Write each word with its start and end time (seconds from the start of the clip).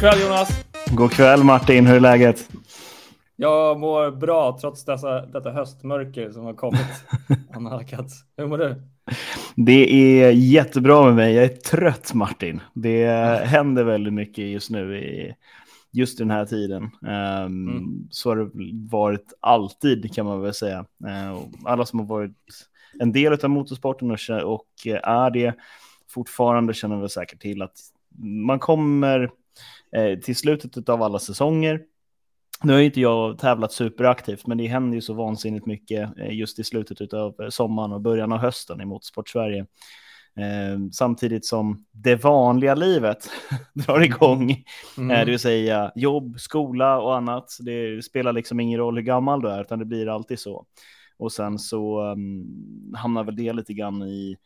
kväll 0.00 0.20
Jonas! 0.20 0.64
God 0.90 1.12
kväll 1.12 1.44
Martin, 1.44 1.86
hur 1.86 1.96
är 1.96 2.00
läget? 2.00 2.48
Jag 3.36 3.80
mår 3.80 4.10
bra 4.10 4.58
trots 4.60 4.84
dessa, 4.84 5.26
detta 5.26 5.50
höstmörker 5.50 6.30
som 6.30 6.44
har 6.44 6.54
kommit. 6.54 6.86
Annalkats. 7.54 8.14
Hur 8.36 8.46
mår 8.46 8.58
du? 8.58 8.82
Det 9.56 10.22
är 10.22 10.30
jättebra 10.30 11.04
med 11.04 11.14
mig. 11.14 11.34
Jag 11.34 11.44
är 11.44 11.48
trött 11.48 12.14
Martin. 12.14 12.60
Det 12.74 13.06
händer 13.44 13.84
väldigt 13.84 14.12
mycket 14.12 14.44
just 14.44 14.70
nu 14.70 14.98
i 14.98 15.34
just 15.92 16.18
den 16.18 16.30
här 16.30 16.46
tiden. 16.46 16.82
Um, 16.82 17.68
mm. 17.68 18.08
Så 18.10 18.28
har 18.28 18.36
det 18.36 18.50
varit 18.90 19.32
alltid 19.40 20.14
kan 20.14 20.26
man 20.26 20.40
väl 20.40 20.54
säga. 20.54 20.78
Uh, 20.78 21.40
alla 21.64 21.86
som 21.86 21.98
har 21.98 22.06
varit 22.06 22.36
en 23.00 23.12
del 23.12 23.32
av 23.32 23.50
motorsporten 23.50 24.10
och, 24.10 24.54
och 24.54 24.66
är 25.02 25.30
det 25.30 25.54
fortfarande 26.10 26.74
känner 26.74 26.96
väl 26.96 27.10
säkert 27.10 27.40
till 27.40 27.62
att 27.62 27.76
man 28.18 28.58
kommer 28.58 29.30
eh, 29.96 30.18
till 30.18 30.36
slutet 30.36 30.88
av 30.88 31.02
alla 31.02 31.18
säsonger. 31.18 31.80
Nu 32.62 32.72
har 32.72 32.80
inte 32.80 33.00
jag 33.00 33.38
tävlat 33.38 33.72
superaktivt, 33.72 34.46
men 34.46 34.58
det 34.58 34.66
händer 34.66 34.94
ju 34.94 35.00
så 35.00 35.14
vansinnigt 35.14 35.66
mycket 35.66 36.18
eh, 36.18 36.32
just 36.32 36.58
i 36.58 36.64
slutet 36.64 37.12
av 37.12 37.50
sommaren 37.50 37.92
och 37.92 38.00
början 38.00 38.32
av 38.32 38.38
hösten 38.38 38.80
i 38.80 38.84
Motorsport 38.84 39.28
Sverige. 39.28 39.66
Eh, 40.36 40.78
samtidigt 40.92 41.46
som 41.46 41.84
det 41.92 42.24
vanliga 42.24 42.74
livet 42.74 43.30
drar 43.74 44.00
igång, 44.00 44.64
mm. 44.98 45.10
eh, 45.10 45.24
det 45.24 45.30
vill 45.30 45.38
säga 45.38 45.92
jobb, 45.94 46.40
skola 46.40 47.00
och 47.00 47.16
annat. 47.16 47.56
Det 47.60 48.04
spelar 48.04 48.32
liksom 48.32 48.60
ingen 48.60 48.78
roll 48.78 48.96
hur 48.96 49.02
gammal 49.02 49.42
du 49.42 49.48
är, 49.48 49.60
utan 49.60 49.78
det 49.78 49.84
blir 49.84 50.14
alltid 50.14 50.38
så. 50.38 50.66
Och 51.18 51.32
sen 51.32 51.58
så 51.58 52.12
um, 52.12 52.94
hamnar 52.96 53.24
väl 53.24 53.36
det 53.36 53.52
lite 53.52 53.72
grann 53.72 54.02
i 54.02 54.36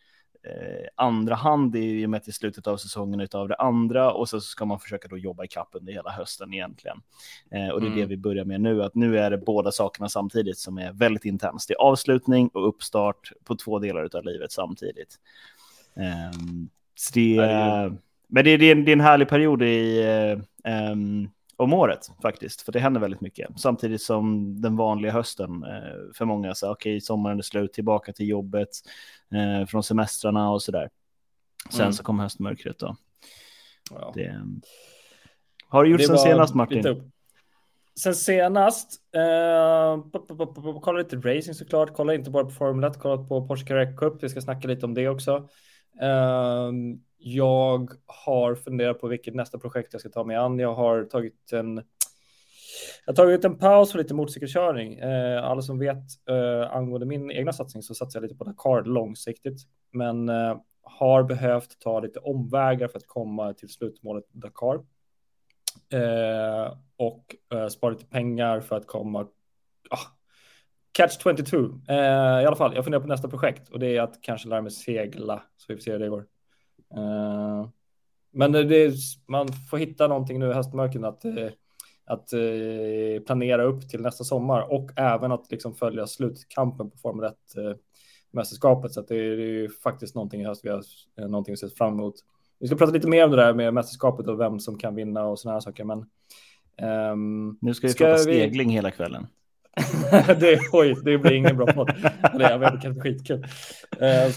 eh, 0.45 0.87
andra 0.95 1.35
hand 1.35 1.77
i 1.77 2.07
och 2.07 2.11
med 2.11 2.25
till 2.25 2.35
slutet 2.35 2.67
av 2.67 2.77
säsongen 2.77 3.21
utav 3.21 3.49
det 3.49 3.55
andra 3.55 4.13
och 4.13 4.29
så 4.29 4.41
ska 4.41 4.65
man 4.65 4.81
försöka 4.81 5.09
då 5.09 5.19
jobba 5.19 5.45
i 5.45 5.49
kapp 5.49 5.69
under 5.73 5.93
hela 5.93 6.11
hösten 6.11 6.55
egentligen. 6.55 6.97
Eh, 7.51 7.69
och 7.69 7.81
det 7.81 7.87
är 7.87 7.93
mm. 7.93 8.01
det 8.01 8.07
vi 8.07 8.17
börjar 8.17 8.45
med 8.45 8.61
nu, 8.61 8.83
att 8.83 8.95
nu 8.95 9.19
är 9.19 9.31
det 9.31 9.39
båda 9.39 9.73
sakerna 9.73 10.09
samtidigt 10.09 10.59
som 10.59 10.79
är 10.79 10.93
väldigt 10.93 11.25
intensst. 11.25 11.69
Det 11.69 11.75
är 11.75 11.79
avslutning 11.79 12.49
och 12.49 12.69
uppstart 12.69 13.33
på 13.45 13.57
två 13.57 13.79
delar 13.79 14.17
av 14.17 14.25
livet 14.25 14.53
samtidigt. 14.53 15.19
Eh, 15.97 16.41
det, 17.15 17.37
men 18.29 18.45
det, 18.45 18.57
det, 18.57 18.65
är 18.65 18.73
en, 18.73 18.85
det 18.85 18.91
är 18.91 18.97
en 18.97 19.01
härlig 19.01 19.29
period 19.29 19.63
i 19.63 20.03
eh, 20.65 20.93
um, 20.93 21.31
om 21.57 21.73
året 21.73 22.07
faktiskt, 22.23 22.63
för 22.63 22.73
det 22.73 22.81
händer 22.81 23.01
väldigt 23.01 23.21
mycket. 23.21 23.61
Samtidigt 23.61 24.03
som 24.03 24.55
den 24.61 24.77
vanliga 24.77 25.13
hösten 25.13 25.65
eh, 25.65 26.15
för 26.15 26.25
många, 26.25 26.55
så 26.55 26.73
okej, 26.73 26.93
okay, 26.93 27.01
sommaren 27.01 27.39
är 27.39 27.43
slut, 27.43 27.73
tillbaka 27.73 28.13
till 28.13 28.29
jobbet, 28.29 28.69
eh, 29.35 29.67
från 29.67 29.83
semestrarna 29.83 30.51
och 30.51 30.63
så 30.63 30.73
där. 30.73 30.91
Sen 31.71 31.81
mm. 31.81 31.93
så 31.93 32.03
kom 32.03 32.19
höstmörkret 32.19 32.79
då. 32.79 32.97
Ja. 33.91 34.13
Det, 34.15 34.41
har 35.69 35.85
du 35.85 35.91
gjort 35.91 36.03
sen 36.03 36.19
senast 36.19 36.55
Martin? 36.55 37.11
Sen 38.01 38.15
senast, 38.15 39.01
eh, 39.17 40.05
kolla 40.81 40.99
lite 40.99 41.17
racing 41.17 41.55
såklart, 41.55 41.97
kolla 41.97 42.15
inte 42.15 42.31
bara 42.31 42.45
på 42.45 42.51
Formel 42.51 42.91
1, 42.91 42.99
kolla 42.99 43.25
på 43.25 43.47
Porsche 43.47 43.67
Carrera 43.67 43.97
Cup, 43.97 44.23
vi 44.23 44.29
ska 44.29 44.41
snacka 44.41 44.69
lite 44.69 44.87
om 44.87 44.95
det 44.95 45.09
också. 45.09 45.49
Ehm, 46.01 47.01
jag 47.19 47.91
har 48.07 48.55
funderat 48.55 49.01
på 49.01 49.09
vilket 49.09 49.35
nästa 49.35 49.59
projekt 49.59 49.93
jag 49.93 50.01
ska 50.01 50.09
ta 50.11 50.25
mig 50.25 50.37
an. 50.37 50.59
Jag 50.59 50.75
har 50.75 51.05
tagit 51.05 51.53
en 51.53 51.83
jag 53.07 53.13
har 53.13 53.17
tagit 53.17 53.45
en 53.45 53.59
paus 53.59 53.93
för 53.93 53.99
lite 53.99 54.15
motorcykelkörning. 54.15 54.99
Eh, 54.99 55.45
alla 55.45 55.63
som 55.63 55.79
vet 55.79 56.05
eh, 56.31 56.77
angående 56.77 57.07
min 57.07 57.31
egna 57.31 57.53
satsning 57.53 57.83
så 57.83 57.95
satsar 57.95 58.21
jag 58.21 58.23
lite 58.23 58.39
på 58.39 58.45
Dakar 58.45 58.85
långsiktigt, 58.85 59.61
men 59.93 60.29
eh, 60.29 60.57
har 60.83 61.23
behövt 61.23 61.81
ta 61.81 62.01
lite 62.01 62.19
omvägar 62.19 62.89
för 62.89 62.99
att 62.99 63.07
komma 63.07 63.53
till 63.53 63.69
slutmålet 63.69 64.25
Dakar. 64.33 64.75
Eh, 65.93 66.79
och 66.97 67.37
eh, 67.53 67.69
spara 67.69 67.93
lite 67.93 68.07
pengar 68.07 68.61
för 68.61 68.77
att 68.77 68.87
komma 68.87 69.21
ah, 69.91 69.99
Catch 70.95 71.19
22. 71.23 71.57
Eh, 71.89 71.95
I 72.43 72.47
alla 72.47 72.57
fall, 72.57 72.75
jag 72.75 72.85
funderar 72.85 73.03
på 73.03 73.09
nästa 73.09 73.29
projekt 73.29 73.69
och 73.69 73.79
det 73.79 73.97
är 73.97 74.03
att 74.03 74.19
kanske 74.23 74.49
lära 74.49 74.63
mig 74.63 74.71
segla 74.71 75.43
så 75.57 75.65
vi 75.69 75.75
får 75.75 75.83
se 75.83 75.93
hur 75.93 75.99
det 75.99 76.09
går. 76.09 76.27
Uh, 76.97 77.69
men 78.33 78.53
det 78.53 78.77
är, 78.77 78.93
man 79.29 79.49
får 79.71 79.79
hitta 79.79 80.09
någonting 80.09 80.39
nu 80.39 80.51
i 80.51 80.53
höstmörkret 80.53 81.05
att, 81.05 81.25
eh, 81.25 81.49
att 82.05 82.33
uh, 82.35 83.21
planera 83.21 83.65
upp 83.65 83.89
till 83.89 84.01
nästa 84.01 84.25
sommar 84.25 84.73
och 84.73 84.91
även 84.97 85.33
att 85.33 85.51
liksom 85.51 85.75
följa 85.75 86.07
slutkampen 86.07 86.91
på 86.91 86.97
Formel 86.97 87.25
1 87.25 87.35
uh, 87.59 87.75
mästerskapet. 88.31 88.93
Så 88.93 89.01
det, 89.01 89.17
är, 89.17 89.37
det 89.37 89.43
är 89.43 89.47
ju 89.47 89.69
faktiskt 89.69 90.15
någonting 90.15 90.41
i 90.41 90.45
höst 90.45 90.65
vi 90.65 90.71
har 90.71 90.83
någonting 91.29 91.53
att 91.53 91.59
se 91.59 91.69
fram 91.69 91.93
emot. 91.93 92.15
Vi 92.59 92.67
ska 92.67 92.77
prata 92.77 92.93
lite 92.93 93.09
mer 93.09 93.25
om 93.25 93.31
det 93.31 93.37
där 93.37 93.55
med 93.55 93.75
mästerskapet 93.75 94.29
och 94.29 94.41
vem 94.41 94.61
som 94.61 94.79
kan 94.79 94.95
vinna 94.95 95.25
och 95.25 95.39
sådana 95.39 95.55
här 95.55 95.61
saker. 95.61 95.85
Men 95.85 95.99
um, 97.13 97.59
nu 97.61 97.75
ska 97.75 97.87
vi 97.87 97.93
ska 97.93 98.05
prata 98.05 98.19
stegling 98.19 98.71
hela 98.71 98.91
kvällen. 98.91 99.27
det, 100.41 100.61
oj, 100.73 100.97
det 101.05 101.19
blir 101.19 101.33
ingen 101.33 101.57
bra 101.57 101.67
podd. 101.67 101.93
jag 102.39 102.59
vet, 102.59 102.73
det 102.73 102.79
kanske 102.83 103.01
är 103.01 103.03
skitkul. 103.03 103.45
Uh, 104.03 104.35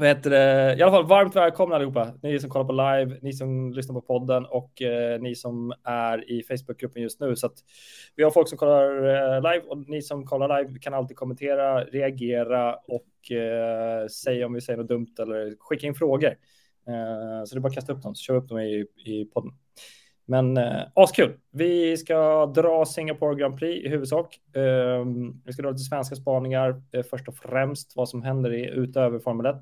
vad 0.00 0.08
heter 0.08 0.30
det? 0.30 0.76
I 0.78 0.82
alla 0.82 0.92
fall 0.92 1.06
varmt 1.06 1.36
välkomna 1.36 1.74
allihopa. 1.74 2.12
Ni 2.22 2.40
som 2.40 2.50
kollar 2.50 2.64
på 2.64 2.72
live, 2.72 3.18
ni 3.22 3.32
som 3.32 3.72
lyssnar 3.72 3.94
på 3.94 4.00
podden 4.00 4.46
och 4.46 4.82
eh, 4.82 5.20
ni 5.20 5.34
som 5.34 5.72
är 5.84 6.30
i 6.30 6.42
Facebookgruppen 6.42 7.02
just 7.02 7.20
nu. 7.20 7.36
Så 7.36 7.46
att 7.46 7.54
vi 8.16 8.22
har 8.22 8.30
folk 8.30 8.48
som 8.48 8.58
kollar 8.58 8.84
eh, 8.84 9.52
live 9.52 9.64
och 9.66 9.88
ni 9.88 10.02
som 10.02 10.26
kollar 10.26 10.58
live 10.58 10.78
kan 10.78 10.94
alltid 10.94 11.16
kommentera, 11.16 11.84
reagera 11.84 12.74
och 12.74 13.32
eh, 13.32 14.06
säga 14.06 14.46
om 14.46 14.52
vi 14.52 14.60
säger 14.60 14.76
något 14.76 14.88
dumt 14.88 15.14
eller 15.18 15.56
skicka 15.58 15.86
in 15.86 15.94
frågor. 15.94 16.30
Eh, 16.88 17.44
så 17.44 17.54
det 17.54 17.58
är 17.58 17.60
bara 17.60 17.68
att 17.68 17.74
kasta 17.74 17.92
upp 17.92 18.02
dem 18.02 18.14
så 18.14 18.22
kör 18.22 18.34
vi 18.34 18.40
upp 18.40 18.48
dem 18.48 18.58
i, 18.58 18.86
i 19.04 19.24
podden. 19.24 19.52
Men 20.30 20.56
eh, 20.56 20.82
askul. 20.94 21.32
Vi 21.50 21.96
ska 21.96 22.46
dra 22.46 22.84
Singapore 22.86 23.34
Grand 23.34 23.58
Prix 23.58 23.86
i 23.86 23.88
huvudsak. 23.88 24.40
Eh, 24.56 25.04
vi 25.44 25.52
ska 25.52 25.62
dra 25.62 25.70
lite 25.70 25.82
svenska 25.82 26.16
spaningar 26.16 26.82
eh, 26.92 27.02
först 27.10 27.28
och 27.28 27.36
främst 27.36 27.96
vad 27.96 28.08
som 28.08 28.22
händer 28.22 28.52
i, 28.52 28.70
utöver 28.70 29.18
Formel 29.18 29.46
1 29.46 29.56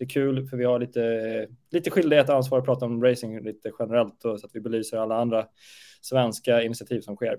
det 0.00 0.04
är 0.04 0.08
kul 0.08 0.46
för 0.46 0.56
vi 0.56 0.64
har 0.64 0.78
lite, 0.78 1.46
lite 1.70 1.90
skyldighet 1.90 2.28
och 2.28 2.34
ansvar 2.34 2.58
att 2.58 2.64
prata 2.64 2.84
om 2.84 3.04
racing 3.04 3.44
lite 3.44 3.72
generellt 3.78 4.20
då, 4.20 4.38
så 4.38 4.46
att 4.46 4.54
vi 4.54 4.60
belyser 4.60 4.96
alla 4.96 5.16
andra 5.16 5.46
svenska 6.00 6.62
initiativ 6.62 7.00
som 7.00 7.16
sker. 7.16 7.38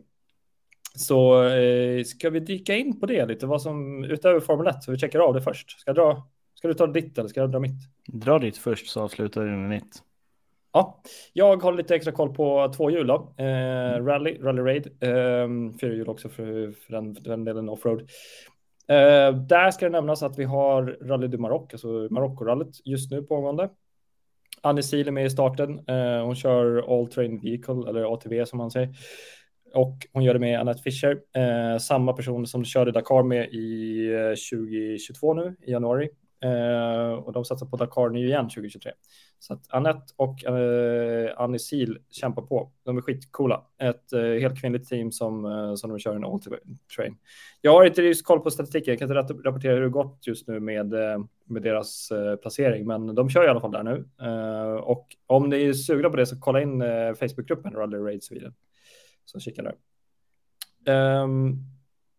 Så 0.96 1.44
eh, 1.44 2.04
ska 2.04 2.30
vi 2.30 2.40
dyka 2.40 2.76
in 2.76 3.00
på 3.00 3.06
det 3.06 3.26
lite, 3.26 3.46
vad 3.46 3.62
som 3.62 4.04
utöver 4.04 4.40
Formel 4.40 4.68
1, 4.68 4.84
så 4.84 4.92
vi 4.92 4.98
checkar 4.98 5.20
av 5.20 5.34
det 5.34 5.42
först. 5.42 5.80
Ska, 5.80 5.94
dra, 5.94 6.28
ska 6.54 6.68
du 6.68 6.74
ta 6.74 6.88
ditt 6.88 7.18
eller 7.18 7.30
ska 7.30 7.40
jag 7.40 7.52
dra 7.52 7.60
mitt? 7.60 7.82
Dra 8.08 8.40
ditt 8.40 8.58
först 8.58 8.88
så 8.88 9.02
avslutar 9.02 9.44
vi 9.44 9.52
med 9.52 9.70
mitt. 9.70 10.04
Ja, 10.74 11.02
jag 11.34 11.64
har 11.64 11.74
lite 11.74 11.96
extra 11.96 12.14
koll 12.14 12.34
på 12.34 12.74
två 12.76 12.90
hjul 12.92 13.08
då. 13.08 13.34
Eh, 13.38 14.06
rally, 14.06 14.38
Rally 14.42 14.62
Raid, 14.62 14.88
eh, 15.00 15.78
fyra 15.82 15.94
hjul 15.94 16.10
också 16.10 16.30
för, 16.30 16.72
för 16.72 16.94
den, 16.94 17.14
den 17.14 17.44
delen 17.44 17.70
offroad. 17.70 18.10
Uh, 18.92 19.38
där 19.48 19.72
ska 19.72 19.86
det 19.86 19.92
nämnas 19.92 20.24
att 20.24 20.40
vi 20.40 20.44
har 20.44 20.98
Rally 21.02 21.28
du 21.28 21.38
Maroc, 21.38 21.70
alltså 21.72 21.88
Marocko-rallyt 21.88 22.82
just 22.86 23.12
nu 23.12 23.24
pågående. 23.24 23.70
Annie 24.62 24.84
Sil 24.90 25.08
är 25.08 25.12
med 25.12 25.26
i 25.26 25.30
starten. 25.30 25.90
Uh, 25.90 26.26
hon 26.26 26.36
kör 26.36 27.00
All 27.00 27.08
Train 27.08 27.40
Vehicle, 27.42 27.90
eller 27.90 28.14
ATV 28.14 28.46
som 28.46 28.58
man 28.58 28.72
säger. 28.72 28.90
Och 29.74 30.08
hon 30.14 30.24
gör 30.24 30.34
det 30.34 30.40
med 30.40 30.60
Annette 30.60 30.82
Fischer, 30.82 31.12
uh, 31.14 31.78
samma 31.78 32.14
person 32.14 32.48
som 32.48 32.66
körde 32.66 32.92
Dakar 32.92 33.24
med 33.24 33.50
i 33.50 34.08
2022 34.52 35.34
nu 35.34 35.56
i 35.62 35.72
januari. 35.72 36.10
Eh, 36.44 37.12
och 37.14 37.34
de 37.34 37.46
satsar 37.46 37.66
på 37.66 37.78
Dakar 37.78 38.10
nu 38.10 38.26
igen 38.26 38.50
2023. 38.50 38.92
Så 39.40 39.54
att 39.54 39.74
Annette 39.74 40.14
och 40.16 40.46
eh, 40.46 41.34
Annie 41.38 41.60
Seal 41.60 42.00
kämpar 42.10 42.42
på. 42.42 42.72
De 42.84 42.98
är 42.98 43.02
skitcoola. 43.02 43.66
Ett 43.82 44.14
eh, 44.14 44.22
helt 44.22 44.62
kvinnligt 44.62 44.90
team 44.90 45.12
som, 45.12 45.46
eh, 45.46 45.76
som 45.76 45.90
de 45.90 46.00
kör 46.00 46.16
en 46.16 46.26
all 46.26 46.40
train. 46.96 47.18
Jag 47.62 47.72
har 47.72 47.86
inte 47.86 48.02
just 48.02 48.26
koll 48.26 48.40
på 48.40 48.52
statistiken. 48.52 48.92
Jag 48.92 49.00
kan 49.00 49.20
inte 49.20 49.34
rapportera 49.34 49.74
hur 49.74 49.82
det 49.82 49.90
gått 49.90 50.28
just 50.28 50.48
nu 50.48 50.60
med, 50.60 50.94
eh, 50.94 51.20
med 51.46 51.62
deras 51.62 52.12
eh, 52.12 52.36
placering, 52.36 52.88
men 52.88 53.16
de 53.16 53.30
kör 53.30 53.46
i 53.46 53.48
alla 53.48 53.62
fall 53.62 53.72
där 53.72 53.84
nu. 53.84 54.06
Eh, 54.22 54.74
och 54.74 55.08
om 55.28 55.50
ni 55.50 55.64
är 55.64 55.74
sugna 55.74 56.10
på 56.10 56.16
det 56.16 56.26
så 56.26 56.40
kolla 56.40 56.62
in 56.62 56.82
eh, 56.82 57.14
Facebookgruppen 57.14 57.74
Rally 57.74 57.98
Raid 57.98 58.24
Sweden. 58.24 58.54
Så 59.26 59.40
kika 59.40 59.62
där. 59.62 59.76
Um, 61.24 61.66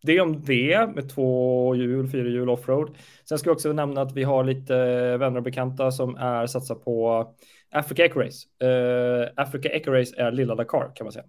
det 0.03 0.21
om 0.21 0.41
det 0.45 0.89
med 0.95 1.09
två 1.09 1.75
hjul, 1.75 2.09
fyra 2.09 2.29
hjul 2.29 2.49
offroad. 2.49 2.95
Sen 3.29 3.37
ska 3.39 3.49
jag 3.49 3.55
också 3.55 3.73
nämna 3.73 4.01
att 4.01 4.15
vi 4.15 4.23
har 4.23 4.43
lite 4.43 4.75
vänner 5.17 5.37
och 5.37 5.43
bekanta 5.43 5.91
som 5.91 6.15
är 6.15 6.47
satsar 6.47 6.75
på 6.75 7.27
Africa 7.71 8.05
Eco 8.05 8.19
Race. 8.19 8.47
Uh, 8.63 9.29
Africa 9.35 9.69
Eco 9.69 9.91
Race 9.91 10.15
är 10.17 10.31
lilla 10.31 10.55
Dakar 10.55 10.91
kan 10.95 11.05
man 11.05 11.11
säga. 11.11 11.25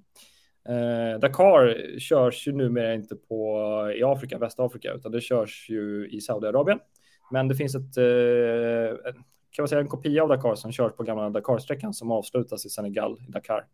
Uh, 0.68 1.20
Dakar 1.20 1.98
körs 1.98 2.48
ju 2.48 2.52
numera 2.52 2.94
inte 2.94 3.16
på, 3.16 3.92
i 3.96 4.02
Afrika, 4.04 4.38
Västafrika, 4.38 4.92
utan 4.92 5.12
det 5.12 5.20
körs 5.20 5.66
ju 5.70 6.08
i 6.10 6.20
Saudiarabien. 6.20 6.78
Men 7.30 7.48
det 7.48 7.54
finns 7.54 7.74
ett, 7.74 7.98
uh, 7.98 8.98
kan 9.50 9.62
man 9.62 9.68
säga 9.68 9.80
en 9.80 9.88
kopia 9.88 10.22
av 10.22 10.28
Dakar 10.28 10.54
som 10.54 10.72
körs 10.72 10.92
på 10.92 11.02
gamla 11.02 11.30
Dakar-sträckan 11.30 11.94
som 11.94 12.10
avslutas 12.10 12.66
i 12.66 12.68
Senegal, 12.68 13.18
i 13.28 13.30
Dakar. 13.30 13.64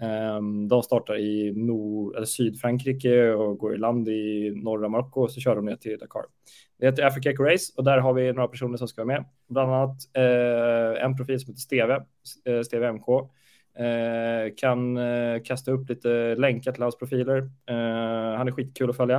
Ehm, 0.00 0.68
de 0.68 0.82
startar 0.82 1.18
i 1.18 1.52
nord, 1.56 2.16
eller 2.16 2.26
Sydfrankrike 2.26 3.32
och 3.32 3.58
går 3.58 3.74
i 3.74 3.78
land 3.78 4.08
i 4.08 4.52
norra 4.64 4.88
Marocko 4.88 5.20
och 5.22 5.30
så 5.30 5.40
kör 5.40 5.56
de 5.56 5.64
ner 5.64 5.76
till 5.76 5.98
Dakar. 5.98 6.22
Det 6.78 6.86
heter 6.86 7.06
Africa 7.06 7.30
Eco 7.30 7.42
Race 7.42 7.72
och 7.76 7.84
där 7.84 7.98
har 7.98 8.12
vi 8.12 8.32
några 8.32 8.48
personer 8.48 8.76
som 8.76 8.88
ska 8.88 9.04
vara 9.04 9.16
med. 9.16 9.24
Bland 9.48 9.72
annat 9.72 9.96
eh, 10.16 11.04
en 11.04 11.16
profil 11.16 11.40
som 11.40 11.52
heter 11.52 11.60
Steve, 11.60 12.04
eh, 12.44 12.62
Steve 12.62 12.92
MK. 12.92 13.08
Eh, 13.78 14.54
kan 14.56 14.96
eh, 14.96 15.42
kasta 15.44 15.70
upp 15.70 15.88
lite 15.88 16.34
länkar 16.34 16.72
till 16.72 16.82
hans 16.82 16.98
profiler. 16.98 17.38
Eh, 17.66 18.36
han 18.36 18.48
är 18.48 18.52
skitkul 18.52 18.90
att 18.90 18.96
följa. 18.96 19.16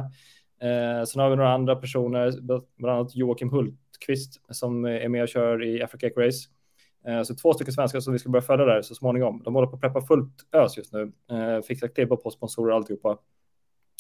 Eh, 0.62 1.06
sen 1.06 1.22
har 1.22 1.30
vi 1.30 1.36
några 1.36 1.54
andra 1.54 1.76
personer, 1.76 2.42
bland 2.78 2.98
annat 2.98 3.16
Joakim 3.16 3.50
Hultqvist 3.50 4.42
som 4.50 4.86
är 4.86 5.10
med 5.10 5.24
och 5.24 5.30
kör 5.30 5.64
i 5.64 5.84
Africa 5.84 6.08
Race. 6.08 6.50
Eh, 7.10 7.24
så 7.24 7.36
två 7.36 7.54
stycken 7.54 7.74
svenskar 7.74 8.00
som 8.00 8.14
vi 8.14 8.20
ska 8.20 8.30
börja 8.30 8.44
följa 8.44 8.66
där 8.66 8.82
så 8.82 8.96
småningom. 8.96 9.42
De 9.46 9.56
håller 9.56 9.68
på 9.68 9.76
att 9.76 9.82
preppa 9.82 10.02
fullt 10.02 10.34
ös 10.52 10.78
just 10.78 10.94
nu. 10.94 11.12
Eh, 11.32 11.62
fixar 11.62 11.88
klibba 11.88 12.16
på 12.16 12.32
sponsorer 12.32 12.72
och 12.72 12.78
alltihopa. 12.78 13.18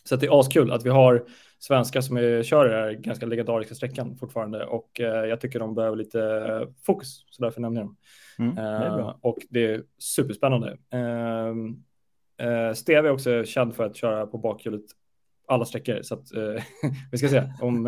Så 0.04 0.16
det 0.16 0.26
är 0.26 0.40
askul 0.40 0.72
att 0.72 0.86
vi 0.86 0.90
har 0.90 1.26
svenskar 1.60 2.02
som 2.02 2.18
är, 2.18 2.44
kör 2.44 2.66
den 2.66 2.74
här 2.74 2.92
ganska 2.94 3.26
legendariska 3.26 3.76
sträckan 3.76 4.18
fortfarande 4.18 4.66
och 4.66 5.00
eh, 5.00 5.26
jag 5.26 5.42
tycker 5.42 5.60
de 5.60 5.76
behöver 5.76 5.98
lite 5.98 6.68
fokus 6.86 7.26
så 7.30 7.44
därför 7.44 7.62
nämner 7.62 7.82
jag 7.82 7.88
dem. 7.88 7.98
Mm, 8.40 8.56
det 8.56 9.16
och 9.22 9.38
det 9.50 9.66
är 9.66 9.84
superspännande. 9.98 10.78
Steve 12.76 13.08
är 13.08 13.12
också 13.12 13.44
känd 13.44 13.76
för 13.76 13.84
att 13.84 13.96
köra 13.96 14.26
på 14.28 14.38
bakhjulet 14.38 14.82
alla 15.48 15.66
sträckor 15.66 16.02
så 16.02 16.14
att 16.14 16.26
vi 17.12 17.18
ska 17.18 17.28
se 17.28 17.44
om 17.62 17.84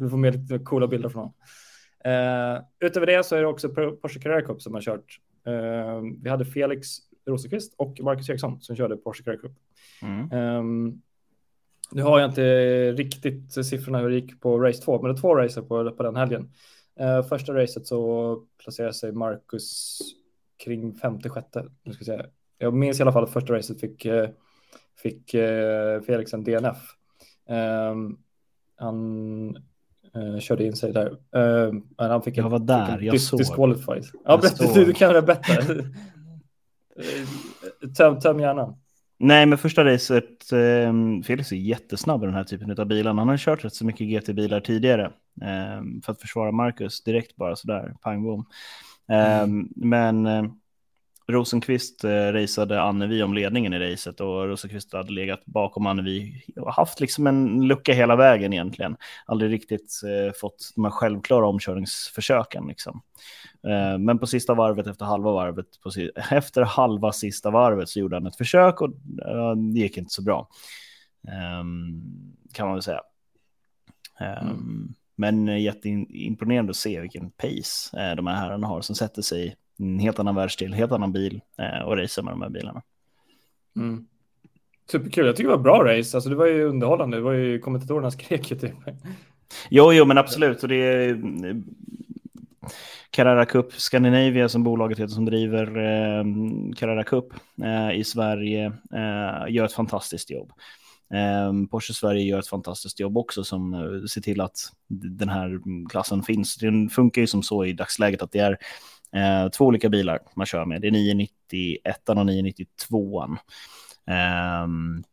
vi 0.00 0.08
får 0.08 0.16
med 0.16 0.34
lite 0.34 0.58
coola 0.58 0.86
bilder 0.86 1.08
från 1.08 1.20
honom. 1.20 1.34
Utöver 2.80 3.06
det 3.06 3.26
så 3.26 3.36
är 3.36 3.40
det 3.40 3.46
också 3.46 3.68
Porsche 3.68 4.20
Carrera 4.20 4.42
Cup 4.42 4.62
som 4.62 4.74
har 4.74 4.80
kört. 4.80 5.20
Ehm, 5.46 6.22
vi 6.22 6.30
hade 6.30 6.44
Felix 6.44 6.88
Rosenqvist 7.26 7.74
och 7.76 8.00
Marcus 8.00 8.30
Eriksson 8.30 8.60
som 8.60 8.76
körde 8.76 8.96
Porsche 8.96 9.24
Carrera 9.24 9.40
Cup. 9.40 9.52
Mm. 10.02 10.32
Um, 10.32 11.02
nu 11.92 12.02
har 12.02 12.20
jag 12.20 12.30
inte 12.30 12.92
riktigt 12.92 13.66
siffrorna 13.66 13.98
hur 13.98 14.08
det 14.08 14.14
gick 14.14 14.40
på 14.40 14.58
race 14.60 14.82
2, 14.82 15.02
men 15.02 15.12
det 15.12 15.18
är 15.18 15.20
två 15.20 15.34
racer 15.34 15.62
på, 15.62 15.90
på 15.90 16.02
den 16.02 16.16
helgen. 16.16 16.52
Uh, 17.00 17.22
första 17.22 17.54
racet 17.54 17.86
så 17.86 18.42
placerar 18.62 18.92
sig 18.92 19.12
Marcus 19.12 19.98
kring 20.64 20.94
femte, 20.94 21.28
sjätte. 21.28 21.64
Nu 21.82 21.92
ska 21.92 22.04
jag, 22.04 22.18
säga. 22.18 22.30
jag 22.58 22.74
minns 22.74 22.98
i 22.98 23.02
alla 23.02 23.12
fall 23.12 23.24
att 23.24 23.32
första 23.32 23.52
racet 23.52 23.80
fick, 23.80 24.06
fick 25.02 25.34
uh, 25.34 26.00
Felix 26.06 26.34
en 26.34 26.44
DNF. 26.44 26.78
Um, 27.48 28.18
han 28.76 29.56
körde 30.40 30.64
in 30.64 30.76
sig 30.76 30.92
där. 30.92 31.16
men 31.98 32.10
han 32.10 32.22
fick 32.22 32.36
jag 32.36 32.50
var 32.50 32.58
där, 32.58 32.98
fick 32.98 33.06
jag 33.06 33.14
dis 33.14 33.28
såg. 33.28 33.40
Disqualified. 33.40 34.04
Ja, 34.24 34.36
berätta, 34.36 34.64
du, 34.74 34.84
du 34.84 34.92
kan 34.92 35.14
det 35.14 35.22
bättre. 35.22 35.64
töm, 37.96 38.20
töm 38.20 38.40
hjärnan. 38.40 38.76
Nej, 39.22 39.46
men 39.46 39.58
första 39.58 39.84
racet, 39.84 40.52
eh, 40.52 40.92
Felix 41.24 41.52
är 41.52 41.56
jättesnabb 41.56 42.22
i 42.22 42.26
den 42.26 42.34
här 42.34 42.44
typen 42.44 42.78
av 42.78 42.86
bilar. 42.86 43.14
Han 43.14 43.28
har 43.28 43.36
kört 43.36 43.64
rätt 43.64 43.74
så 43.74 43.84
mycket 43.84 44.06
GT-bilar 44.06 44.60
tidigare 44.60 45.04
eh, 45.42 45.82
för 46.04 46.12
att 46.12 46.20
försvara 46.20 46.52
Marcus 46.52 47.04
direkt 47.04 47.36
bara 47.36 47.56
sådär, 47.56 47.94
pang 48.00 48.22
bom. 48.22 48.46
Eh, 49.08 49.40
mm. 49.40 49.68
Men 49.76 50.26
eh, 50.26 50.44
Rosenqvist 51.30 52.04
eh, 52.04 52.10
raceade 52.10 52.82
Annevi 52.82 53.22
om 53.22 53.34
ledningen 53.34 53.72
i 53.72 53.78
racet 53.78 54.20
och 54.20 54.48
Rosenqvist 54.48 54.92
hade 54.92 55.12
legat 55.12 55.44
bakom 55.46 55.86
Annevi 55.86 56.44
och 56.56 56.74
haft 56.74 57.00
liksom 57.00 57.26
en 57.26 57.66
lucka 57.66 57.92
hela 57.92 58.16
vägen 58.16 58.52
egentligen. 58.52 58.96
Aldrig 59.26 59.52
riktigt 59.52 60.00
eh, 60.04 60.32
fått 60.40 60.72
de 60.74 60.84
här 60.84 60.90
självklara 60.90 61.46
omkörningsförsöken 61.46 62.66
liksom. 62.66 63.02
Eh, 63.68 63.98
men 63.98 64.18
på 64.18 64.26
sista 64.26 64.54
varvet 64.54 64.86
efter 64.86 65.04
halva 65.04 65.32
varvet, 65.32 65.66
på, 65.82 65.90
efter 66.30 66.62
halva 66.62 67.12
sista 67.12 67.50
varvet 67.50 67.88
så 67.88 68.00
gjorde 68.00 68.16
han 68.16 68.26
ett 68.26 68.36
försök 68.36 68.80
och 68.80 68.88
eh, 69.26 69.56
det 69.56 69.80
gick 69.80 69.96
inte 69.96 70.12
så 70.12 70.22
bra. 70.22 70.48
Ehm, 71.28 72.02
kan 72.52 72.66
man 72.66 72.74
väl 72.74 72.82
säga. 72.82 73.00
Ehm, 74.20 74.48
mm. 74.48 74.94
Men 75.16 75.62
jätteimponerande 75.62 76.70
att 76.70 76.76
se 76.76 77.00
vilken 77.00 77.30
pace 77.30 78.00
eh, 78.00 78.16
de 78.16 78.26
här 78.26 78.34
herrarna 78.34 78.66
har 78.66 78.80
som 78.80 78.94
sätter 78.94 79.22
sig 79.22 79.56
en 79.80 79.98
helt 79.98 80.18
annan 80.18 80.34
världsdel, 80.34 80.72
helt 80.72 80.92
annan 80.92 81.12
bil 81.12 81.40
och 81.84 81.96
racear 81.96 82.24
med 82.24 82.32
de 82.32 82.42
här 82.42 82.48
bilarna. 82.48 82.82
Mm. 83.76 84.06
Superkul, 84.90 85.26
jag 85.26 85.36
tycker 85.36 85.50
det 85.50 85.56
var 85.56 85.62
bra 85.62 85.84
race, 85.84 86.16
alltså 86.16 86.30
det 86.30 86.36
var 86.36 86.46
ju 86.46 86.64
underhållande, 86.64 87.16
det 87.16 87.22
var 87.22 87.32
ju 87.32 87.58
kommentatorerna 87.58 88.10
skrek 88.10 88.50
ju 88.50 88.58
typ. 88.58 88.76
Jo, 89.68 89.92
jo, 89.92 90.04
men 90.04 90.18
absolut, 90.18 90.62
och 90.62 90.68
det 90.68 90.76
är 90.76 91.22
Carrera 93.10 93.46
Cup 93.46 93.72
Scandinavia 93.72 94.48
som 94.48 94.64
bolaget 94.64 94.98
heter 94.98 95.14
som 95.14 95.24
driver 95.24 95.66
eh, 95.66 96.24
Carrera 96.76 97.04
Cup 97.04 97.26
eh, 97.62 97.98
i 97.98 98.04
Sverige 98.04 98.66
eh, 98.94 99.54
gör 99.54 99.64
ett 99.64 99.72
fantastiskt 99.72 100.30
jobb. 100.30 100.52
Eh, 101.14 101.52
Porsche 101.70 101.94
Sverige 101.94 102.22
gör 102.22 102.38
ett 102.38 102.48
fantastiskt 102.48 103.00
jobb 103.00 103.18
också 103.18 103.44
som 103.44 103.74
eh, 103.74 104.04
ser 104.04 104.20
till 104.20 104.40
att 104.40 104.58
den 104.88 105.28
här 105.28 105.60
klassen 105.88 106.22
finns. 106.22 106.56
Den 106.56 106.88
funkar 106.88 107.20
ju 107.20 107.26
som 107.26 107.42
så 107.42 107.64
i 107.64 107.72
dagsläget 107.72 108.22
att 108.22 108.32
det 108.32 108.38
är 108.38 108.58
eh, 109.16 109.48
två 109.48 109.66
olika 109.66 109.88
bilar 109.88 110.18
man 110.34 110.46
kör 110.46 110.64
med. 110.64 110.82
Det 110.82 110.88
är 110.88 110.92
991 110.92 112.08
och 112.08 112.26
992. 112.26 113.24
eh, 114.06 114.66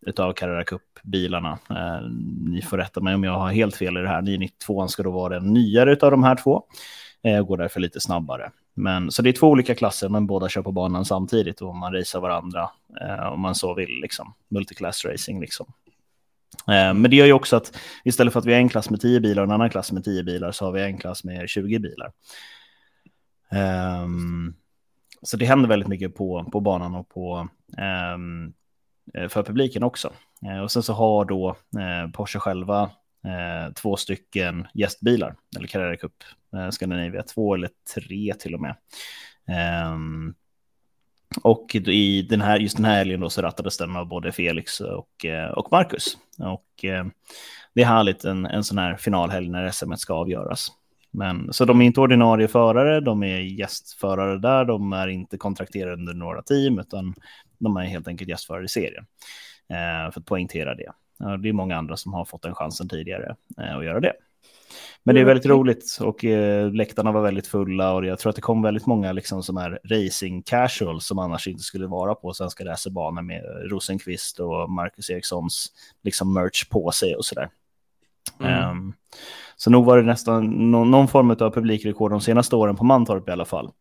utav 0.06 0.34
Carrera 0.34 0.64
Cup-bilarna. 0.64 1.60
Eh, 1.70 2.10
ni 2.48 2.62
får 2.62 2.78
rätta 2.78 3.02
mig 3.02 3.16
om 3.16 3.24
jag 3.24 3.40
har 3.40 3.52
helt 3.52 3.76
fel 3.76 3.98
i 3.98 4.02
det 4.02 4.08
här. 4.08 4.22
992 4.22 4.88
ska 4.88 5.04
då 5.04 5.12
vara 5.12 5.40
den 5.40 5.54
nyare 5.54 5.94
utav 5.94 6.12
de 6.12 6.24
här 6.24 6.36
två 6.36 6.64
eh, 7.24 7.42
går 7.46 7.58
därför 7.58 7.80
lite 7.80 8.00
snabbare. 8.02 8.52
Men, 8.74 9.12
så 9.12 9.22
det 9.22 9.30
är 9.30 9.34
två 9.34 9.48
olika 9.48 9.76
klasser, 9.76 10.10
men 10.10 10.28
båda 10.28 10.50
kör 10.50 10.62
på 10.62 10.72
banan 10.72 11.06
samtidigt 11.06 11.62
och 11.62 11.76
man 11.76 11.94
racear 11.94 12.22
varandra 12.22 12.70
eh, 13.02 13.28
om 13.28 13.42
man 13.42 13.56
så 13.56 13.74
vill, 13.74 14.00
liksom. 14.02 14.34
multiclass 14.50 15.06
racing 15.06 15.42
liksom. 15.42 15.66
Eh, 16.68 16.94
men 16.94 17.04
det 17.04 17.16
gör 17.16 17.26
ju 17.26 17.34
också 17.34 17.56
att 17.56 17.78
istället 18.04 18.34
för 18.34 18.40
att 18.40 18.46
vi 18.46 18.54
har 18.54 18.60
en 18.60 18.70
klass 18.70 18.90
med 18.90 19.02
10 19.02 19.20
bilar 19.20 19.44
och 19.44 19.48
en 19.48 19.54
annan 19.54 19.70
klass 19.70 19.92
med 19.92 20.04
10 20.04 20.24
bilar 20.24 20.52
så 20.52 20.66
har 20.66 20.72
vi 20.72 20.82
en 20.82 20.98
klass 20.98 21.24
med 21.24 21.50
20 21.50 21.80
bilar. 21.80 22.12
Um, 23.52 24.56
så 25.22 25.38
det 25.38 25.46
händer 25.46 25.70
väldigt 25.70 25.90
mycket 25.90 26.16
på, 26.16 26.50
på 26.52 26.60
banan 26.60 26.96
och 26.96 27.10
på, 27.10 27.48
um, 28.16 28.54
för 29.30 29.44
publiken 29.44 29.84
också. 29.84 30.14
Uh, 30.46 30.60
och 30.60 30.72
sen 30.72 30.84
så 30.84 30.94
har 30.94 31.26
då 31.26 31.50
uh, 31.50 32.12
Porsche 32.12 32.40
själva 32.40 32.84
uh, 33.26 33.74
två 33.74 33.96
stycken 33.96 34.68
gästbilar, 34.74 35.36
eller 35.58 35.68
Carrera 35.68 35.98
Cup 35.98 36.14
eh, 36.54 36.70
Scandinavia, 36.70 37.24
två 37.24 37.56
eller 37.56 37.70
tre 37.96 38.34
till 38.40 38.56
och 38.56 38.62
med. 38.62 38.76
Um, 39.94 40.36
och 41.44 41.76
i 41.76 42.22
den 42.22 42.42
här, 42.42 42.60
just 42.60 42.76
den 42.76 42.86
här 42.86 42.96
helgen 42.96 43.20
då 43.20 43.30
så 43.30 43.42
rattades 43.42 43.78
den 43.78 43.96
av 43.96 44.08
både 44.08 44.32
Felix 44.32 44.80
och, 44.80 45.26
och 45.56 45.72
Marcus. 45.72 46.18
Och 46.40 46.86
det 47.74 47.82
är 47.82 47.86
härligt 47.86 48.26
en, 48.26 48.46
en 48.46 48.64
sån 48.64 48.78
här 48.78 48.96
finalhelg 48.96 49.50
när 49.50 49.72
SM 49.72 49.94
ska 49.94 50.14
avgöras. 50.14 50.72
Men, 51.12 51.54
så 51.54 51.66
de 51.66 51.82
är 51.82 51.86
inte 51.86 52.02
ordinarie 52.02 52.48
förare, 52.48 53.00
de 53.00 53.24
är 53.24 53.40
gästförare 53.40 54.38
där, 54.38 54.66
de 54.66 54.94
är 54.94 55.08
inte 55.08 55.38
kontrakterade 55.38 55.94
under 55.94 56.14
några 56.14 56.42
team, 56.42 56.80
utan 56.80 57.16
de 57.58 57.78
är 57.78 57.84
helt 57.84 58.08
enkelt 58.08 58.30
gästförare 58.30 58.66
i 58.66 58.68
serien. 58.68 59.06
Eh, 59.70 60.12
för 60.12 60.20
att 60.20 60.26
poängtera 60.26 60.76
det. 60.76 60.92
Det 61.42 61.50
är 61.50 61.54
många 61.54 61.78
andra 61.78 61.98
som 61.98 62.14
har 62.14 62.26
fått 62.26 62.42
den 62.42 62.56
chansen 62.56 62.90
tidigare 62.90 63.36
eh, 63.62 63.78
att 63.78 63.86
göra 63.86 64.00
det. 64.00 64.14
Men 65.04 65.16
det 65.16 65.22
är 65.22 65.26
väldigt 65.26 65.46
roligt 65.46 65.98
och 66.02 66.26
eh, 66.26 66.72
läktarna 66.72 67.12
var 67.12 67.22
väldigt 67.22 67.48
fulla 67.48 67.94
och 67.94 68.06
jag 68.06 68.20
tror 68.20 68.30
att 68.30 68.36
det 68.36 68.42
kom 68.42 68.62
väldigt 68.62 68.86
många 68.86 69.12
liksom 69.12 69.44
som 69.44 69.58
är 69.58 69.80
racing 69.84 70.44
casual 70.46 71.02
som 71.02 71.20
annars 71.20 71.48
inte 71.48 71.64
skulle 71.64 71.88
vara 71.88 72.16
på 72.16 72.34
svenska 72.34 72.66
racerbanor 72.66 73.22
med 73.22 73.44
Rosenqvist 73.72 74.40
och 74.40 74.70
Marcus 74.70 75.10
Erikssons 75.10 75.72
liksom 76.04 76.34
merch 76.34 76.70
på 76.70 76.92
sig 76.92 77.16
och 77.16 77.26
sådär. 77.26 77.50
Mm. 78.40 78.70
Um, 78.70 78.94
så 79.60 79.70
nog 79.70 79.86
var 79.86 79.98
det 79.98 80.04
nästan 80.04 80.72
någon, 80.72 80.92
någon, 80.92 81.08
form 81.08 81.32
av 81.32 81.52
publikrekord 81.52 82.12
de 82.12 82.22
senaste 82.22 82.56
åren 82.56 82.76
på 82.76 82.84
Mantorp 82.84 83.30
i 83.30 83.32
alla 83.32 83.46
fall. 83.46 83.72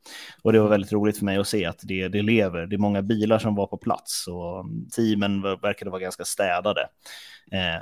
Och 0.43 0.53
det 0.53 0.61
var 0.61 0.69
väldigt 0.69 0.93
roligt 0.93 1.19
för 1.19 1.25
mig 1.25 1.37
att 1.37 1.49
se 1.49 1.65
att 1.65 1.81
det, 1.83 2.09
det 2.09 2.23
lever. 2.23 2.67
Det 2.67 2.77
är 2.77 2.79
många 2.79 3.03
bilar 3.03 3.39
som 3.39 3.55
var 3.55 3.67
på 3.67 3.77
plats 3.77 4.27
och 4.29 4.67
teamen 4.97 5.43
verkade 5.43 5.91
vara 5.91 6.01
ganska 6.01 6.25
städade. 6.25 6.89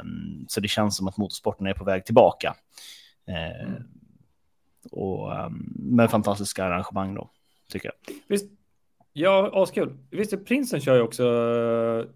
Um, 0.00 0.46
så 0.48 0.60
det 0.60 0.68
känns 0.68 0.96
som 0.96 1.08
att 1.08 1.16
motorsporten 1.16 1.66
är 1.66 1.74
på 1.74 1.84
väg 1.84 2.04
tillbaka. 2.04 2.54
Mm. 3.26 3.82
och, 4.90 5.44
um, 5.46 5.72
med 5.76 6.10
fantastiska 6.10 6.64
arrangemang 6.64 7.14
då, 7.14 7.30
tycker 7.70 7.88
jag. 7.88 8.14
Visst, 8.28 8.50
ja, 9.12 9.50
askul. 9.62 9.96
Visst 10.10 10.32
är 10.32 10.36
prinsen 10.36 10.80
kör 10.80 10.94
ju 10.94 11.02
också 11.02 11.24
uh, 11.24 12.06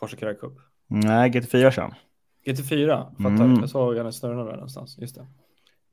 Porsche 0.00 0.16
Carrera 0.16 0.34
Cup? 0.34 0.52
Nej, 0.86 1.30
GT4 1.30 1.70
kör 1.70 1.82
han. 1.82 1.94
GT4, 2.46 3.16
fattar. 3.16 3.44
Mm. 3.44 3.60
Jag 3.60 3.70
såg 3.70 3.96
han 3.96 4.12
snurrarna 4.12 4.44
där 4.44 4.52
någonstans. 4.52 4.98
Just 4.98 5.14
det. 5.14 5.26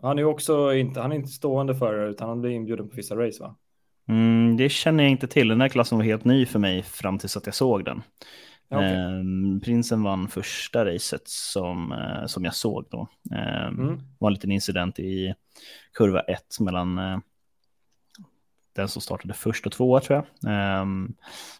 Han 0.01 0.19
är 0.19 0.23
också 0.23 0.73
inte, 0.73 1.01
han 1.01 1.11
är 1.11 1.15
inte 1.15 1.29
stående 1.29 1.75
förare 1.75 2.09
utan 2.09 2.29
han 2.29 2.41
blir 2.41 2.51
inbjuden 2.51 2.89
på 2.89 2.95
vissa 2.95 3.15
race 3.15 3.43
va? 3.43 3.55
Mm, 4.07 4.57
det 4.57 4.69
känner 4.69 5.03
jag 5.03 5.11
inte 5.11 5.27
till. 5.27 5.47
Den 5.47 5.61
här 5.61 5.69
klassen 5.69 5.97
var 5.97 6.05
helt 6.05 6.25
ny 6.25 6.45
för 6.45 6.59
mig 6.59 6.83
fram 6.83 7.17
tills 7.17 7.37
att 7.37 7.45
jag 7.45 7.55
såg 7.55 7.85
den. 7.85 8.01
Okay. 8.69 8.93
Eh, 8.93 9.59
prinsen 9.63 10.03
vann 10.03 10.27
första 10.27 10.85
racet 10.85 11.21
som, 11.25 11.91
eh, 11.91 12.25
som 12.25 12.45
jag 12.45 12.55
såg 12.55 12.85
då. 12.91 13.07
Eh, 13.31 13.67
mm. 13.67 14.01
var 14.17 14.29
en 14.29 14.33
liten 14.33 14.51
incident 14.51 14.99
i 14.99 15.33
kurva 15.93 16.19
1 16.19 16.59
mellan 16.59 16.97
eh, 16.97 17.17
den 18.75 18.87
som 18.87 19.01
startade 19.01 19.33
först 19.33 19.65
och 19.65 19.71
tvåa 19.71 19.99
tror 19.99 20.25
jag. 20.41 20.51
Ehm, 20.51 21.13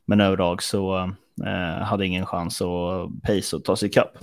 men 0.05 0.22
överlag 0.22 0.63
så 0.63 0.98
eh, 1.46 1.84
hade 1.84 2.05
ingen 2.05 2.25
chans 2.25 2.62
att 2.62 3.22
pace 3.24 3.55
och 3.55 3.63
ta 3.63 3.75
sig 3.75 3.89
ikapp. 3.89 4.17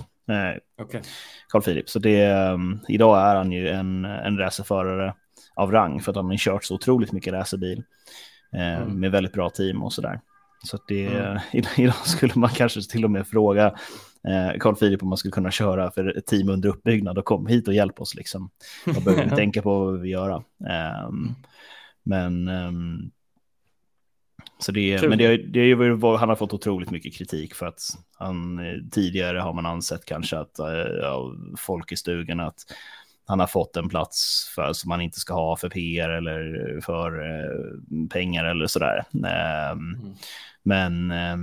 Okay. 0.81 1.01
Carl 1.49 1.61
Philip. 1.61 1.89
Så 1.89 1.99
det, 1.99 2.33
um, 2.33 2.79
idag 2.87 3.19
är 3.19 3.35
han 3.35 3.51
ju 3.51 3.69
en, 3.69 4.05
en 4.05 4.37
racerförare 4.37 5.13
av 5.55 5.71
rang 5.71 6.01
för 6.01 6.11
att 6.11 6.15
han 6.15 6.25
har 6.25 6.37
kört 6.37 6.63
så 6.63 6.75
otroligt 6.75 7.11
mycket 7.11 7.33
racerbil 7.33 7.83
eh, 8.53 8.77
mm. 8.77 8.99
med 8.99 9.11
väldigt 9.11 9.33
bra 9.33 9.49
team 9.49 9.83
och 9.83 9.93
sådär. 9.93 10.19
Så 10.63 10.77
det, 10.87 11.05
mm. 11.05 11.39
idag 11.77 11.95
skulle 11.95 12.33
man 12.35 12.49
kanske 12.49 12.81
till 12.81 13.05
och 13.05 13.11
med 13.11 13.27
fråga 13.27 13.65
eh, 14.27 14.59
Carl 14.59 14.75
Philip 14.75 15.03
om 15.03 15.09
man 15.09 15.17
skulle 15.17 15.31
kunna 15.31 15.51
köra 15.51 15.91
för 15.91 16.17
ett 16.17 16.25
team 16.25 16.49
under 16.49 16.69
uppbyggnad 16.69 17.17
och 17.17 17.25
kom 17.25 17.47
hit 17.47 17.67
och 17.67 17.73
hjälp 17.73 18.01
oss. 18.01 18.15
Liksom. 18.15 18.49
Vad 18.85 19.03
behöver 19.03 19.23
vi 19.23 19.29
tänka 19.35 19.61
på 19.61 19.79
vad 19.79 19.93
vi 19.93 20.01
vill 20.01 20.11
göra? 20.11 20.43
Um, 21.07 21.35
men 22.03 22.47
um, 22.47 23.11
så 24.59 24.71
det, 24.71 25.09
men 25.09 25.17
det, 25.17 25.37
det 25.37 25.59
är, 25.59 26.17
han 26.17 26.29
har 26.29 26.35
fått 26.35 26.53
otroligt 26.53 26.91
mycket 26.91 27.13
kritik 27.13 27.55
för 27.55 27.65
att 27.65 27.81
han 28.17 28.59
tidigare 28.91 29.37
har 29.37 29.53
man 29.53 29.65
ansett 29.65 30.05
kanske 30.05 30.37
att 30.37 30.55
ja, 31.01 31.35
folk 31.57 31.91
i 31.91 31.95
stugan 31.95 32.39
att 32.39 32.65
han 33.27 33.39
har 33.39 33.47
fått 33.47 33.77
en 33.77 33.89
plats 33.89 34.49
för, 34.55 34.73
som 34.73 34.89
man 34.89 35.01
inte 35.01 35.19
ska 35.19 35.33
ha 35.33 35.57
för 35.57 35.69
PR 35.69 36.09
eller 36.09 36.81
för 36.81 37.19
eh, 37.19 38.07
pengar 38.09 38.45
eller 38.45 38.67
sådär. 38.67 39.03
Eh, 39.25 39.71
mm. 39.71 40.15
Men 40.63 41.11
eh, 41.11 41.37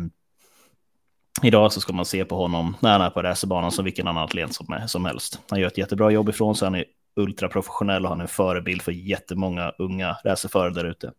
idag 1.42 1.72
så 1.72 1.80
ska 1.80 1.92
man 1.92 2.04
se 2.04 2.24
på 2.24 2.36
honom 2.36 2.76
när 2.80 2.92
han 2.92 3.00
är 3.00 3.10
på 3.10 3.22
racerbanan 3.22 3.72
som 3.72 3.84
vilken 3.84 4.08
annan 4.08 4.24
atlet 4.24 4.54
som, 4.54 4.80
som 4.86 5.04
helst. 5.04 5.40
Han 5.50 5.60
gör 5.60 5.66
ett 5.66 5.78
jättebra 5.78 6.10
jobb 6.10 6.28
ifrån 6.28 6.56
sig, 6.56 6.66
han 6.66 6.74
är 6.74 6.84
ultraprofessionell 7.16 8.04
och 8.04 8.08
han 8.08 8.20
är 8.20 8.24
en 8.24 8.28
förebild 8.28 8.82
för 8.82 8.92
jättemånga 8.92 9.72
unga 9.78 10.16
racerförare 10.24 10.70
där 10.70 10.84
ute. 10.84 11.12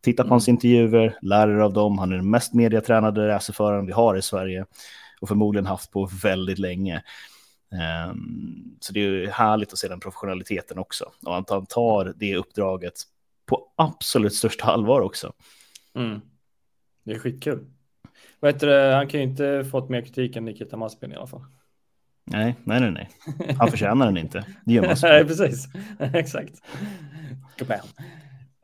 Titta 0.00 0.22
på 0.22 0.26
mm. 0.26 0.30
hans 0.30 0.48
intervjuer, 0.48 1.18
lär 1.22 1.48
er 1.48 1.58
av 1.58 1.72
dem. 1.72 1.98
Han 1.98 2.12
är 2.12 2.16
den 2.16 2.30
mest 2.30 2.54
mediatränade 2.54 3.28
racerföraren 3.28 3.86
vi 3.86 3.92
har 3.92 4.16
i 4.16 4.22
Sverige 4.22 4.66
och 5.20 5.28
förmodligen 5.28 5.66
haft 5.66 5.90
på 5.90 6.10
väldigt 6.22 6.58
länge. 6.58 7.02
Um, 8.10 8.76
så 8.80 8.92
det 8.92 9.00
är 9.00 9.26
härligt 9.26 9.72
att 9.72 9.78
se 9.78 9.88
den 9.88 10.00
professionaliteten 10.00 10.78
också 10.78 11.12
och 11.26 11.38
att 11.38 11.50
han 11.50 11.66
tar 11.66 12.14
det 12.16 12.36
uppdraget 12.36 12.94
på 13.46 13.72
absolut 13.76 14.34
största 14.34 14.64
allvar 14.64 15.00
också. 15.00 15.32
Mm. 15.94 16.20
Det 17.04 17.12
är 17.12 17.18
skitkul. 17.18 17.66
Heter 18.42 18.66
det? 18.66 18.94
Han 18.94 19.08
kan 19.08 19.20
ju 19.20 19.26
inte 19.26 19.64
fått 19.70 19.88
mer 19.88 20.02
kritik 20.02 20.36
än 20.36 20.44
Nikita 20.44 20.76
Maspin 20.76 21.12
i 21.12 21.16
alla 21.16 21.26
fall. 21.26 21.44
Nej, 22.24 22.56
nej, 22.64 22.80
nej, 22.80 22.90
nej. 22.90 23.08
Han 23.58 23.70
förtjänar 23.70 24.06
den 24.06 24.16
inte. 24.16 24.44
Det 24.64 24.72
gör 24.72 24.86
Maspin. 24.86 25.10
nej, 25.12 25.24
precis. 25.24 25.68
Exakt. 25.98 26.54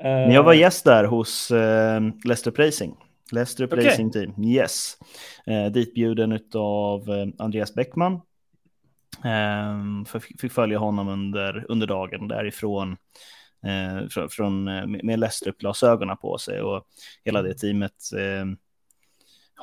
Jag 0.09 0.43
var 0.43 0.53
gäst 0.53 0.85
där 0.85 1.05
hos 1.05 1.51
uh, 1.51 2.01
Leicester 2.25 2.51
Racing. 2.51 2.95
Leicester 3.33 3.65
okay. 3.65 3.87
Racing 3.87 4.13
Team, 4.13 4.45
yes. 4.45 4.97
Uh, 5.51 5.73
ditbjuden 5.73 6.39
av 6.55 7.33
Andreas 7.39 7.75
Bäckman 7.75 8.21
fick 10.41 10.53
följa 10.53 10.79
honom 10.79 11.09
under, 11.09 11.67
under 11.69 11.87
dagen 11.87 12.29
därifrån 12.29 12.97
eh, 13.65 14.29
från, 14.31 14.69
eh, 14.69 14.87
med 14.87 15.19
Lestrup-glasögonen 15.19 16.17
på 16.17 16.39
sig 16.39 16.61
och 16.61 16.87
hela 17.25 17.43
det 17.43 17.55
teamet 17.55 18.13
eh, 18.17 18.45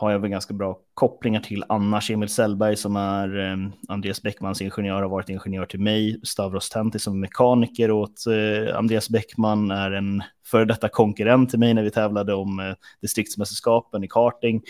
har 0.02 0.12
jag 0.12 0.20
väl 0.20 0.30
ganska 0.30 0.54
bra 0.54 0.80
kopplingar 0.94 1.42
till 1.42 1.64
annars. 1.70 2.12
Emil 2.12 2.30
Sellberg 2.30 2.76
som 2.76 2.96
är 2.96 3.40
eh, 3.40 3.58
Andreas 3.88 4.22
Bäckmans 4.22 4.62
ingenjör 4.62 5.02
har 5.02 5.10
varit 5.10 5.30
ingenjör 5.30 5.66
till 5.66 5.80
mig. 5.80 6.20
Stavros 6.24 6.70
Tenti 6.70 7.00
som 7.00 7.14
är 7.14 7.18
mekaniker 7.18 7.92
åt 7.92 8.26
eh, 8.28 8.78
Andreas 8.78 9.10
Bäckman 9.10 9.72
är 9.72 9.92
en 9.92 10.24
före 10.46 10.66
detta 10.66 10.90
konkurrent 10.90 11.50
till 11.50 11.60
mig 11.60 11.74
när 11.74 11.84
vi 11.84 11.92
tävlade 11.92 12.34
om 12.34 12.60
eh, 12.60 12.74
distriktsmästerskapen 13.02 14.04
i 14.04 14.08
karting. 14.08 14.62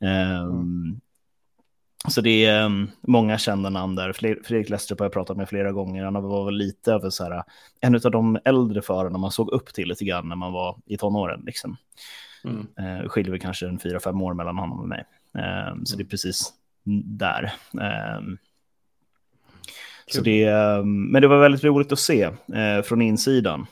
Mm. 0.00 1.00
Så 2.08 2.20
det 2.20 2.44
är 2.44 2.64
um, 2.64 2.90
många 3.00 3.38
kända 3.38 3.70
namn 3.70 3.94
där. 3.94 4.12
Fredrik 4.12 4.68
Lestrup 4.68 4.98
har 4.98 5.06
jag 5.06 5.12
pratat 5.12 5.36
med 5.36 5.48
flera 5.48 5.72
gånger. 5.72 6.04
Han 6.04 6.22
var 6.22 6.44
väl 6.44 6.54
lite 6.54 6.94
av 6.94 7.10
så 7.10 7.24
här, 7.24 7.42
en 7.80 7.94
av 7.94 8.10
de 8.10 8.38
äldre 8.44 8.82
förarna 8.82 9.18
man 9.18 9.30
såg 9.30 9.52
upp 9.52 9.74
till 9.74 9.88
lite 9.88 10.04
grann 10.04 10.28
när 10.28 10.36
man 10.36 10.52
var 10.52 10.78
i 10.86 10.96
tonåren. 10.96 11.42
Liksom. 11.46 11.76
Mm. 12.44 12.66
Uh, 12.80 13.08
skiljer 13.08 13.30
väl 13.30 13.40
kanske 13.40 13.66
en 13.66 13.78
fyra, 13.78 14.00
fem 14.00 14.22
år 14.22 14.34
mellan 14.34 14.58
honom 14.58 14.80
och 14.80 14.88
mig. 14.88 15.04
Um, 15.72 15.86
så 15.86 15.96
det 15.96 16.02
är 16.02 16.08
precis 16.08 16.52
där. 17.04 17.52
Um, 18.18 18.38
så 20.06 20.20
det, 20.20 20.48
um, 20.50 21.04
men 21.12 21.22
det 21.22 21.28
var 21.28 21.40
väldigt 21.40 21.64
roligt 21.64 21.92
att 21.92 21.98
se 21.98 22.26
uh, 22.26 22.82
från 22.84 23.02
insidan. 23.02 23.66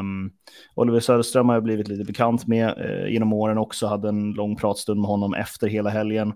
Um, 0.00 0.32
Oliver 0.74 1.00
Söderström 1.00 1.48
har 1.48 1.56
jag 1.56 1.64
blivit 1.64 1.88
lite 1.88 2.04
bekant 2.04 2.46
med 2.46 2.74
genom 3.08 3.32
åren 3.32 3.58
också. 3.58 3.86
Hade 3.86 4.08
en 4.08 4.32
lång 4.32 4.56
pratstund 4.56 5.00
med 5.00 5.08
honom 5.08 5.34
efter 5.34 5.66
hela 5.66 5.90
helgen. 5.90 6.32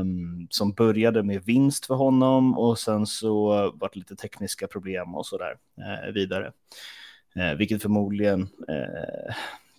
Um, 0.00 0.46
som 0.50 0.72
började 0.72 1.22
med 1.22 1.44
vinst 1.44 1.86
för 1.86 1.94
honom 1.94 2.58
och 2.58 2.78
sen 2.78 3.06
så 3.06 3.46
var 3.74 3.90
det 3.92 3.98
lite 3.98 4.16
tekniska 4.16 4.66
problem 4.66 5.14
och 5.14 5.26
så 5.26 5.38
där 5.38 5.52
uh, 5.78 6.12
vidare. 6.12 6.52
Uh, 7.36 7.58
vilket 7.58 7.82
förmodligen 7.82 8.40
uh, 8.42 9.34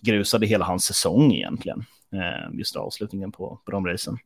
grusade 0.06 0.46
hela 0.46 0.64
hans 0.64 0.84
säsong 0.84 1.32
egentligen. 1.32 1.84
Eh, 2.12 2.58
just 2.58 2.76
avslutningen 2.76 3.32
på, 3.32 3.60
på 3.64 3.70
de 3.70 3.86
racen. 3.86 4.18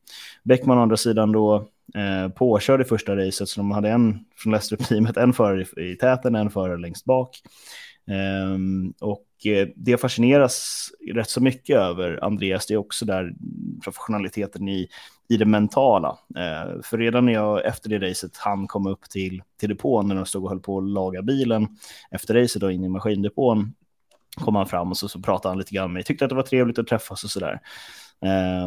Bäckman 0.43 0.77
å 0.77 0.81
andra 0.81 0.97
sidan 0.97 1.31
då 1.31 1.55
eh, 1.95 2.29
påkörde 2.29 2.85
första 2.85 3.15
racet 3.15 3.49
så 3.49 3.59
de 3.59 3.71
hade 3.71 3.89
en 3.89 4.25
från 4.37 4.53
Leicester-teamet, 4.53 5.17
en 5.17 5.33
förare 5.33 5.65
i, 5.77 5.91
i 5.91 5.95
täten, 5.95 6.35
en 6.35 6.51
förare 6.51 6.77
längst 6.77 7.05
bak. 7.05 7.41
Um, 8.53 8.93
och 8.99 9.27
eh, 9.45 9.67
det 9.75 9.97
fascineras 9.97 10.87
rätt 11.13 11.29
så 11.29 11.41
mycket 11.41 11.77
över 11.77 12.23
Andreas, 12.23 12.65
det 12.65 12.73
är 12.73 12.77
också 12.77 13.05
där 13.05 13.33
professionaliteten 13.83 14.67
i, 14.67 14.87
i 15.29 15.37
det 15.37 15.45
mentala. 15.45 16.09
Uh, 16.09 16.81
för 16.83 16.97
redan 16.97 17.25
när 17.25 17.33
jag 17.33 17.65
efter 17.65 17.89
det 17.89 18.09
racet 18.09 18.37
han 18.37 18.67
kom 18.67 18.87
upp 18.87 19.09
till, 19.09 19.43
till 19.59 19.69
depån 19.69 20.07
när 20.07 20.15
de 20.15 20.25
stod 20.25 20.43
och 20.43 20.49
höll 20.49 20.59
på 20.59 20.77
att 20.77 20.89
laga 20.89 21.21
bilen 21.21 21.67
efter 22.11 22.33
racet 22.33 22.63
och 22.63 22.71
in 22.71 22.83
i 22.83 22.89
maskindepån 22.89 23.73
kom 24.35 24.55
han 24.55 24.67
fram 24.67 24.89
och 24.89 24.97
så, 24.97 25.07
så 25.07 25.19
pratade 25.19 25.51
han 25.51 25.57
lite 25.57 25.75
grann 25.75 25.87
med 25.87 25.93
mig, 25.93 26.03
tyckte 26.03 26.25
att 26.25 26.29
det 26.29 26.35
var 26.35 26.43
trevligt 26.43 26.79
att 26.79 26.87
träffas 26.87 27.23
och 27.23 27.29
sådär. 27.29 27.59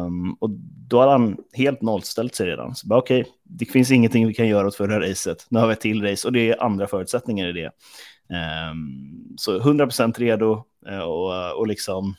Um, 0.05 0.33
och 0.39 0.49
då 0.89 0.99
hade 0.99 1.11
han 1.11 1.37
helt 1.53 1.81
nollställt 1.81 2.35
sig 2.35 2.47
redan. 2.47 2.75
Så 2.75 2.87
bara 2.87 2.99
okej, 2.99 3.21
okay, 3.21 3.33
det 3.43 3.65
finns 3.65 3.91
ingenting 3.91 4.27
vi 4.27 4.33
kan 4.33 4.47
göra 4.47 4.67
åt 4.67 4.75
förra 4.75 5.09
racet. 5.09 5.45
Nu 5.49 5.59
har 5.59 5.67
vi 5.67 5.73
ett 5.73 5.81
till 5.81 6.03
race 6.03 6.27
och 6.27 6.33
det 6.33 6.49
är 6.49 6.63
andra 6.63 6.87
förutsättningar 6.87 7.47
i 7.47 7.53
det. 7.53 7.71
Um, 8.71 9.35
så 9.37 9.59
100% 9.59 10.19
redo 10.19 10.63
uh, 10.91 10.99
och, 10.99 11.59
och 11.59 11.67
liksom 11.67 12.15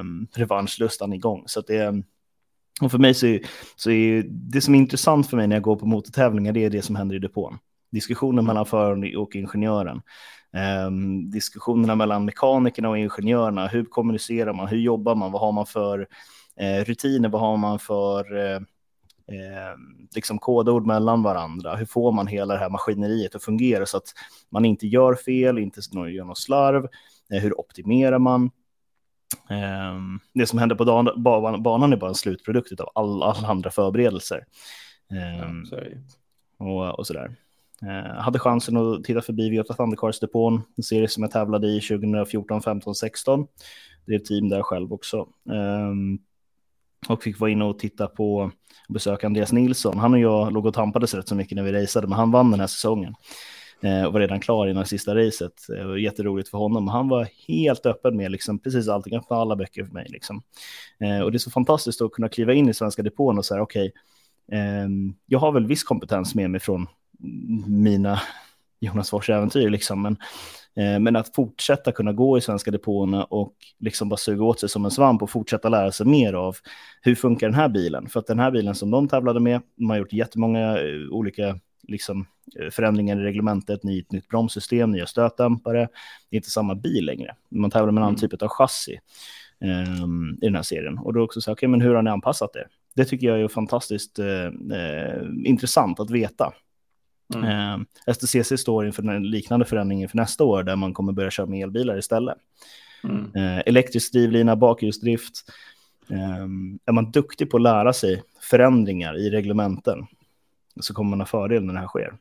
um, 0.00 0.28
revanschlustan 0.34 1.12
igång. 1.12 1.42
Så 1.46 1.60
det, 1.60 2.02
och 2.80 2.90
för 2.90 2.98
mig 2.98 3.14
så 3.14 3.26
är, 3.26 3.40
så 3.76 3.90
är 3.90 4.24
det 4.28 4.60
som 4.60 4.74
är 4.74 4.78
intressant 4.78 5.30
för 5.30 5.36
mig 5.36 5.46
när 5.46 5.56
jag 5.56 5.62
går 5.62 5.76
på 5.76 5.86
motortävlingar, 5.86 6.52
det 6.52 6.64
är 6.64 6.70
det 6.70 6.82
som 6.82 6.96
händer 6.96 7.16
i 7.16 7.18
depån. 7.18 7.58
Diskussionen 7.92 8.44
mellan 8.44 8.66
föraren 8.66 9.16
och 9.16 9.36
ingenjören. 9.36 10.00
Um, 10.86 11.30
diskussionerna 11.30 11.94
mellan 11.94 12.24
mekanikerna 12.24 12.88
och 12.88 12.98
ingenjörerna. 12.98 13.66
Hur 13.66 13.84
kommunicerar 13.84 14.52
man? 14.52 14.68
Hur 14.68 14.78
jobbar 14.78 15.14
man? 15.14 15.32
Vad 15.32 15.40
har 15.40 15.52
man 15.52 15.66
för 15.66 16.00
uh, 16.60 16.84
rutiner? 16.84 17.28
Vad 17.28 17.40
har 17.40 17.56
man 17.56 17.78
för 17.78 18.24
eh, 19.30 19.76
liksom 20.14 20.38
kodord 20.38 20.86
mellan 20.86 21.22
varandra. 21.22 21.76
Hur 21.76 21.86
får 21.86 22.12
man 22.12 22.26
hela 22.26 22.54
det 22.54 22.60
här 22.60 22.70
maskineriet 22.70 23.34
att 23.34 23.42
fungera 23.42 23.86
så 23.86 23.96
att 23.96 24.14
man 24.48 24.64
inte 24.64 24.86
gör 24.86 25.14
fel, 25.14 25.58
inte 25.58 25.80
gör 25.92 26.24
något 26.24 26.38
slarv? 26.38 26.88
Eh, 27.32 27.42
hur 27.42 27.60
optimerar 27.60 28.18
man? 28.18 28.50
Eh, 29.50 29.98
det 30.34 30.46
som 30.46 30.58
händer 30.58 30.76
på 30.76 30.84
dan, 30.84 31.22
banan 31.62 31.92
är 31.92 31.96
bara 31.96 32.08
en 32.08 32.14
slutprodukt 32.14 32.80
av 32.80 32.90
all, 32.94 33.22
alla 33.22 33.48
andra 33.48 33.70
förberedelser. 33.70 34.44
Ja, 35.08 35.16
ehm, 35.16 35.64
och, 36.58 36.98
och 36.98 37.06
sådär. 37.06 37.36
Jag 37.80 38.06
eh, 38.06 38.22
hade 38.22 38.38
chansen 38.38 38.76
att 38.76 39.04
titta 39.04 39.22
förbi 39.22 39.50
Viota 39.50 39.74
Thundercars-depån, 39.74 40.62
en 40.76 40.82
serie 40.82 41.08
som 41.08 41.22
jag 41.22 41.32
tävlade 41.32 41.68
i 41.68 41.80
2014, 41.80 42.62
15, 42.62 42.94
16. 42.94 43.46
Det 44.06 44.12
är 44.12 44.16
ett 44.16 44.24
team 44.24 44.48
där 44.48 44.62
själv 44.62 44.92
också. 44.92 45.28
Ehm, 45.52 46.18
och 47.08 47.22
fick 47.22 47.40
vara 47.40 47.50
inne 47.50 47.64
och 47.64 47.78
titta 47.78 48.06
på 48.06 48.36
och 48.36 48.50
besöka 48.88 49.26
Andreas 49.26 49.52
Nilsson. 49.52 49.98
Han 49.98 50.12
och 50.12 50.20
jag 50.20 50.52
låg 50.52 50.66
och 50.66 50.74
tampades 50.74 51.14
rätt 51.14 51.28
så 51.28 51.34
mycket 51.34 51.56
när 51.56 51.62
vi 51.62 51.72
raceade, 51.72 52.08
men 52.08 52.18
han 52.18 52.30
vann 52.30 52.50
den 52.50 52.60
här 52.60 52.66
säsongen 52.66 53.14
eh, 53.82 54.04
och 54.04 54.12
var 54.12 54.20
redan 54.20 54.40
klar 54.40 54.66
innan 54.66 54.86
sista 54.86 55.14
racet. 55.14 55.52
Eh, 55.68 55.76
det 55.76 55.86
var 55.86 55.96
jätteroligt 55.96 56.48
för 56.48 56.58
honom. 56.58 56.88
Han 56.88 57.08
var 57.08 57.28
helt 57.48 57.86
öppen 57.86 58.16
med 58.16 58.30
liksom, 58.30 58.58
precis 58.58 58.88
allting, 58.88 59.16
öppna 59.16 59.36
alla 59.36 59.56
böcker 59.56 59.84
för 59.84 59.92
mig. 59.92 60.06
Liksom. 60.08 60.42
Eh, 61.00 61.20
och 61.20 61.32
det 61.32 61.36
är 61.36 61.38
så 61.38 61.50
fantastiskt 61.50 62.02
att 62.02 62.12
kunna 62.12 62.28
kliva 62.28 62.52
in 62.52 62.68
i 62.68 62.74
svenska 62.74 63.02
depån 63.02 63.38
och 63.38 63.44
säga 63.44 63.62
okej, 63.62 63.86
okay, 63.86 64.00
jag 65.26 65.38
har 65.38 65.52
väl 65.52 65.66
viss 65.66 65.84
kompetens 65.84 66.34
med 66.34 66.50
mig 66.50 66.60
från 66.60 66.86
mina 67.66 68.20
Jonas 68.80 69.10
Fors 69.10 69.30
äventyr, 69.30 69.70
liksom, 69.70 70.02
men 70.02 70.16
Eh, 70.76 70.98
men 70.98 71.16
att 71.16 71.34
fortsätta 71.34 71.92
kunna 71.92 72.12
gå 72.12 72.38
i 72.38 72.40
svenska 72.40 72.70
depåerna 72.70 73.24
och 73.24 73.54
liksom 73.78 74.08
bara 74.08 74.16
suga 74.16 74.44
åt 74.44 74.60
sig 74.60 74.68
som 74.68 74.84
en 74.84 74.90
svamp 74.90 75.22
och 75.22 75.30
fortsätta 75.30 75.68
lära 75.68 75.92
sig 75.92 76.06
mer 76.06 76.32
av 76.32 76.56
hur 77.00 77.14
funkar 77.14 77.46
den 77.46 77.54
här 77.54 77.68
bilen? 77.68 78.08
För 78.08 78.20
att 78.20 78.26
den 78.26 78.38
här 78.38 78.50
bilen 78.50 78.74
som 78.74 78.90
de 78.90 79.08
tävlade 79.08 79.40
med, 79.40 79.60
de 79.76 79.90
har 79.90 79.96
gjort 79.96 80.12
jättemånga 80.12 80.78
eh, 80.78 81.10
olika 81.10 81.58
liksom, 81.88 82.26
eh, 82.60 82.70
förändringar 82.70 83.20
i 83.20 83.22
reglementet, 83.22 83.84
nytt, 83.84 84.12
nytt 84.12 84.28
bromssystem, 84.28 84.90
nya 84.90 85.06
stötdämpare. 85.06 85.88
Det 86.30 86.36
är 86.36 86.38
inte 86.38 86.50
samma 86.50 86.74
bil 86.74 87.06
längre. 87.06 87.34
Man 87.48 87.70
tävlar 87.70 87.92
med 87.92 88.00
en 88.00 88.04
annan 88.04 88.16
mm. 88.18 88.30
typ 88.30 88.42
av 88.42 88.48
chassi 88.48 88.98
um, 90.02 90.38
i 90.42 90.46
den 90.46 90.54
här 90.54 90.62
serien. 90.62 90.98
Och 90.98 91.12
då 91.12 91.22
också 91.22 91.40
så, 91.40 91.52
okej, 91.52 91.58
okay, 91.58 91.68
men 91.68 91.80
hur 91.80 91.94
har 91.94 92.02
ni 92.02 92.10
anpassat 92.10 92.52
det? 92.52 92.66
Det 92.94 93.04
tycker 93.04 93.26
jag 93.26 93.40
är 93.40 93.48
fantastiskt 93.48 94.18
uh, 94.18 94.24
uh, 94.26 95.28
intressant 95.44 96.00
att 96.00 96.10
veta. 96.10 96.52
Mm. 97.34 97.86
Eh, 98.06 98.14
STCC 98.14 98.60
står 98.60 98.86
inför 98.86 99.02
en 99.02 99.30
liknande 99.30 99.66
förändring 99.66 100.08
för 100.08 100.16
nästa 100.16 100.44
år 100.44 100.62
där 100.62 100.76
man 100.76 100.94
kommer 100.94 101.12
börja 101.12 101.30
köra 101.30 101.46
med 101.46 101.62
elbilar 101.62 101.98
istället. 101.98 102.36
Mm. 103.04 103.34
Eh, 103.34 103.62
elektrisk 103.66 104.12
drivlina, 104.12 104.56
bakhjulsdrift. 104.56 105.34
Um, 106.08 106.78
är 106.84 106.92
man 106.92 107.10
duktig 107.10 107.50
på 107.50 107.56
att 107.56 107.62
lära 107.62 107.92
sig 107.92 108.22
förändringar 108.40 109.18
i 109.18 109.30
reglementen 109.30 110.06
så 110.80 110.94
kommer 110.94 111.10
man 111.10 111.20
ha 111.20 111.26
fördel 111.26 111.64
när 111.64 111.74
det 111.74 111.80
här 111.80 111.86
sker. 111.86 112.14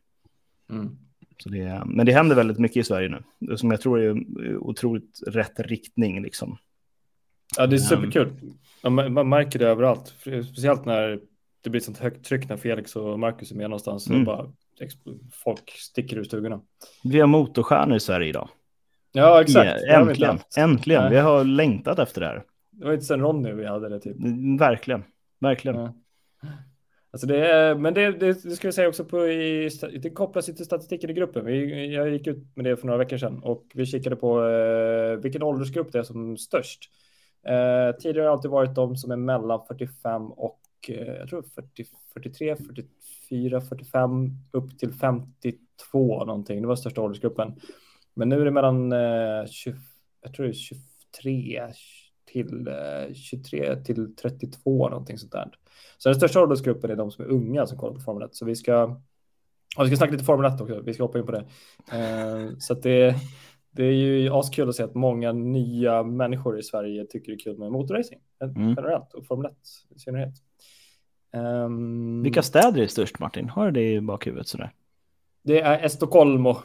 Mm. 0.70 0.98
Så 1.38 1.50
det, 1.50 1.84
men 1.86 2.06
det 2.06 2.12
händer 2.12 2.36
väldigt 2.36 2.60
mycket 2.60 2.78
i 2.78 2.84
Sverige 2.84 3.22
nu, 3.40 3.58
som 3.58 3.72
jag 3.72 3.82
tror 3.82 4.00
är 4.00 4.24
otroligt 4.58 5.20
rätt 5.28 5.60
riktning. 5.60 6.22
Liksom. 6.22 6.58
Ja, 7.58 7.68
det 7.68 7.76
är 7.76 7.78
superkul. 7.78 8.34
Man, 8.84 9.14
man 9.14 9.30
märker 9.30 9.60
det 9.60 9.68
överallt, 9.68 10.14
speciellt 10.52 10.86
när 10.86 11.20
det 11.62 11.70
blir 11.70 11.82
sånt 11.82 11.98
högt 11.98 12.26
tryck 12.26 12.50
när 12.50 12.58
Felix 12.58 12.96
och 12.96 13.20
Marcus 13.20 13.52
är 13.52 13.56
med 13.56 13.70
någonstans. 13.70 14.08
Mm. 14.08 14.20
Och 14.20 14.26
bara, 14.26 14.52
folk 15.32 15.70
sticker 15.70 16.18
ur 16.18 16.24
stugorna. 16.24 16.62
Vi 17.04 17.20
har 17.20 17.28
motorstjärnor 17.28 17.96
i 17.96 18.00
Sverige 18.00 18.30
idag. 18.30 18.50
Ja, 19.12 19.42
exakt. 19.42 19.82
Ja, 19.88 19.94
äntligen, 19.94 20.40
äntligen. 20.58 21.02
Nej. 21.02 21.12
Vi 21.12 21.18
har 21.18 21.44
längtat 21.44 22.00
efter 22.00 22.22
det 22.22 22.28
här. 22.28 22.44
Det 22.72 22.86
var 22.86 22.94
inte 22.94 23.06
sen 23.06 23.20
Ronny 23.20 23.52
vi 23.52 23.66
hade 23.66 23.90
det 23.90 24.00
typ. 24.00 24.18
Mm, 24.18 24.58
verkligen, 24.58 25.04
verkligen. 25.40 25.78
Ja. 25.78 25.94
Alltså 27.12 27.28
det 27.28 27.48
är, 27.48 27.76
men 27.76 27.94
det, 27.94 28.12
det, 28.12 28.44
det 28.44 28.56
ska 28.56 28.68
vi 28.68 28.72
säga 28.72 28.88
också 28.88 29.06
på 29.06 29.28
i, 29.28 29.70
det 30.02 30.10
kopplas 30.10 30.46
till 30.46 30.66
statistiken 30.66 31.10
i 31.10 31.14
gruppen. 31.14 31.46
Vi, 31.46 31.94
jag 31.96 32.10
gick 32.10 32.28
ut 32.28 32.38
med 32.56 32.66
det 32.66 32.78
för 32.78 32.86
några 32.86 32.98
veckor 32.98 33.18
sedan 33.18 33.40
och 33.44 33.66
vi 33.74 33.86
kikade 33.86 34.16
på 34.16 34.46
eh, 34.48 35.16
vilken 35.16 35.44
åldersgrupp 35.44 35.92
det 35.92 36.00
är 36.00 36.04
som 36.04 36.38
störst. 36.38 36.90
Eh, 37.48 37.98
tidigare 38.00 38.22
har 38.22 38.26
det 38.26 38.32
alltid 38.32 38.52
varit 38.52 38.76
de 38.76 38.96
som 38.96 39.12
är 39.12 39.16
mellan 39.16 39.66
45 39.68 40.32
och 40.32 40.60
eh, 40.88 41.14
jag 41.14 41.30
tror 41.30 41.42
40, 41.42 41.86
43, 42.14 42.56
44, 43.30 43.62
45 43.62 44.30
upp 44.52 44.80
till 44.80 44.94
52 44.94 46.26
någonting. 46.26 46.62
Det 46.62 46.68
var 46.68 46.76
största 46.76 47.02
åldersgruppen. 47.02 47.56
Men 48.14 48.30
nu 48.30 48.42
är 48.42 48.46
det 48.46 48.52
mellan 48.52 48.92
eh, 48.92 49.46
20, 49.46 49.78
jag 50.22 50.34
tror 50.34 50.46
det 50.46 50.52
är 50.52 50.54
23 50.54 51.68
till 52.26 52.68
eh, 52.68 53.14
23 53.14 53.76
till 53.76 54.16
32 54.16 54.90
någonting 54.90 55.18
sånt 55.18 55.32
där. 55.32 55.52
Så 55.98 56.10
den 56.10 56.16
största 56.16 56.42
åldersgruppen 56.42 56.92
är 56.92 56.96
de 56.96 57.12
som 57.12 57.26
är 57.26 57.30
unga 57.30 57.66
som 57.66 57.78
kollar 57.78 57.94
på 57.94 58.00
Formel 58.00 58.24
1. 58.24 58.36
Så 58.36 58.46
vi 58.46 58.56
ska, 58.56 58.72
ja, 59.78 59.84
vi 59.84 59.88
ska 59.88 59.98
snacka 59.98 60.12
lite 60.12 60.24
Formel 60.24 60.54
1 60.54 60.62
också. 60.62 60.82
Vi 60.82 60.94
ska 60.94 61.04
hoppa 61.04 61.20
in 61.20 61.26
på 61.26 61.32
det. 61.32 61.46
Eh, 61.92 62.50
så 62.60 62.74
att 62.74 62.84
det, 62.84 63.16
det 63.72 63.84
är 63.84 63.94
ju 63.94 64.30
askul 64.30 64.70
att 64.70 64.76
se 64.76 64.84
att 64.84 64.96
många 64.96 65.32
nya 65.32 66.04
människor 66.04 66.60
i 66.60 66.64
Sverige 66.64 67.06
tycker 67.06 67.32
det 67.32 67.36
är 67.36 67.40
kul 67.40 67.58
med 67.58 67.72
motorracing 67.72 68.20
mm. 68.44 68.74
generellt 68.78 69.14
och 69.14 69.26
Formel 69.26 69.46
1 69.46 69.58
i 69.96 70.00
synnerhet. 70.00 70.34
Um, 71.34 72.24
Vilka 72.24 72.42
städer 72.42 72.82
är 72.82 72.88
störst 72.88 73.20
Martin? 73.20 73.50
Har 73.50 73.66
du 73.66 73.72
det 73.72 73.94
i 73.94 74.02
bakhuvudet 74.02 74.48
sådär? 74.48 74.72
Det 75.44 75.60
är 75.60 75.86
Estocolmo. 75.86 76.58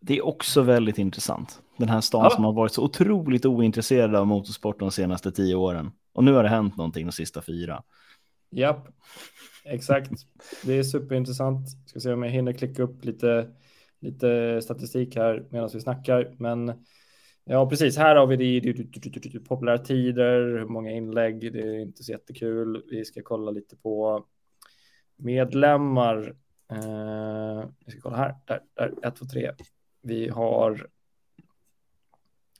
Det 0.00 0.18
är 0.18 0.26
också 0.26 0.62
väldigt 0.62 0.98
intressant. 0.98 1.62
Den 1.76 1.88
här 1.88 2.00
stan 2.00 2.24
ja. 2.24 2.30
som 2.30 2.44
har 2.44 2.52
varit 2.52 2.72
så 2.72 2.84
otroligt 2.84 3.46
ointresserad 3.46 4.14
av 4.14 4.26
motorsport 4.26 4.78
de 4.78 4.90
senaste 4.90 5.32
tio 5.32 5.54
åren. 5.54 5.90
Och 6.12 6.24
nu 6.24 6.32
har 6.32 6.42
det 6.42 6.48
hänt 6.48 6.76
någonting 6.76 7.06
de 7.06 7.12
sista 7.12 7.42
fyra. 7.42 7.82
Japp, 8.50 8.88
exakt. 9.64 10.10
Det 10.64 10.78
är 10.78 10.82
superintressant. 10.82 11.68
Ska 11.86 12.00
se 12.00 12.12
om 12.12 12.22
jag 12.22 12.30
hinner 12.30 12.52
klicka 12.52 12.82
upp 12.82 13.04
lite, 13.04 13.48
lite 14.00 14.60
statistik 14.62 15.16
här 15.16 15.46
medan 15.50 15.70
vi 15.72 15.80
snackar. 15.80 16.34
Men 16.38 16.72
ja, 17.44 17.68
precis. 17.68 17.96
Här 17.96 18.16
har 18.16 18.26
vi 18.26 18.60
det, 18.60 18.72
det, 18.72 19.40
populära 19.40 19.78
tider, 19.78 20.64
många 20.64 20.90
inlägg. 20.90 21.52
Det 21.52 21.60
är 21.60 21.78
inte 21.78 22.04
så 22.04 22.12
jättekul. 22.12 22.84
Vi 22.90 23.04
ska 23.04 23.22
kolla 23.22 23.50
lite 23.50 23.76
på 23.76 24.24
medlemmar. 25.16 26.36
Eh, 26.72 27.64
vi 27.86 27.92
ska 27.92 28.00
kolla 28.00 28.16
här. 28.16 28.34
Där, 28.44 28.60
där. 28.74 28.94
1, 29.02 29.16
2, 29.16 29.26
3. 29.26 29.52
Vi 30.02 30.28
har. 30.28 30.86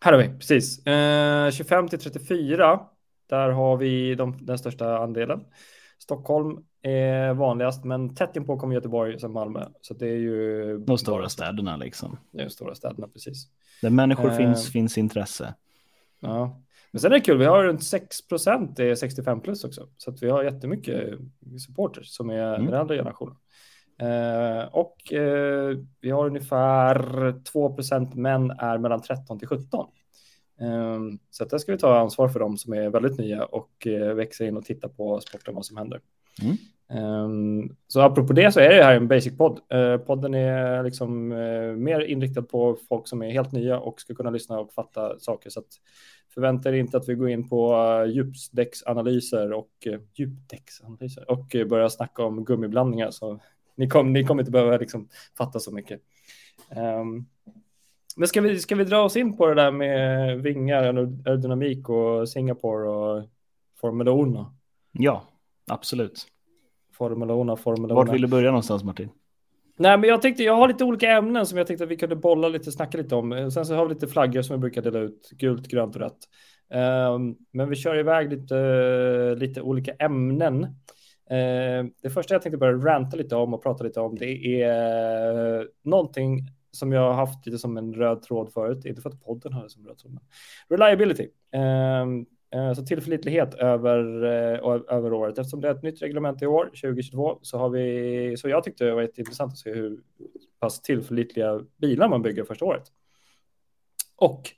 Här 0.00 0.12
har 0.12 0.22
vi 0.22 0.28
precis 0.28 0.86
eh, 0.86 1.50
25 1.50 1.88
till 1.88 1.98
34. 1.98 2.80
Där 3.26 3.48
har 3.48 3.76
vi 3.76 4.14
de, 4.14 4.46
den 4.46 4.58
största 4.58 4.98
andelen. 4.98 5.44
Stockholm 6.02 6.64
är 6.82 7.34
vanligast, 7.34 7.84
men 7.84 8.14
tätt 8.14 8.36
inpå 8.36 8.56
kommer 8.56 8.74
Göteborg 8.74 9.18
som 9.18 9.32
Malmö. 9.32 9.66
Så 9.80 9.94
det 9.94 10.08
är 10.08 10.16
ju... 10.16 10.78
De 10.78 10.98
stora 10.98 11.28
städerna 11.28 11.76
liksom. 11.76 12.18
De 12.30 12.50
stora 12.50 12.74
städerna, 12.74 13.08
precis. 13.08 13.46
Där 13.82 13.90
människor 13.90 14.30
eh, 14.30 14.36
finns, 14.36 14.72
finns 14.72 14.98
intresse. 14.98 15.54
Ja, 16.20 16.60
men 16.90 17.00
sen 17.00 17.12
är 17.12 17.16
det 17.16 17.20
kul. 17.20 17.38
Vi 17.38 17.44
har 17.44 17.64
runt 17.64 17.84
6 17.84 18.28
procent 18.28 18.78
är 18.78 18.94
65 18.94 19.40
plus 19.40 19.64
också, 19.64 19.88
så 19.96 20.10
att 20.10 20.22
vi 20.22 20.30
har 20.30 20.42
jättemycket 20.42 21.18
supporters 21.66 22.08
som 22.08 22.30
är 22.30 22.54
mm. 22.54 22.66
den 22.70 22.80
andra 22.80 22.94
generationen. 22.94 23.36
Eh, 23.98 24.64
och 24.72 25.12
eh, 25.12 25.78
vi 26.00 26.10
har 26.10 26.26
ungefär 26.26 27.34
2 27.42 27.74
procent 27.74 28.14
män 28.14 28.50
är 28.50 28.78
mellan 28.78 29.02
13 29.02 29.38
till 29.38 29.48
17. 29.48 29.86
Ehm, 30.62 31.18
så 31.30 31.44
där 31.44 31.58
ska 31.58 31.72
vi 31.72 31.78
ta 31.78 31.98
ansvar 31.98 32.28
för 32.28 32.40
dem 32.40 32.56
som 32.56 32.72
är 32.72 32.90
väldigt 32.90 33.18
nya 33.18 33.44
och 33.44 33.86
eh, 33.86 34.14
växa 34.14 34.44
in 34.44 34.56
och 34.56 34.64
titta 34.64 34.88
på 34.88 35.20
sporten, 35.20 35.54
vad 35.54 35.66
som 35.66 35.76
händer. 35.76 36.00
Mm. 36.42 36.56
Um, 36.94 37.76
så 37.86 38.00
apropå 38.00 38.32
det 38.32 38.52
så 38.52 38.60
är 38.60 38.68
det 38.68 38.84
här 38.84 38.96
en 38.96 39.08
basic-podd. 39.08 39.60
Uh, 39.74 39.96
podden 39.96 40.34
är 40.34 40.82
liksom 40.82 41.32
uh, 41.32 41.76
mer 41.76 42.00
inriktad 42.00 42.42
på 42.42 42.76
folk 42.88 43.08
som 43.08 43.22
är 43.22 43.30
helt 43.30 43.52
nya 43.52 43.78
och 43.78 44.00
ska 44.00 44.14
kunna 44.14 44.30
lyssna 44.30 44.60
och 44.60 44.72
fatta 44.72 45.18
saker. 45.18 45.50
Så 45.50 45.62
förvänta 46.34 46.68
er 46.68 46.72
inte 46.72 46.96
att 46.96 47.08
vi 47.08 47.14
går 47.14 47.28
in 47.28 47.48
på 47.48 47.74
uh, 47.74 48.10
djupdäcksanalyser 48.10 49.52
och 49.52 49.70
uh, 49.86 49.98
djupdäcksanalyser 50.14 51.30
och 51.30 51.54
uh, 51.54 51.64
börjar 51.64 51.88
snacka 51.88 52.24
om 52.24 52.44
gummiblandningar. 52.44 53.10
Så 53.10 53.40
ni, 53.76 53.88
kom, 53.88 54.12
ni 54.12 54.24
kommer 54.24 54.42
inte 54.42 54.52
behöva 54.52 54.76
liksom, 54.76 55.08
fatta 55.38 55.60
så 55.60 55.70
mycket. 55.70 56.00
Um, 56.76 57.26
men 58.16 58.28
ska 58.28 58.40
vi, 58.40 58.58
ska 58.58 58.74
vi 58.74 58.84
dra 58.84 59.02
oss 59.02 59.16
in 59.16 59.36
på 59.36 59.46
det 59.46 59.54
där 59.54 59.70
med 59.70 60.40
vingar, 60.42 60.82
aerodynamik 60.82 61.88
och 61.88 62.28
Singapore 62.28 62.88
och 62.88 63.24
Formel 63.80 64.08
1? 64.08 64.46
Ja, 64.92 65.24
absolut. 65.70 66.26
Formel 66.94 67.50
1, 67.52 67.60
Formel 67.60 67.90
1. 67.90 67.94
Vart 67.94 68.12
vill 68.12 68.22
du 68.22 68.28
börja 68.28 68.50
någonstans 68.50 68.84
Martin? 68.84 69.08
Nej, 69.76 69.98
men 69.98 70.08
jag 70.08 70.22
tänkte, 70.22 70.42
jag 70.42 70.56
har 70.56 70.68
lite 70.68 70.84
olika 70.84 71.10
ämnen 71.10 71.46
som 71.46 71.58
jag 71.58 71.66
tänkte 71.66 71.84
att 71.84 71.90
vi 71.90 71.96
kunde 71.96 72.16
bolla 72.16 72.48
lite, 72.48 72.72
snacka 72.72 72.98
lite 72.98 73.14
om. 73.14 73.50
Sen 73.50 73.66
så 73.66 73.74
har 73.74 73.86
vi 73.86 73.94
lite 73.94 74.08
flaggor 74.08 74.42
som 74.42 74.56
vi 74.56 74.60
brukar 74.60 74.82
dela 74.82 74.98
ut, 74.98 75.30
gult, 75.30 75.68
grönt 75.68 75.94
och 75.94 76.00
rött. 76.00 76.18
Um, 77.14 77.36
men 77.52 77.68
vi 77.68 77.76
kör 77.76 77.98
iväg 77.98 78.32
lite, 78.32 79.34
lite 79.34 79.62
olika 79.62 79.92
ämnen. 79.92 80.62
Uh, 80.64 81.90
det 82.02 82.10
första 82.14 82.34
jag 82.34 82.42
tänkte 82.42 82.58
börja 82.58 82.72
ranta 82.72 83.16
lite 83.16 83.36
om 83.36 83.54
och 83.54 83.62
prata 83.62 83.84
lite 83.84 84.00
om, 84.00 84.14
det 84.14 84.62
är 84.62 85.68
någonting 85.82 86.40
som 86.72 86.92
jag 86.92 87.00
har 87.00 87.12
haft 87.12 87.46
lite 87.46 87.58
som 87.58 87.76
en 87.76 87.94
röd 87.94 88.22
tråd 88.22 88.52
förut, 88.52 88.84
inte 88.84 89.02
för 89.02 89.10
att 89.10 89.24
podden 89.24 89.52
har 89.52 89.62
det 89.62 89.70
som 89.70 89.86
röd 89.86 89.98
tråd, 89.98 90.12
men 90.12 90.22
reliability. 90.68 91.28
Ehm, 91.52 92.26
eh, 92.54 92.72
så 92.72 92.82
tillförlitlighet 92.86 93.54
över, 93.54 94.24
eh, 94.24 94.96
över 94.96 95.12
året. 95.12 95.38
Eftersom 95.38 95.60
det 95.60 95.68
är 95.68 95.74
ett 95.74 95.82
nytt 95.82 96.02
reglement 96.02 96.42
i 96.42 96.46
år, 96.46 96.70
2022, 96.82 97.38
så 97.42 97.58
har 97.58 97.68
vi, 97.68 98.36
så 98.38 98.48
jag 98.48 98.64
tyckte 98.64 98.84
det 98.84 98.94
var 98.94 99.02
intressant 99.02 99.52
att 99.52 99.58
se 99.58 99.72
hur 99.72 100.00
pass 100.60 100.82
tillförlitliga 100.82 101.60
bilar 101.76 102.08
man 102.08 102.22
bygger 102.22 102.44
första 102.44 102.64
året. 102.64 102.84
Och 104.16 104.50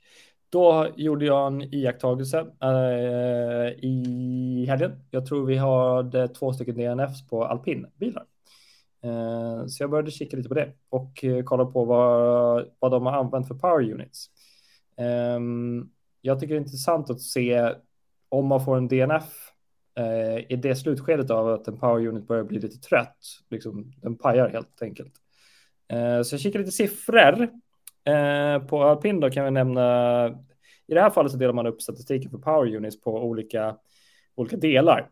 då 0.49 0.87
gjorde 0.95 1.25
jag 1.25 1.47
en 1.47 1.61
iakttagelse 1.61 2.39
eh, 2.61 3.85
i 3.85 4.65
helgen. 4.69 4.91
Jag 5.11 5.25
tror 5.25 5.45
vi 5.45 5.57
hade 5.57 6.27
två 6.27 6.53
stycken 6.53 6.75
DNFs 6.75 7.27
på 7.27 7.45
alpinbilar. 7.45 8.25
Eh, 9.05 9.65
så 9.67 9.83
jag 9.83 9.89
började 9.89 10.11
kika 10.11 10.37
lite 10.37 10.49
på 10.49 10.55
det 10.55 10.71
och 10.89 11.23
eh, 11.23 11.43
kolla 11.43 11.65
på 11.65 11.85
vad, 11.85 12.65
vad 12.79 12.91
de 12.91 13.05
har 13.05 13.13
använt 13.13 13.47
för 13.47 13.55
power 13.55 13.91
units. 13.93 14.29
Ehm, 14.97 15.89
jag 16.21 16.39
tycker 16.39 16.53
det 16.53 16.57
är 16.57 16.61
intressant 16.61 17.09
att 17.09 17.21
se 17.21 17.73
om 18.29 18.47
man 18.47 18.65
får 18.65 18.77
en 18.77 18.87
DNF 18.87 19.23
eh, 19.97 20.51
i 20.51 20.55
det 20.55 20.75
slutskedet 20.75 21.31
av 21.31 21.47
att 21.49 21.67
en 21.67 21.77
power 21.77 22.07
unit 22.07 22.27
börjar 22.27 22.43
bli 22.43 22.59
lite 22.59 22.77
trött. 22.77 23.17
Liksom, 23.49 23.93
den 24.01 24.15
pajar 24.17 24.49
helt 24.49 24.81
enkelt. 24.81 25.13
Så 26.25 26.33
jag 26.33 26.41
kikar 26.41 26.59
lite 26.59 26.71
siffror. 26.71 27.49
På 28.67 28.83
alpin 28.83 29.19
då 29.19 29.29
kan 29.29 29.45
vi 29.45 29.51
nämna, 29.51 30.27
i 30.87 30.93
det 30.93 31.01
här 31.01 31.09
fallet 31.09 31.31
så 31.31 31.37
delar 31.37 31.53
man 31.53 31.67
upp 31.67 31.81
statistiken 31.81 32.31
för 32.31 32.37
power 32.37 32.75
units 32.75 33.01
på 33.01 33.23
olika, 33.23 33.77
olika 34.35 34.57
delar 34.57 35.09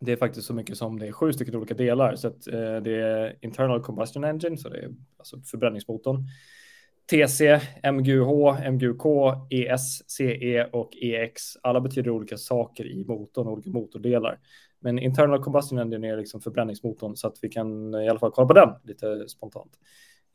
det 0.00 0.12
är 0.12 0.16
faktiskt 0.16 0.46
så 0.46 0.54
mycket 0.54 0.76
som 0.76 0.98
det 0.98 1.06
är 1.06 1.12
sju 1.12 1.32
stycken 1.32 1.56
olika 1.56 1.74
delar. 1.74 2.16
Så 2.16 2.28
att, 2.28 2.46
eh, 2.46 2.76
det 2.76 3.00
är 3.00 3.36
internal 3.40 3.82
combustion 3.82 4.24
engine, 4.24 4.56
så 4.56 4.68
det 4.68 4.78
är 4.78 4.90
alltså 5.18 5.40
förbränningsmotorn. 5.40 6.24
TC, 7.10 7.60
MGUH, 7.82 8.70
MGUK, 8.70 9.04
ES, 9.50 10.10
CE 10.10 10.64
och 10.64 10.96
EX. 10.96 11.42
Alla 11.62 11.80
betyder 11.80 12.10
olika 12.10 12.36
saker 12.36 12.86
i 12.86 13.04
motorn, 13.04 13.48
olika 13.48 13.70
motordelar. 13.70 14.38
Men 14.80 14.98
internal 14.98 15.42
combustion 15.42 15.78
engine 15.78 16.08
är 16.08 16.16
liksom 16.16 16.40
förbränningsmotorn 16.40 17.16
så 17.16 17.26
att 17.28 17.38
vi 17.42 17.48
kan 17.48 17.94
i 17.94 18.08
alla 18.08 18.18
fall 18.18 18.30
kolla 18.30 18.48
på 18.48 18.54
den 18.54 18.68
lite 18.84 19.28
spontant. 19.28 19.78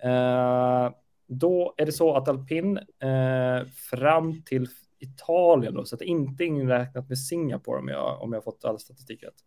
Eh, 0.04 0.90
då 1.28 1.74
är 1.78 1.86
det 1.86 1.92
så 1.92 2.16
att 2.16 2.28
alpin 2.28 2.78
eh, 2.78 3.68
fram 3.92 4.42
till 4.42 4.68
Italien 5.14 5.74
då, 5.74 5.86
så 5.86 5.96
att 5.96 6.02
inte 6.02 6.46
inräknat 6.46 7.10
med 7.10 7.20
Singapore 7.20 7.80
om 7.80 7.88
jag, 7.88 8.22
om 8.22 8.34
jag 8.34 8.44
fått 8.44 8.66
all 8.66 8.80
statistik 8.80 9.24
rätt. 9.24 9.44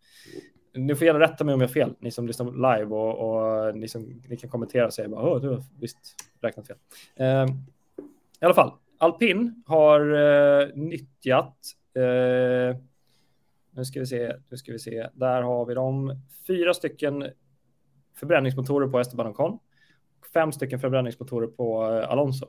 Ni 0.74 0.94
får 0.94 1.06
gärna 1.06 1.20
rätta 1.20 1.44
mig 1.44 1.54
om 1.54 1.60
jag 1.60 1.68
har 1.68 1.72
fel, 1.72 1.94
ni 1.98 2.10
som 2.10 2.26
lyssnar 2.26 2.76
live 2.78 2.94
och, 2.94 3.18
och 3.18 3.76
ni 3.76 3.88
som 3.88 4.22
ni 4.28 4.36
kan 4.36 4.50
kommentera 4.50 4.86
och 4.86 4.94
säga 4.94 5.08
bara, 5.08 5.38
du 5.38 5.48
har 5.48 5.62
visst 5.80 5.98
räknat 6.40 6.66
fel. 6.66 6.76
Eh, 7.16 7.46
I 8.40 8.44
alla 8.44 8.54
fall, 8.54 8.72
alpin 8.98 9.62
har 9.66 10.00
eh, 10.00 10.68
nyttjat 10.74 11.58
eh, 11.94 12.76
Nu 13.70 13.84
ska 13.84 14.00
vi 14.00 14.06
se. 14.06 14.36
Nu 14.48 14.56
ska 14.56 14.72
vi 14.72 14.78
se. 14.78 15.08
Där 15.12 15.42
har 15.42 15.66
vi 15.66 15.74
de 15.74 16.20
fyra 16.46 16.74
stycken 16.74 17.30
förbränningsmotorer 18.14 18.88
på 18.88 19.00
Esteban 19.00 19.26
Ocon. 19.26 19.58
Fem 20.32 20.52
stycken 20.52 20.80
förbränningsmotorer 20.80 21.46
på 21.46 21.84
eh, 21.84 22.10
Alonso. 22.10 22.46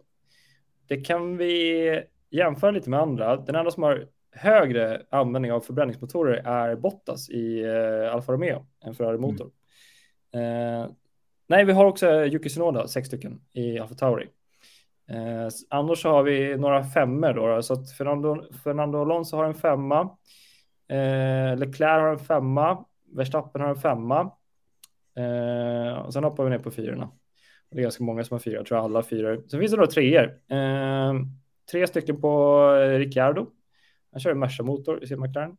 Det 0.88 0.98
kan 0.98 1.38
vi 1.38 2.04
jämföra 2.30 2.72
lite 2.72 2.90
med 2.90 3.00
andra. 3.00 3.38
Den 3.38 3.56
enda 3.56 3.72
som 3.72 3.84
har 3.84 4.08
högre 4.32 5.02
användning 5.10 5.52
av 5.52 5.60
förbränningsmotorer 5.60 6.34
är 6.34 6.76
Bottas 6.76 7.30
i 7.30 7.64
eh, 7.64 8.14
Alfa 8.14 8.34
Romeo, 8.34 8.66
en 8.86 8.96
Ferrari-motor. 8.96 9.52
Mm. 10.34 10.82
Eh, 10.82 10.90
nej, 11.48 11.66
vi 11.66 11.74
har 11.74 11.86
också 11.86 12.26
Yuki 12.26 12.50
Tsunoda, 12.50 12.88
sex 12.88 13.08
stycken 13.08 13.42
i 13.54 13.80
Alfa 13.80 13.96
Tauri. 13.96 14.28
Eh, 15.10 15.50
annars 15.70 16.04
har 16.04 16.24
vi 16.24 16.58
några 16.58 16.84
femmer 16.84 17.34
då, 17.34 17.62
så 17.62 17.74
att 17.74 17.92
Fernando, 17.92 18.44
Fernando 18.64 19.02
Alonso 19.02 19.38
har 19.38 19.46
en 19.46 19.56
femma. 19.56 20.02
Eh, 20.90 21.58
Leclerc 21.58 22.02
har 22.02 22.10
en 22.10 22.20
femma. 22.20 22.86
Verstappen 23.16 23.62
har 23.62 23.70
en 23.70 23.76
femma. 23.76 24.32
Eh, 25.18 25.98
och 25.98 26.14
sen 26.14 26.24
hoppar 26.24 26.44
vi 26.44 26.50
ner 26.50 26.60
på 26.60 26.72
fyrorna. 26.72 27.12
Det 27.72 27.78
är 27.78 27.82
ganska 27.82 28.04
många 28.04 28.24
som 28.24 28.36
har 28.36 28.40
fyra, 28.40 28.56
jag 28.56 28.66
tror 28.66 28.78
alla 28.78 29.04
fyra. 29.04 29.38
Sen 29.48 29.60
finns 29.60 29.72
det 29.72 29.78
några 29.78 29.92
treor. 29.92 30.34
Tre 31.72 31.88
stycken 31.88 32.22
på 32.22 32.64
eh, 32.76 32.98
Ricciardo. 32.98 33.52
Han 34.12 34.22
kör 34.22 34.30
ju 34.30 34.36
Merca-motor 34.36 35.04
i 35.04 35.08
sin 35.08 35.20
McLaren. 35.20 35.58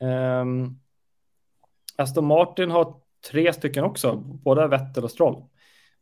Um, 0.00 0.80
Aston 1.96 2.26
Martin 2.26 2.70
har 2.70 3.00
tre 3.30 3.52
stycken 3.52 3.84
också, 3.84 4.16
både 4.16 4.68
Vettel 4.68 5.04
och 5.04 5.10
Stroll. 5.10 5.44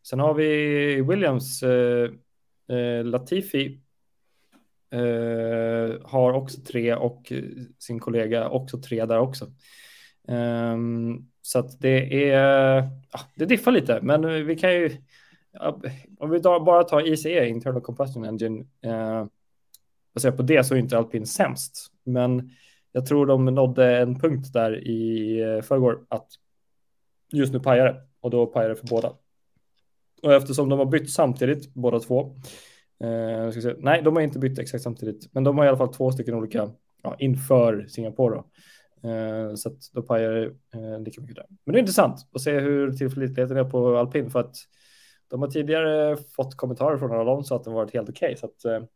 Sen 0.02 0.20
har 0.20 0.34
vi 0.34 0.46
Williams, 1.02 1.62
eh, 1.62 2.10
eh 2.68 3.04
Latifi 3.04 3.80
eh, 4.90 6.00
har 6.02 6.32
också 6.32 6.60
tre 6.60 6.94
och 6.94 7.32
sin 7.78 8.00
kollega 8.00 8.48
också 8.48 8.80
tre 8.80 9.04
där 9.04 9.18
också. 9.18 9.52
Um, 10.28 11.30
så 11.42 11.58
att 11.58 11.80
det 11.80 12.30
är, 12.30 12.88
ja, 13.12 13.20
det 13.34 13.46
diffar 13.46 13.72
lite, 13.72 14.00
men 14.02 14.46
vi 14.46 14.56
kan 14.56 14.72
ju, 14.72 14.90
om 16.18 16.30
vi 16.30 16.40
bara 16.40 16.84
tar 16.84 17.12
ICE, 17.12 17.46
Internal 17.46 17.82
Combustion 17.82 18.24
Engine, 18.24 18.64
eh, 18.82 19.26
baserat 20.14 20.36
på 20.36 20.42
det 20.42 20.64
så 20.64 20.74
är 20.74 20.78
inte 20.78 20.98
alpin 20.98 21.26
sämst. 21.26 21.92
Men 22.04 22.50
jag 22.92 23.06
tror 23.06 23.26
de 23.26 23.44
nådde 23.44 23.98
en 23.98 24.18
punkt 24.18 24.52
där 24.52 24.88
i 24.88 25.40
eh, 25.40 25.62
förrgår 25.62 26.06
att 26.08 26.28
just 27.32 27.52
nu 27.52 27.60
pajar 27.60 27.86
det 27.86 28.02
och 28.20 28.30
då 28.30 28.46
pajar 28.46 28.68
det 28.68 28.76
för 28.76 28.86
båda. 28.86 29.12
Och 30.22 30.32
eftersom 30.32 30.68
de 30.68 30.78
har 30.78 30.86
bytt 30.86 31.10
samtidigt, 31.10 31.74
båda 31.74 32.00
två. 32.00 32.36
Eh, 33.04 33.50
ska 33.50 33.60
säga, 33.60 33.76
nej, 33.78 34.02
de 34.02 34.16
har 34.16 34.22
inte 34.22 34.38
bytt 34.38 34.58
exakt 34.58 34.82
samtidigt, 34.82 35.34
men 35.34 35.44
de 35.44 35.58
har 35.58 35.64
i 35.64 35.68
alla 35.68 35.76
fall 35.76 35.94
två 35.94 36.12
stycken 36.12 36.34
olika 36.34 36.70
ja, 37.02 37.16
inför 37.18 37.86
Singapore. 37.88 38.34
Då. 38.34 38.44
Eh, 39.08 39.54
så 39.54 39.68
att 39.68 39.92
då 39.92 40.02
pajar 40.02 40.32
det 40.32 40.44
eh, 40.78 41.00
lika 41.00 41.20
mycket 41.20 41.36
där. 41.36 41.46
Men 41.64 41.72
det 41.72 41.78
är 41.78 41.80
intressant 41.80 42.28
att 42.32 42.40
se 42.40 42.60
hur 42.60 42.92
tillförlitligheten 42.92 43.56
är 43.56 43.64
på 43.64 43.98
alpin 43.98 44.30
för 44.30 44.40
att 44.40 44.56
de 45.34 45.42
har 45.42 45.48
tidigare 45.48 46.16
fått 46.16 46.56
kommentarer 46.56 46.98
från 46.98 47.12
Alonso 47.12 47.54
att 47.54 47.64
den 47.64 47.72
varit 47.72 47.94
helt 47.94 48.08
okej. 48.08 48.26
Okay, 48.26 48.36
så 48.36 48.46
att 48.46 48.64
eh, 48.64 48.88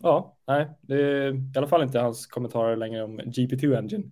ja, 0.00 0.36
nej, 0.46 0.68
det 0.80 0.94
är 0.94 1.34
i 1.34 1.58
alla 1.58 1.66
fall 1.66 1.82
inte 1.82 1.98
hans 1.98 2.26
kommentarer 2.26 2.76
längre 2.76 3.02
om 3.02 3.20
GP2 3.20 3.78
Engine 3.78 4.04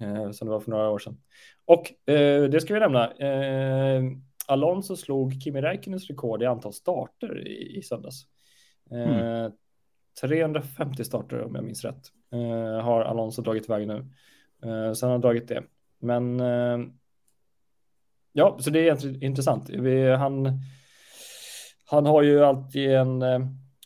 eh, 0.00 0.30
som 0.30 0.48
det 0.48 0.52
var 0.52 0.60
för 0.60 0.70
några 0.70 0.90
år 0.90 0.98
sedan. 0.98 1.20
Och 1.64 2.10
eh, 2.10 2.44
det 2.44 2.60
ska 2.60 2.74
vi 2.74 2.80
nämna. 2.80 3.12
Eh, 3.12 4.02
Alonso 4.46 4.96
slog 4.96 5.42
Kimi 5.42 5.60
Räikkönens 5.60 6.08
rekord 6.08 6.42
i 6.42 6.46
antal 6.46 6.72
starter 6.72 7.48
i, 7.48 7.78
i 7.78 7.82
söndags. 7.82 8.26
Mm. 8.90 9.52
350 10.20 11.04
starter 11.04 11.42
om 11.42 11.54
jag 11.54 11.64
minns 11.64 11.84
rätt 11.84 12.08
har 12.82 13.00
Alonso 13.00 13.42
dragit 13.42 13.64
iväg 13.64 13.88
nu. 13.88 14.06
så 14.94 15.06
han 15.06 15.12
har 15.12 15.18
dragit 15.18 15.48
det. 15.48 15.62
Men 15.98 16.40
Ja, 18.32 18.56
så 18.60 18.70
det 18.70 18.88
är 18.88 19.24
intressant. 19.24 19.70
Vi, 19.70 20.12
han, 20.14 20.58
han 21.86 22.06
har 22.06 22.22
ju 22.22 22.44
alltid 22.44 22.90
en... 22.90 23.22
Eh, 23.22 23.40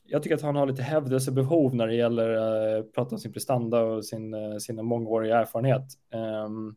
jag 0.09 0.23
tycker 0.23 0.37
att 0.37 0.43
han 0.43 0.57
har 0.57 0.67
lite 0.67 0.83
hävdelsebehov 0.83 1.75
när 1.75 1.87
det 1.87 1.95
gäller 1.95 2.31
att 2.31 2.85
uh, 2.85 2.91
prata 2.91 3.15
om 3.15 3.19
sin 3.19 3.33
prestanda 3.33 3.83
och 3.83 4.05
sin, 4.05 4.35
uh, 4.35 4.59
sina 4.59 4.83
mångåriga 4.83 5.39
erfarenhet. 5.41 5.85
Um, 6.47 6.77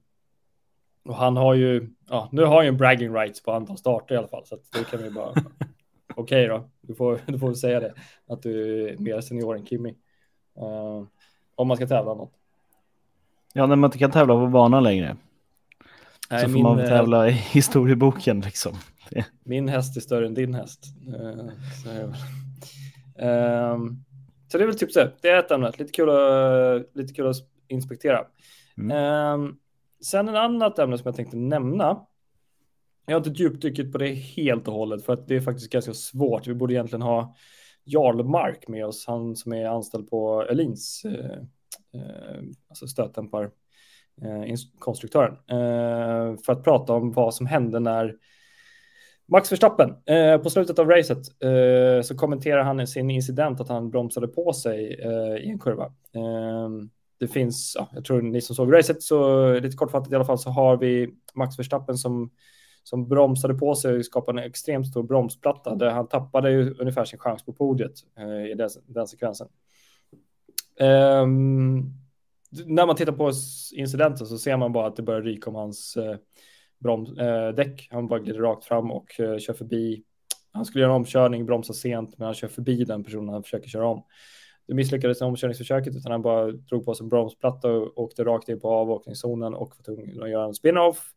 och 1.06 1.16
han 1.16 1.38
har 1.38 1.54
ju, 1.54 1.90
ja, 2.10 2.30
nu 2.32 2.44
har 2.44 2.56
han 2.56 2.66
ju 2.66 2.70
en 2.70 2.78
bragging 2.78 3.16
rights 3.16 3.44
på 3.44 3.52
antal 3.52 3.78
starter 3.78 4.16
i 4.16 4.18
alla 4.18 4.28
fall, 4.28 4.46
så 4.46 4.56
att 4.56 4.72
det 4.72 4.84
kan 4.84 5.04
vi 5.04 5.12
bara... 5.12 5.30
Okej 6.16 6.46
okay 6.46 6.48
då, 6.48 6.70
du 6.82 6.96
får, 6.96 7.20
du 7.28 7.40
får 7.40 7.54
säga 7.54 7.80
det, 7.80 7.94
att 8.28 8.42
du 8.42 8.84
är 8.90 8.98
mer 8.98 9.22
senior 9.22 9.56
än 9.56 9.66
Kimmy. 9.66 9.90
Uh, 9.90 11.08
om 11.56 11.68
man 11.68 11.78
ska 11.78 11.88
tävla 11.88 12.14
något. 12.14 12.34
Ja, 13.54 13.66
när 13.66 13.76
man 13.76 13.88
inte 13.88 13.98
kan 13.98 14.12
tävla 14.12 14.34
på 14.34 14.48
banan 14.48 14.84
längre. 14.84 15.18
Nej, 16.30 16.46
så 16.46 16.50
får 16.50 16.60
man 16.60 16.78
tävla 16.78 17.30
i 17.30 17.32
historieboken 17.52 18.42
liksom. 18.42 18.76
Min 19.44 19.68
häst 19.68 19.98
är 19.98 20.02
större 20.02 20.26
än 20.26 20.34
din 20.34 20.54
häst. 20.54 20.86
Eh, 21.08 21.46
så, 21.84 21.90
um, 23.26 24.06
så 24.48 24.58
det 24.58 24.64
är 24.64 24.66
väl 24.66 24.78
typ 24.78 24.92
så. 24.92 25.08
Det 25.22 25.30
är 25.30 25.40
ett 25.40 25.52
ämne. 25.52 25.72
Lite 25.78 25.92
kul 25.92 26.10
att, 26.10 26.96
lite 26.96 27.14
kul 27.14 27.28
att 27.28 27.36
inspektera. 27.68 28.26
Mm. 28.78 29.42
Um, 29.42 29.60
sen 30.06 30.28
en 30.30 30.36
annat 30.36 30.80
ämne 30.80 30.98
som 30.98 31.06
jag 31.06 31.16
tänkte 31.16 31.38
nämna. 31.38 32.06
Jag 33.06 33.20
har 33.20 33.28
inte 33.28 33.44
djupdykt 33.44 33.92
på 33.92 33.98
det 33.98 34.14
helt 34.14 34.68
och 34.68 34.74
hållet 34.74 35.06
för 35.06 35.14
att 35.14 35.28
det 35.28 35.36
är 35.36 35.42
faktiskt 35.42 35.72
ganska 35.72 35.94
svårt. 35.94 36.48
Vi 36.48 36.54
borde 36.54 36.74
egentligen 36.74 37.02
ha 37.02 37.36
Jarl 37.84 38.24
Mark 38.24 38.68
med 38.68 38.86
oss, 38.86 39.06
han 39.08 39.36
som 39.36 39.54
är 39.54 39.66
anställd 39.66 40.10
på 40.10 40.42
Elins 40.50 41.06
eh, 41.06 41.40
eh, 42.02 42.44
alltså 42.70 42.88
stötdämpar 42.88 43.44
Eh, 43.44 43.50
Eh, 44.22 44.56
konstruktören, 44.80 45.32
eh, 45.32 46.38
för 46.46 46.54
att 46.54 46.64
prata 46.64 46.94
om 46.94 47.12
vad 47.12 47.34
som 47.34 47.46
hände 47.46 47.80
när 47.80 48.16
Max 49.32 49.52
Verstappen, 49.52 49.96
eh, 50.06 50.38
på 50.38 50.50
slutet 50.50 50.80
av 50.80 50.90
racet 50.90 51.18
eh, 51.44 52.02
så 52.02 52.18
kommenterar 52.18 52.64
han 52.64 52.88
sin 52.88 53.10
incident 53.10 53.62
att 53.62 53.70
han 53.70 53.90
bromsade 53.90 54.28
på 54.28 54.54
sig 54.54 55.02
eh, 55.04 55.46
i 55.46 55.50
en 55.50 55.60
kurva. 55.60 55.86
Eh, 56.16 56.70
det 57.20 57.28
finns, 57.28 57.76
ja, 57.80 57.88
jag 57.94 58.06
tror 58.06 58.22
ni 58.22 58.42
som 58.42 58.56
såg 58.56 58.74
racet, 58.74 59.04
så 59.04 59.54
lite 59.60 59.78
kortfattat 59.78 60.12
i 60.12 60.16
alla 60.16 60.26
fall, 60.26 60.40
så 60.40 60.50
har 60.50 60.78
vi 60.78 61.10
Max 61.34 61.60
Verstappen 61.60 61.98
som, 61.98 62.32
som 62.84 63.08
bromsade 63.08 63.54
på 63.54 63.76
sig 63.76 63.98
och 63.98 64.06
skapade 64.06 64.42
en 64.42 64.48
extremt 64.48 64.88
stor 64.88 65.04
bromsplatta 65.04 65.76
där 65.76 65.90
han 65.90 66.08
tappade 66.08 66.52
ju 66.52 66.76
ungefär 66.80 67.06
sin 67.06 67.20
chans 67.20 67.46
på 67.46 67.54
podiet 67.54 67.94
eh, 68.18 68.52
i 68.52 68.54
den, 68.54 68.70
den 68.88 69.08
sekvensen. 69.08 69.48
Ehm, 70.80 71.94
när 72.66 72.86
man 72.86 72.96
tittar 72.96 73.12
på 73.12 73.32
incidenten 73.74 74.28
så 74.28 74.38
ser 74.38 74.58
man 74.58 74.74
bara 74.74 74.88
att 74.88 74.96
det 74.96 75.04
börjar 75.04 75.22
ryka 75.22 75.50
om 75.50 75.56
hans 75.56 75.98
eh, 75.98 76.16
broms, 76.80 77.18
eh, 77.18 77.54
däck. 77.54 77.88
Han 77.92 78.08
bara 78.08 78.20
glider 78.20 78.40
rakt 78.40 78.66
fram 78.66 78.92
och 78.92 79.20
eh, 79.20 79.38
kör 79.38 79.54
förbi. 79.54 80.04
Han 80.52 80.66
skulle 80.66 80.82
göra 80.82 80.92
en 80.92 80.96
omkörning, 80.96 81.46
bromsa 81.46 81.74
sent, 81.74 82.18
men 82.18 82.26
han 82.26 82.34
kör 82.34 82.48
förbi 82.48 82.84
den 82.84 83.04
personen 83.04 83.30
han 83.30 83.44
försöker 83.44 83.70
köra 83.70 83.88
om. 83.88 84.04
Det 84.68 84.74
misslyckades 84.74 85.22
i 85.22 85.24
omkörningsförsöket 85.24 85.96
utan 85.96 86.12
han 86.12 86.22
bara 86.22 86.52
drog 86.52 86.86
på 86.86 86.96
sig 86.96 87.04
en 87.04 87.10
bromsplatta 87.10 87.72
och 87.72 87.98
åkte 87.98 88.24
rakt 88.24 88.50
in 88.50 88.60
på 88.60 88.70
avåkningszonen 88.70 89.54
och 89.54 89.74
var 89.78 89.84
tvungen 89.84 90.24
att 90.24 90.30
göra 90.30 90.46
en 90.46 90.54
spin-off. 90.54 91.12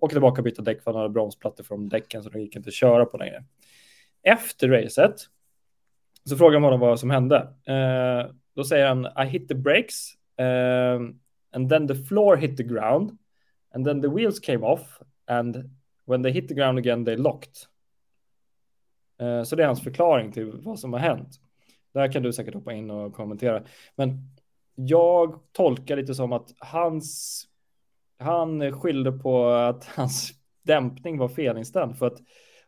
Och 0.00 0.10
tillbaka 0.10 0.40
och 0.40 0.44
byta 0.44 0.62
däck 0.62 0.82
för 0.82 0.92
han 0.92 1.00
hade 1.00 1.12
bromsplattor 1.12 1.64
från 1.64 1.88
däcken 1.88 2.22
så 2.22 2.28
de 2.28 2.40
gick 2.40 2.56
inte 2.56 2.68
att 2.68 2.74
köra 2.74 3.04
på 3.04 3.16
längre. 3.16 3.44
Efter 4.22 4.68
racet 4.68 5.14
så 6.24 6.36
frågar 6.36 6.60
man 6.60 6.72
honom 6.72 6.80
vad 6.80 7.00
som 7.00 7.10
hände. 7.10 7.36
Eh, 7.66 8.32
då 8.54 8.64
säger 8.64 8.86
han 8.86 9.06
I 9.06 9.28
hit 9.28 9.48
the 9.48 9.54
brakes 9.54 10.17
Um, 10.38 11.20
and 11.52 11.68
then 11.70 11.86
the 11.86 11.94
floor 11.94 12.36
hit 12.36 12.56
the 12.56 12.62
ground, 12.62 13.18
and 13.74 13.86
then 13.86 14.00
the 14.00 14.08
wheels 14.08 14.40
came 14.40 14.64
off, 14.64 15.02
and 15.26 15.70
when 16.04 16.22
they 16.22 16.32
hit 16.32 16.48
the 16.48 16.54
ground 16.54 16.78
again, 16.78 17.04
they 17.04 17.16
locked. 17.16 17.66
Uh, 19.22 19.42
så 19.42 19.56
det 19.56 19.62
är 19.62 19.66
hans 19.66 19.84
förklaring 19.84 20.32
till 20.32 20.52
vad 20.52 20.78
som 20.78 20.92
har 20.92 21.00
hänt. 21.00 21.40
Där 21.94 22.12
kan 22.12 22.22
du 22.22 22.32
säkert 22.32 22.54
hoppa 22.54 22.72
in 22.72 22.90
och 22.90 23.14
kommentera. 23.14 23.62
Men 23.96 24.30
jag 24.74 25.40
tolkar 25.52 25.96
lite 25.96 26.14
som 26.14 26.32
att 26.32 26.54
hans, 26.58 27.44
han 28.18 28.72
skyllde 28.72 29.12
på 29.12 29.48
att 29.48 29.84
hans 29.84 30.30
dämpning 30.62 31.18
var 31.18 31.28
felinställd. 31.28 31.98
För 31.98 32.06
att 32.06 32.18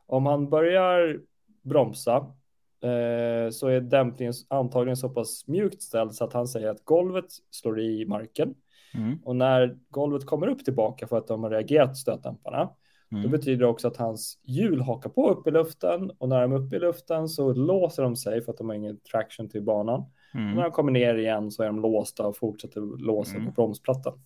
om 0.07 0.27
han 0.27 0.51
börjar 0.51 1.21
bromsa 1.63 2.35
Eh, 2.83 3.51
så 3.51 3.69
är 3.69 3.81
dämpningen 3.81 4.35
antagligen 4.49 4.97
så 4.97 5.09
pass 5.09 5.49
mjukt 5.49 5.83
ställd 5.83 6.15
så 6.15 6.25
att 6.25 6.33
han 6.33 6.49
säger 6.49 6.69
att 6.69 6.85
golvet 6.85 7.27
slår 7.51 7.81
i 7.81 8.07
marken. 8.07 8.55
Mm. 8.95 9.19
Och 9.25 9.37
när 9.37 9.79
golvet 9.91 10.27
kommer 10.27 10.47
upp 10.47 10.65
tillbaka 10.65 11.07
för 11.07 11.19
att 11.19 11.27
de 11.27 11.43
har 11.43 11.51
reagerat 11.51 11.97
stötdämparna, 11.97 12.71
mm. 13.13 13.23
då 13.23 13.29
betyder 13.29 13.59
det 13.59 13.67
också 13.67 13.89
att 13.89 13.97
hans 13.97 14.39
hjul 14.43 14.81
hakar 14.81 15.11
på 15.11 15.31
upp 15.31 15.47
i 15.47 15.51
luften 15.51 16.11
och 16.19 16.29
när 16.29 16.43
de 16.43 16.53
är 16.53 16.57
uppe 16.57 16.77
i 16.77 16.79
luften 16.79 17.29
så 17.29 17.53
låser 17.53 18.03
de 18.03 18.17
sig 18.17 18.43
för 18.43 18.53
att 18.53 18.59
de 18.59 18.69
har 18.69 18.77
ingen 18.77 19.01
traction 19.01 19.49
till 19.49 19.63
banan. 19.63 20.05
Mm. 20.35 20.55
När 20.55 20.63
de 20.63 20.71
kommer 20.71 20.93
ner 20.93 21.15
igen 21.15 21.51
så 21.51 21.63
är 21.63 21.67
de 21.67 21.81
låsta 21.81 22.27
och 22.27 22.37
fortsätter 22.37 22.99
låsa 22.99 23.37
mm. 23.37 23.47
på 23.47 23.53
bromsplattan. 23.53 24.21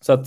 Så 0.00 0.12
att 0.12 0.26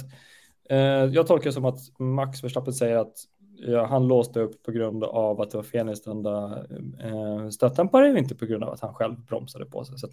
eh, 0.70 0.78
jag 0.80 1.28
tolkar 1.28 1.46
det 1.46 1.54
som 1.54 1.66
att 1.66 1.80
Max 2.00 2.44
Verstappen 2.44 2.74
säger 2.74 2.98
att 2.98 3.16
ja, 3.60 3.86
han 3.86 4.08
låste 4.08 4.40
upp 4.40 4.64
på 4.64 4.72
grund 4.72 5.04
av 5.04 5.42
att 5.42 5.52
det 5.52 5.58
var 5.58 5.64
feninställda 5.64 6.66
eh, 7.04 7.50
stötdämpare, 7.50 8.20
inte 8.20 8.36
på 8.36 8.46
grund 8.46 8.64
av 8.64 8.74
att 8.74 8.80
han 8.80 8.94
själv 8.94 9.16
bromsade 9.26 9.66
på 9.66 9.86
sig. 9.86 9.98
Så 9.98 10.08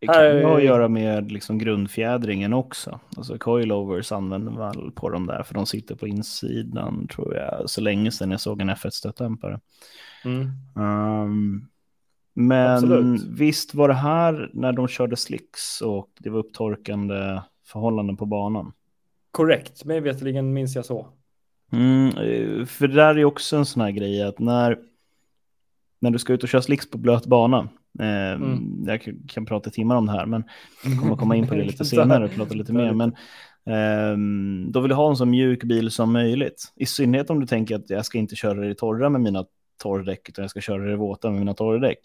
det 0.00 0.06
kan 0.06 0.14
här... 0.14 0.42
ha 0.42 0.56
att 0.56 0.64
göra 0.64 0.88
med 0.88 1.32
liksom 1.32 1.58
grundfjädringen 1.58 2.52
också. 2.52 3.00
Alltså 3.16 3.38
coilovers 3.38 4.12
använder 4.12 4.52
man 4.52 4.92
på 4.92 5.10
dem 5.10 5.26
där, 5.26 5.42
för 5.42 5.54
de 5.54 5.66
sitter 5.66 5.94
på 5.94 6.06
insidan 6.06 7.08
tror 7.08 7.34
jag, 7.34 7.70
så 7.70 7.80
länge 7.80 8.10
sedan 8.10 8.30
jag 8.30 8.40
såg 8.40 8.60
en 8.60 8.70
F1-stötdämpare. 8.70 9.60
Mm. 10.24 10.48
Um, 10.76 11.68
men 12.34 12.74
Absolut. 12.74 13.22
visst 13.22 13.74
var 13.74 13.88
det 13.88 13.94
här 13.94 14.50
när 14.52 14.72
de 14.72 14.88
körde 14.88 15.16
slicks 15.16 15.80
och 15.80 16.08
det 16.18 16.30
var 16.30 16.38
upptorkande 16.38 17.42
förhållanden 17.64 18.16
på 18.16 18.26
banan? 18.26 18.72
Korrekt, 19.30 19.84
mig 19.84 20.00
veterligen 20.00 20.52
minns 20.52 20.76
jag 20.76 20.84
så. 20.84 21.08
Mm, 21.72 22.06
eh, 22.06 22.66
för 22.66 22.88
det 22.88 22.94
där 22.94 23.18
är 23.18 23.24
också 23.24 23.56
en 23.56 23.66
sån 23.66 23.82
här 23.82 23.90
grej 23.90 24.22
att 24.22 24.38
när, 24.38 24.78
när 26.00 26.10
du 26.10 26.18
ska 26.18 26.32
ut 26.32 26.42
och 26.42 26.48
köra 26.48 26.62
slicks 26.62 26.90
på 26.90 26.98
blöt 26.98 27.26
bana, 27.26 27.68
eh, 27.98 28.32
mm. 28.32 28.84
jag 28.86 29.02
kan, 29.02 29.14
kan 29.28 29.46
prata 29.46 29.70
timmar 29.70 29.96
om 29.96 30.06
det 30.06 30.12
här, 30.12 30.26
men 30.26 30.44
jag 30.84 31.00
kommer 31.00 31.16
komma 31.16 31.36
in 31.36 31.46
på 31.46 31.54
det 31.54 31.64
lite 31.64 31.84
senare 31.84 32.24
och 32.24 32.34
prata 32.34 32.54
lite 32.54 32.72
mer, 32.72 32.92
men 32.92 33.08
eh, 33.66 34.16
då 34.72 34.80
vill 34.80 34.88
du 34.88 34.94
ha 34.94 35.10
en 35.10 35.16
så 35.16 35.26
mjuk 35.26 35.64
bil 35.64 35.90
som 35.90 36.12
möjligt. 36.12 36.72
I 36.76 36.86
synnerhet 36.86 37.30
om 37.30 37.40
du 37.40 37.46
tänker 37.46 37.76
att 37.76 37.90
jag 37.90 38.06
ska 38.06 38.18
inte 38.18 38.36
köra 38.36 38.70
i 38.70 38.74
torra 38.74 39.08
med 39.08 39.20
mina 39.20 39.44
torrdäck, 39.82 40.28
utan 40.28 40.42
jag 40.42 40.50
ska 40.50 40.60
köra 40.60 40.84
det 40.84 40.96
våta 40.96 41.30
med 41.30 41.38
mina 41.38 41.54
torrdäck. 41.54 41.98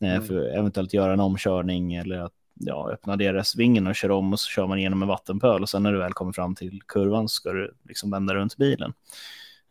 Eh, 0.00 0.14
mm. 0.14 0.22
För 0.22 0.58
eventuellt 0.58 0.94
göra 0.94 1.12
en 1.12 1.20
omkörning 1.20 1.94
eller 1.94 2.18
att 2.18 2.32
ja, 2.54 2.90
öppna 2.92 3.16
DRS-vingen 3.16 3.86
och 3.86 3.94
köra 3.94 4.14
om 4.14 4.32
och 4.32 4.40
så 4.40 4.48
kör 4.48 4.66
man 4.66 4.78
igenom 4.78 5.02
en 5.02 5.08
vattenpöl 5.08 5.62
och 5.62 5.68
sen 5.68 5.82
när 5.82 5.92
du 5.92 5.98
väl 5.98 6.12
kommer 6.12 6.32
fram 6.32 6.54
till 6.54 6.80
kurvan 6.88 7.28
så 7.28 7.34
ska 7.34 7.52
du 7.52 7.74
liksom 7.88 8.10
vända 8.10 8.34
runt 8.34 8.56
bilen. 8.56 8.92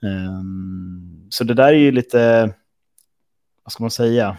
Um, 0.01 1.27
så 1.29 1.43
det 1.43 1.53
där 1.53 1.67
är 1.67 1.77
ju 1.77 1.91
lite, 1.91 2.53
vad 3.63 3.71
ska 3.71 3.83
man 3.83 3.91
säga, 3.91 4.37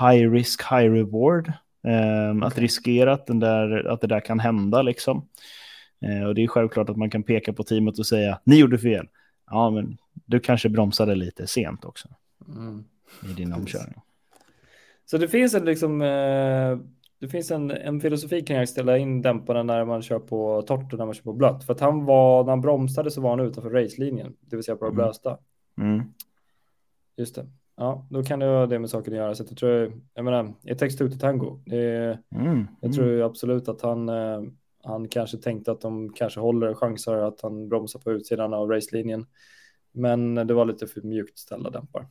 high 0.00 0.30
risk, 0.30 0.62
high 0.62 0.92
reward. 0.92 1.52
Um. 2.30 2.42
Att 2.42 2.58
riskera 2.58 3.12
att, 3.12 3.26
den 3.26 3.40
där, 3.40 3.88
att 3.88 4.00
det 4.00 4.06
där 4.06 4.20
kan 4.20 4.40
hända 4.40 4.82
liksom. 4.82 5.28
Uh, 6.06 6.24
och 6.24 6.34
det 6.34 6.42
är 6.42 6.48
självklart 6.48 6.88
att 6.88 6.96
man 6.96 7.10
kan 7.10 7.22
peka 7.22 7.52
på 7.52 7.62
teamet 7.62 7.98
och 7.98 8.06
säga, 8.06 8.40
ni 8.44 8.56
gjorde 8.56 8.78
fel. 8.78 9.08
Ja, 9.50 9.70
men 9.70 9.96
du 10.24 10.40
kanske 10.40 10.68
bromsade 10.68 11.14
lite 11.14 11.46
sent 11.46 11.84
också. 11.84 12.08
Mm. 12.48 12.84
I 13.30 13.32
din 13.32 13.52
omkörning. 13.52 14.00
Så 15.06 15.18
det 15.18 15.28
finns 15.28 15.54
en 15.54 15.64
liksom 15.64 16.02
eh, 16.02 16.78
det 17.24 17.28
finns 17.28 17.50
en, 17.50 17.70
en 17.70 18.00
filosofi 18.00 18.42
kring 18.42 18.58
att 18.58 18.68
ställa 18.68 18.98
in 18.98 19.22
dämparna 19.22 19.62
när 19.62 19.84
man 19.84 20.02
kör 20.02 20.18
på 20.18 20.62
torrt 20.62 20.92
och 20.92 20.98
när 20.98 21.06
man 21.06 21.14
kör 21.14 21.22
på 21.22 21.32
blött. 21.32 21.64
För 21.64 21.72
att 21.72 21.80
han 21.80 22.04
var, 22.04 22.44
när 22.44 22.50
han 22.50 22.60
bromsade 22.60 23.10
så 23.10 23.20
var 23.20 23.30
han 23.30 23.40
utanför 23.40 23.70
racelinjen, 23.70 24.36
det 24.40 24.56
vill 24.56 24.64
säga 24.64 24.76
på 24.76 24.84
mm. 24.84 24.94
blösta. 24.94 25.38
Mm. 25.80 26.02
Just 27.16 27.34
det. 27.34 27.46
Ja, 27.76 28.06
då 28.10 28.22
kan 28.22 28.38
det 28.38 28.46
ha 28.46 28.66
det 28.66 28.78
med 28.78 28.90
saken 28.90 29.12
att 29.12 29.18
göra. 29.18 29.34
Så 29.34 29.44
jag 29.48 29.56
tror, 29.56 29.92
jag 30.14 30.24
menar, 30.24 30.52
takes 30.74 30.96
two 30.96 31.08
to 31.08 31.18
tango. 31.18 31.62
Det, 31.66 32.18
mm. 32.34 32.66
Jag 32.80 32.92
tror 32.92 33.22
absolut 33.22 33.68
att 33.68 33.82
han, 33.82 34.08
eh, 34.08 34.42
han 34.84 35.08
kanske 35.08 35.38
tänkte 35.38 35.72
att 35.72 35.80
de 35.80 36.12
kanske 36.12 36.40
håller 36.40 36.74
chanser 36.74 37.14
att 37.14 37.40
han 37.40 37.68
bromsar 37.68 38.00
på 38.00 38.12
utsidan 38.12 38.54
av 38.54 38.70
racelinjen. 38.70 39.26
Men 39.92 40.34
det 40.34 40.54
var 40.54 40.64
lite 40.64 40.86
för 40.86 41.02
mjukt 41.02 41.38
ställda 41.38 41.70
dämpar. 41.70 42.06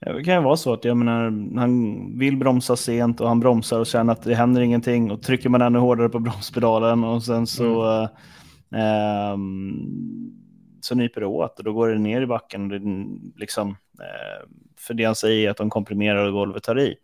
Det 0.00 0.24
kan 0.24 0.34
ju 0.34 0.40
vara 0.40 0.56
så 0.56 0.72
att 0.72 0.84
jag 0.84 0.96
menar, 0.96 1.24
han 1.58 2.18
vill 2.18 2.36
bromsa 2.36 2.76
sent 2.76 3.20
och 3.20 3.28
han 3.28 3.40
bromsar 3.40 3.80
och 3.80 3.86
känner 3.86 4.12
att 4.12 4.22
det 4.22 4.34
händer 4.34 4.60
ingenting 4.60 5.10
och 5.10 5.22
trycker 5.22 5.48
man 5.48 5.62
ännu 5.62 5.78
hårdare 5.78 6.08
på 6.08 6.18
bromspedalen 6.20 7.04
och 7.04 7.22
sen 7.22 7.46
så, 7.46 7.82
mm. 8.70 8.80
eh, 8.82 9.38
så 10.80 10.94
nyper 10.94 11.20
det 11.20 11.26
åt 11.26 11.58
och 11.58 11.64
då 11.64 11.72
går 11.72 11.88
det 11.88 11.98
ner 11.98 12.22
i 12.22 12.26
backen. 12.26 12.68
Det, 12.68 12.80
liksom, 13.40 13.68
eh, 14.00 14.48
för 14.78 14.94
det 14.94 15.04
han 15.04 15.14
säger 15.14 15.46
är 15.46 15.50
att 15.50 15.56
de 15.56 15.70
komprimerar 15.70 16.26
och 16.26 16.32
golvet 16.32 16.62
tar 16.62 16.78
i. 16.78 16.96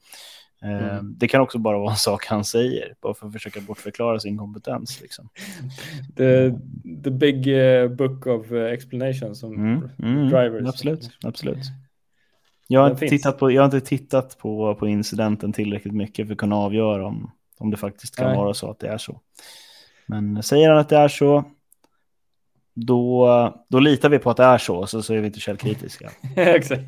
Eh, 0.63 0.89
mm. 0.89 1.15
Det 1.19 1.29
kan 1.29 1.41
också 1.41 1.59
bara 1.59 1.79
vara 1.79 1.91
en 1.91 1.97
sak 1.97 2.27
han 2.27 2.45
säger, 2.45 2.95
bara 3.03 3.15
för 3.15 3.27
att 3.27 3.33
försöka 3.33 3.61
bortförklara 3.61 4.21
sin 4.21 4.39
kompetens. 4.39 5.01
Liksom. 5.03 5.29
The, 6.17 6.51
the 7.05 7.11
big 7.11 7.47
uh, 7.47 7.89
book 7.89 8.27
of 8.27 8.53
uh, 8.53 8.65
explanation 8.65 9.35
som 9.35 9.55
mm. 9.55 9.91
Mm. 10.03 10.29
drivers. 10.29 10.69
Absolut, 10.69 11.11
absolut. 11.23 11.65
Jag 12.69 12.81
har, 12.81 12.91
inte 12.91 13.09
tittat, 13.09 13.39
på, 13.39 13.51
jag 13.51 13.63
har 13.63 13.65
inte 13.65 13.81
tittat 13.81 14.39
på, 14.39 14.75
på 14.75 14.89
incidenten 14.89 15.53
tillräckligt 15.53 15.95
mycket 15.95 16.27
för 16.27 16.33
att 16.33 16.39
kunna 16.39 16.57
avgöra 16.57 17.07
om, 17.07 17.31
om 17.59 17.71
det 17.71 17.77
faktiskt 17.77 18.17
kan 18.17 18.27
Nej. 18.27 18.37
vara 18.37 18.55
så 18.55 18.71
att 18.71 18.79
det 18.79 18.89
är 18.89 18.99
så. 18.99 19.21
Men 20.07 20.43
säger 20.43 20.71
han 20.71 20.79
att 20.79 20.89
det 20.89 20.97
är 20.97 21.09
så, 21.09 21.45
då, 22.75 23.55
då 23.69 23.79
litar 23.79 24.09
vi 24.09 24.19
på 24.19 24.31
att 24.31 24.37
det 24.37 24.45
är 24.45 24.59
så, 24.59 24.87
så, 24.87 25.03
så 25.03 25.15
är 25.15 25.19
vi 25.19 25.27
inte 25.27 25.41
källkritiska. 25.41 26.11
Exakt. 26.37 26.83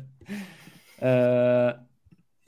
Uh, 1.01 1.71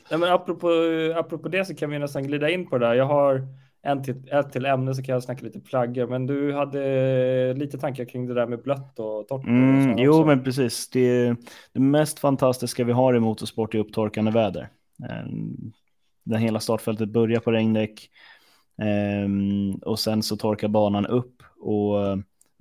men 0.09 0.23
apropå, 0.23 0.69
apropå 1.15 1.49
det 1.49 1.65
så 1.65 1.75
kan 1.75 1.89
vi 1.89 1.99
nästan 1.99 2.23
glida 2.23 2.49
in 2.49 2.67
på 2.67 2.77
det 2.77 2.87
där. 2.87 2.93
Jag 2.93 3.05
har 3.05 3.47
en 3.83 4.03
till, 4.03 4.29
ett 4.31 4.51
till 4.51 4.65
ämne 4.65 4.95
så 4.95 5.03
kan 5.03 5.13
jag 5.13 5.23
snacka 5.23 5.45
lite 5.45 5.59
plaggor, 5.59 6.07
men 6.07 6.25
du 6.25 6.53
hade 6.53 7.53
lite 7.53 7.77
tankar 7.77 8.05
kring 8.05 8.27
det 8.27 8.33
där 8.33 8.47
med 8.47 8.61
blött 8.61 8.99
och 8.99 9.27
torrt. 9.27 9.45
Mm, 9.45 9.97
jo, 9.97 10.25
men 10.25 10.43
precis. 10.43 10.89
Det, 10.89 11.35
det 11.73 11.79
mest 11.79 12.19
fantastiska 12.19 12.83
vi 12.83 12.91
har 12.91 13.13
i 13.13 13.19
motorsport 13.19 13.75
är 13.75 13.79
upptorkande 13.79 14.31
väder. 14.31 14.69
Ehm, 15.09 15.71
det 16.23 16.37
hela 16.37 16.59
startfältet 16.59 17.09
börjar 17.09 17.39
på 17.39 17.51
regndäck 17.51 18.09
ehm, 18.81 19.73
och 19.75 19.99
sen 19.99 20.23
så 20.23 20.37
torkar 20.37 20.67
banan 20.67 21.05
upp 21.05 21.43
och 21.59 21.95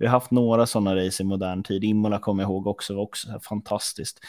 vi 0.01 0.07
har 0.07 0.13
haft 0.13 0.31
några 0.31 0.67
sådana 0.67 0.97
race 0.97 1.23
i 1.23 1.27
modern 1.27 1.63
tid. 1.63 1.85
Imola 1.85 2.19
kommer 2.19 2.43
jag 2.43 2.51
ihåg 2.51 2.67
också, 2.67 2.95
var 2.95 3.03
också 3.03 3.41
fantastiskt. 3.49 4.21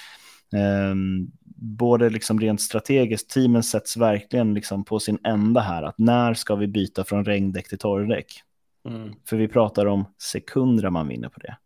Um, 0.91 1.31
både 1.61 2.09
liksom 2.09 2.39
rent 2.39 2.61
strategiskt, 2.61 3.29
teamen 3.29 3.63
sätts 3.63 3.97
verkligen 3.97 4.53
liksom 4.53 4.83
på 4.83 4.99
sin 4.99 5.19
ända 5.23 5.61
här, 5.61 5.83
att 5.83 5.97
när 5.97 6.33
ska 6.33 6.55
vi 6.55 6.67
byta 6.67 7.03
från 7.03 7.25
regndäck 7.25 7.69
till 7.69 7.77
torrdäck? 7.77 8.43
Mm. 8.89 9.13
För 9.25 9.37
vi 9.37 9.47
pratar 9.47 9.85
om 9.85 10.05
sekunder 10.17 10.89
man 10.89 11.07
vinner 11.07 11.29
på 11.29 11.39
det. 11.39 11.57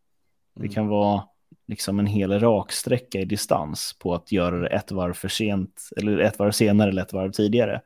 Mm. 0.55 0.67
Det 0.67 0.73
kan 0.73 0.87
vara 0.87 1.23
liksom 1.67 1.99
en 1.99 2.05
hel 2.05 2.39
raksträcka 2.39 3.19
i 3.19 3.25
distans 3.25 3.95
på 3.99 4.13
att 4.13 4.31
göra 4.31 4.59
det 4.59 4.67
ett 4.67 4.91
varv 4.91 5.13
för 5.13 5.27
sent, 5.27 5.89
eller 5.97 6.17
ett 6.17 6.39
varv 6.39 6.51
senare 6.51 6.89
eller 6.89 7.01
ett 7.01 7.13
varv 7.13 7.31
tidigare, 7.31 7.81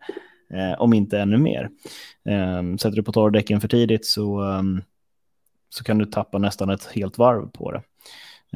eh, 0.53 0.81
om 0.81 0.93
inte 0.93 1.19
ännu 1.19 1.37
mer. 1.37 1.69
Um, 2.23 2.77
sätter 2.77 2.95
du 2.95 3.03
på 3.03 3.11
torrdäcken 3.11 3.61
för 3.61 3.67
tidigt 3.67 4.05
så, 4.05 4.41
um, 4.41 4.81
så 5.69 5.83
kan 5.83 5.97
du 5.97 6.05
tappa 6.05 6.37
nästan 6.37 6.69
ett 6.69 6.85
helt 6.85 7.17
varv 7.17 7.49
på 7.49 7.71
det 7.71 7.81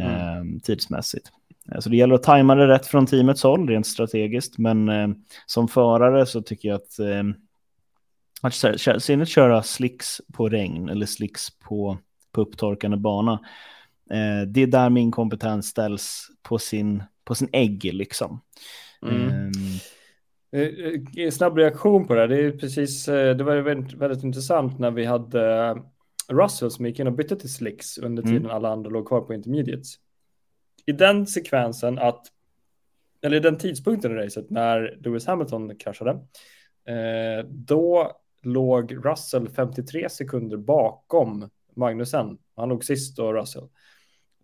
mm. 0.01 0.39
um, 0.39 0.59
tidsmässigt. 0.59 1.31
Eh, 1.71 1.79
så 1.79 1.89
det 1.89 1.97
gäller 1.97 2.15
att 2.15 2.23
tajma 2.23 2.55
det 2.55 2.67
rätt 2.67 2.85
från 2.85 3.05
teamets 3.05 3.43
håll, 3.43 3.67
rent 3.69 3.87
strategiskt. 3.87 4.57
Men 4.57 4.89
eh, 4.89 5.09
som 5.45 5.67
förare 5.67 6.25
så 6.25 6.41
tycker 6.41 6.69
jag 6.69 6.75
att, 6.75 6.99
eh, 6.99 7.23
att 8.41 8.53
sen 9.03 9.21
att 9.21 9.29
köra 9.29 9.63
slicks 9.63 10.21
på 10.33 10.49
regn 10.49 10.89
eller 10.89 11.05
slicks 11.05 11.59
på, 11.59 11.97
på 12.31 12.41
upptorkande 12.41 12.97
bana, 12.97 13.33
eh, 14.11 14.47
det 14.47 14.61
är 14.61 14.67
där 14.67 14.89
min 14.89 15.11
kompetens 15.11 15.67
ställs 15.67 16.27
på 16.41 16.57
sin, 16.57 17.03
på 17.23 17.35
sin 17.35 17.49
ägg 17.51 17.93
liksom. 17.93 18.41
Mm. 19.05 19.27
Um, 19.27 19.51
Snabb 21.31 21.57
reaktion 21.57 22.07
på 22.07 22.15
det. 22.15 22.27
Det 22.27 22.45
är 22.45 22.51
precis. 22.51 23.05
Det 23.05 23.43
var 23.43 23.55
väldigt, 23.55 23.93
väldigt 23.93 24.23
intressant 24.23 24.79
när 24.79 24.91
vi 24.91 25.05
hade 25.05 25.75
Russell 26.29 26.71
som 26.71 26.85
gick 26.85 26.99
in 26.99 27.07
och 27.07 27.13
bytte 27.13 27.35
till 27.35 27.53
slicks 27.53 27.97
under 27.97 28.23
mm. 28.23 28.33
tiden 28.33 28.45
mm. 28.45 28.55
alla 28.55 28.69
andra 28.69 28.89
låg 28.89 29.07
kvar 29.07 29.21
på 29.21 29.33
intermediates 29.33 29.95
i 30.85 30.91
den 30.91 31.27
sekvensen 31.27 31.99
att, 31.99 32.27
eller 33.21 33.37
i 33.37 33.39
den 33.39 33.57
tidpunkten 33.57 34.11
i 34.11 34.15
racet 34.15 34.49
när 34.49 34.97
Lewis 35.03 35.25
Hamilton 35.25 35.75
kraschade, 35.77 36.11
eh, 36.85 37.45
då 37.45 38.11
låg 38.41 39.05
Russell 39.05 39.49
53 39.49 40.09
sekunder 40.09 40.57
bakom 40.57 41.49
Magnusen. 41.75 42.37
Han 42.55 42.69
låg 42.69 42.83
sist 42.83 43.19
och 43.19 43.33
Russell. 43.33 43.69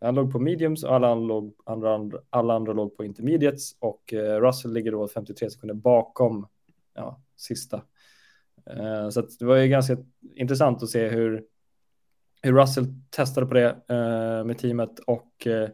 Han 0.02 0.16
låg 0.16 0.32
på 0.32 0.40
mediums 0.40 0.84
och 0.84 0.96
alla, 0.96 1.16
låg, 1.16 1.54
andra, 1.66 2.10
alla 2.30 2.54
andra 2.54 2.74
låg 2.74 2.98
på 2.98 3.06
intermediates 3.06 3.76
och 3.80 4.14
eh, 4.14 4.42
Russell 4.42 4.74
ligger 4.74 4.92
då 4.92 5.08
53 5.08 5.50
sekunder 5.50 5.76
bakom 5.76 6.48
ja, 6.94 7.22
sista. 7.36 7.82
Eh, 8.70 9.10
så 9.10 9.22
det 9.40 9.46
var 9.46 9.56
ju 9.56 9.68
ganska 9.68 9.98
intressant 10.36 10.84
att 10.84 10.90
se 10.90 11.08
hur, 11.08 11.44
hur 12.42 12.54
Russell 12.54 12.86
testade 13.10 13.48
på 13.48 13.54
det 13.54 13.70
eh, 13.90 14.46
med 14.46 14.58
teamet 14.58 15.00
och 15.00 15.48
eh, 15.48 15.70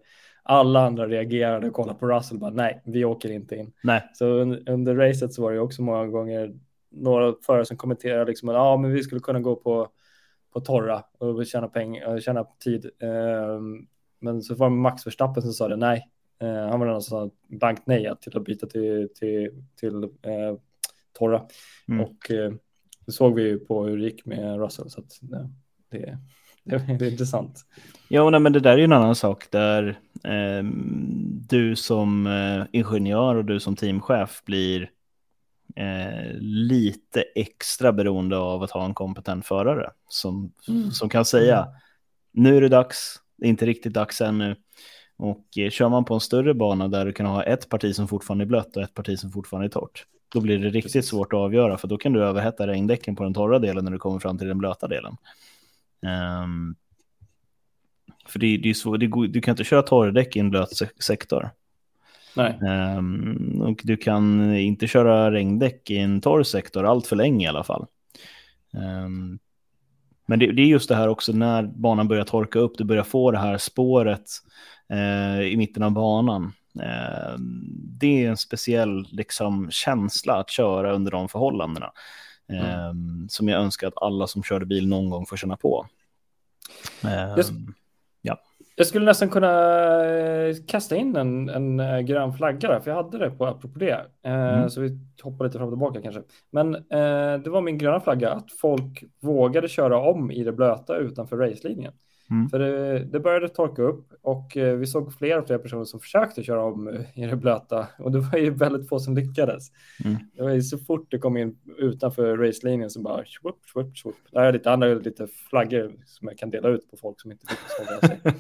alla 0.48 0.86
andra 0.86 1.08
reagerade 1.08 1.68
och 1.68 1.74
kollade 1.74 2.00
på 2.00 2.08
Russell 2.08 2.38
bara 2.38 2.52
nej, 2.52 2.82
vi 2.86 3.06
åker 3.06 3.32
inte 3.32 3.56
in. 3.56 3.74
Nej. 3.84 4.10
Så 4.14 4.26
under, 4.26 4.70
under 4.70 4.96
racet 4.96 5.34
så 5.34 5.42
var 5.42 5.52
det 5.52 5.60
också 5.60 5.82
många 5.82 6.08
gånger 6.08 6.54
några 6.90 7.36
förare 7.46 7.66
som 7.66 7.78
kommenterade 7.78 8.26
liksom 8.26 8.50
att 8.50 8.56
ah, 8.56 8.78
men 8.78 8.92
vi 8.92 9.04
skulle 9.04 9.22
kunna 9.22 9.40
gå 9.40 9.56
på, 9.56 9.90
på 10.54 10.60
torra 10.60 11.04
och 11.18 11.46
tjäna 11.46 11.68
pengar, 11.68 12.20
tjäna 12.20 12.46
tid. 12.64 12.90
Um, 13.00 13.88
men 14.20 14.42
så 14.42 14.56
var 14.56 14.70
det 14.70 14.76
Max 14.76 15.08
Verstappen 15.08 15.44
som 15.44 15.54
sa 15.54 15.68
det 15.68 15.76
nej. 15.76 16.10
Uh, 16.44 16.70
han 16.70 16.80
var 16.80 16.88
den 16.88 17.02
som 17.02 17.30
sa 17.30 17.36
blankt 17.48 17.88
nej 17.88 18.14
till 18.22 18.38
att 18.38 18.44
byta 18.44 18.68
till, 18.68 19.10
till, 19.16 19.64
till 19.76 20.04
uh, 20.04 20.58
torra. 21.14 21.46
Mm. 21.88 22.02
Och 22.02 22.32
uh, 22.32 22.54
det 23.06 23.12
såg 23.12 23.36
vi 23.36 23.44
ju 23.44 23.60
på 23.60 23.86
hur 23.86 23.98
det 23.98 24.04
gick 24.04 24.26
med 24.26 24.60
Russell. 24.60 24.90
Så 24.90 25.00
att, 25.00 25.20
det, 25.22 26.20
det 26.66 27.06
är 27.06 27.12
intressant. 27.12 27.66
Ja, 28.08 28.30
nej, 28.30 28.40
men 28.40 28.54
det 28.54 28.60
där 28.60 28.72
är 28.72 28.78
ju 28.78 28.84
en 28.84 28.94
annan 28.94 29.16
sak 29.16 29.52
där 29.52 30.00
eh, 30.24 30.64
du 31.50 31.76
som 31.76 32.28
eh, 32.28 32.66
ingenjör 32.72 33.36
och 33.36 33.46
du 33.46 33.60
som 33.60 33.76
teamchef 33.76 34.42
blir 34.46 34.90
eh, 35.76 36.34
lite 36.40 37.22
extra 37.36 37.94
beroende 37.94 38.38
av 38.38 38.64
att 38.64 38.72
ha 38.72 38.86
en 38.86 38.94
kompetent 38.94 39.46
förare 39.46 39.90
som, 40.08 40.52
mm. 40.68 40.92
som 40.92 41.10
kan 41.10 41.26
säga 41.26 41.58
mm. 41.58 41.74
nu 42.32 42.58
är 42.58 42.62
det 42.62 42.70
dags, 42.70 43.22
det 43.38 43.46
är 43.46 43.50
inte 43.50 43.66
riktigt 43.66 43.94
dags 43.94 44.22
ännu. 44.22 44.56
Och 45.18 45.58
eh, 45.58 45.70
kör 45.70 45.90
man 45.90 46.06
på 46.06 46.14
en 46.14 46.20
större 46.20 46.54
bana 46.54 46.88
där 46.88 47.06
du 47.06 47.14
kan 47.14 47.26
ha 47.26 47.44
ett 47.44 47.70
parti 47.70 47.96
som 47.96 48.08
fortfarande 48.08 48.44
är 48.44 48.48
blött 48.48 48.78
och 48.78 48.84
ett 48.84 48.94
parti 48.94 49.20
som 49.20 49.32
fortfarande 49.32 49.68
är 49.68 49.70
torrt, 49.70 50.06
då 50.30 50.42
blir 50.42 50.60
det 50.60 50.70
riktigt 50.70 50.94
Precis. 50.94 51.10
svårt 51.10 51.34
att 51.34 51.40
avgöra 51.40 51.78
för 51.78 51.88
då 51.88 51.98
kan 51.98 52.14
du 52.14 52.24
överhetta 52.24 52.68
regndäcken 52.68 53.16
på 53.16 53.24
den 53.24 53.34
torra 53.34 53.60
delen 53.60 53.86
när 53.86 53.92
du 53.92 53.98
kommer 53.98 54.20
fram 54.20 54.38
till 54.38 54.48
den 54.48 54.58
blöta 54.58 54.88
delen. 54.88 55.18
Um, 56.06 56.76
för 58.28 58.40
det, 58.40 58.58
det 58.58 58.70
är 58.70 58.74
så, 58.74 58.98
det 58.98 59.08
går, 59.08 59.28
du 59.28 59.42
kan 59.42 59.52
inte 59.52 59.64
köra 59.64 59.82
torrdäck 59.82 60.36
i 60.36 60.40
en 60.40 60.50
blöt 60.50 60.70
sektor. 61.00 61.50
Nej. 62.36 62.60
Um, 62.98 63.62
och 63.62 63.82
du 63.84 63.98
kan 63.98 64.56
inte 64.56 64.88
köra 64.88 65.32
regndäck 65.32 65.92
i 65.92 65.98
en 65.98 66.22
torr 66.22 66.44
sektor 66.44 66.86
allt 66.86 67.08
för 67.08 67.16
länge 67.16 67.46
i 67.46 67.50
alla 67.50 67.64
fall. 67.64 67.86
Um, 68.74 69.40
men 70.26 70.40
det, 70.40 70.52
det, 70.52 70.62
är 70.62 70.66
just 70.66 70.90
det 70.90 70.96
här 70.96 71.08
också 71.08 71.32
när 71.32 71.64
banan 71.64 72.08
börjar 72.08 72.24
torka 72.24 72.60
upp, 72.60 72.78
du 72.78 72.84
börjar 72.84 73.04
få 73.04 73.32
det 73.32 73.38
här 73.38 73.58
spåret 73.58 74.30
uh, 74.94 75.42
i 75.42 75.58
mitten 75.58 75.84
av 75.84 75.92
banan. 75.92 76.54
Uh, 76.76 77.40
det 78.00 78.26
är 78.26 78.30
en 78.30 78.38
speciell 78.38 79.08
liksom, 79.12 79.72
känsla 79.72 80.34
att 80.34 80.50
köra 80.50 80.94
under 80.94 81.12
de 81.12 81.30
förhållandena. 81.30 81.92
Mm. 82.50 82.90
Um, 82.90 83.30
som 83.30 83.48
jag 83.48 83.62
önskar 83.62 83.88
att 83.88 84.02
alla 84.02 84.28
som 84.28 84.44
körde 84.44 84.66
bil 84.66 84.88
någon 84.88 85.10
gång 85.10 85.26
får 85.26 85.38
känna 85.38 85.58
på. 85.58 85.88
Just, 87.38 87.52
jag 88.78 88.88
skulle 88.88 89.06
nästan 89.06 89.30
kunna 89.30 89.50
eh, 90.06 90.56
kasta 90.68 90.96
in 90.96 91.16
en, 91.16 91.50
en 91.50 91.80
eh, 91.80 92.00
grön 92.00 92.34
flagga 92.34 92.68
där, 92.68 92.80
för 92.80 92.92
jag 92.92 93.04
hade 93.04 93.18
det 93.18 93.30
på 93.30 93.46
apropå 93.46 93.80
det. 93.80 94.06
Eh, 94.24 94.54
mm. 94.58 94.70
Så 94.70 94.82
vi 94.82 95.00
hoppar 95.24 95.46
lite 95.46 95.58
fram 95.58 95.68
och 95.68 95.74
tillbaka 95.74 96.02
kanske. 96.02 96.22
Men 96.52 96.76
eh, 96.76 97.42
det 97.44 97.50
var 97.50 97.62
min 97.62 97.78
gröna 97.78 98.00
flagga 98.00 98.32
att 98.32 98.52
folk 98.52 99.04
vågade 99.22 99.68
köra 99.68 100.00
om 100.00 100.32
i 100.32 100.44
det 100.44 100.52
blöta 100.52 100.96
utanför 100.96 101.38
racelinjen. 101.38 101.94
Mm. 102.32 102.50
För 102.50 102.60
det, 102.60 103.00
det, 103.00 103.20
började 103.20 103.50
torka 103.50 103.82
upp 103.82 104.14
och 104.22 104.58
eh, 104.58 104.76
vi 104.76 104.88
såg 104.88 105.14
fler 105.14 105.40
och 105.40 105.48
fler 105.48 105.58
personer 105.58 105.84
som 105.84 106.00
försökte 106.00 106.44
köra 106.44 106.64
om 106.64 107.06
i 107.14 107.26
det 107.26 107.36
blöta 107.36 107.88
och 107.98 108.12
det 108.12 108.20
var 108.20 108.40
ju 108.40 108.50
väldigt 108.50 108.90
få 108.90 109.00
som 109.00 109.16
lyckades. 109.16 109.72
Mm. 110.06 110.18
Det 110.34 110.44
var 110.44 110.52
ju 110.52 110.62
så 110.62 110.78
fort 110.78 111.12
det 111.12 111.18
kom 111.18 111.38
in 111.38 111.58
utanför 111.78 112.38
racelinjen 112.38 112.90
så 112.90 113.02
bara 113.02 113.26
swoop, 113.26 113.60
swoop, 113.72 113.98
swoop. 113.98 114.16
Där 114.32 114.42
är 114.42 114.54
lite 114.54 114.72
andra 114.72 114.88
lite 114.88 115.28
flaggor 115.50 115.94
som 116.06 116.28
jag 116.28 116.38
kan 116.38 116.50
dela 116.50 116.70
ut 116.70 116.92
på 116.92 116.98
folk 116.98 117.22
som 117.22 117.32
inte 117.32 117.46
fick 117.48 117.60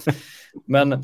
sig. 0.04 0.14
Men 0.66 1.04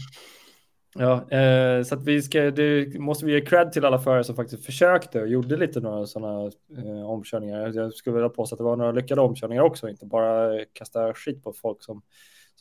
ja, 0.95 1.31
eh, 1.31 1.83
så 1.83 1.95
att 1.95 2.03
vi 2.03 2.21
ska, 2.21 2.51
det 2.51 2.99
måste 2.99 3.25
vi 3.25 3.33
ge 3.33 3.41
cred 3.41 3.71
till 3.71 3.85
alla 3.85 3.99
förare 3.99 4.23
som 4.23 4.35
faktiskt 4.35 4.65
försökte 4.65 5.21
och 5.21 5.27
gjorde 5.27 5.57
lite 5.57 5.79
några 5.79 6.05
sådana 6.05 6.51
eh, 6.77 7.09
omkörningar. 7.09 7.71
Jag 7.73 7.93
skulle 7.93 8.13
vilja 8.13 8.29
påstå 8.29 8.55
att 8.55 8.57
det 8.57 8.63
var 8.63 8.75
några 8.75 8.91
lyckade 8.91 9.21
omkörningar 9.21 9.63
också, 9.63 9.89
inte 9.89 10.05
bara 10.05 10.65
kasta 10.73 11.13
skit 11.13 11.43
på 11.43 11.53
folk 11.53 11.83
som 11.83 12.01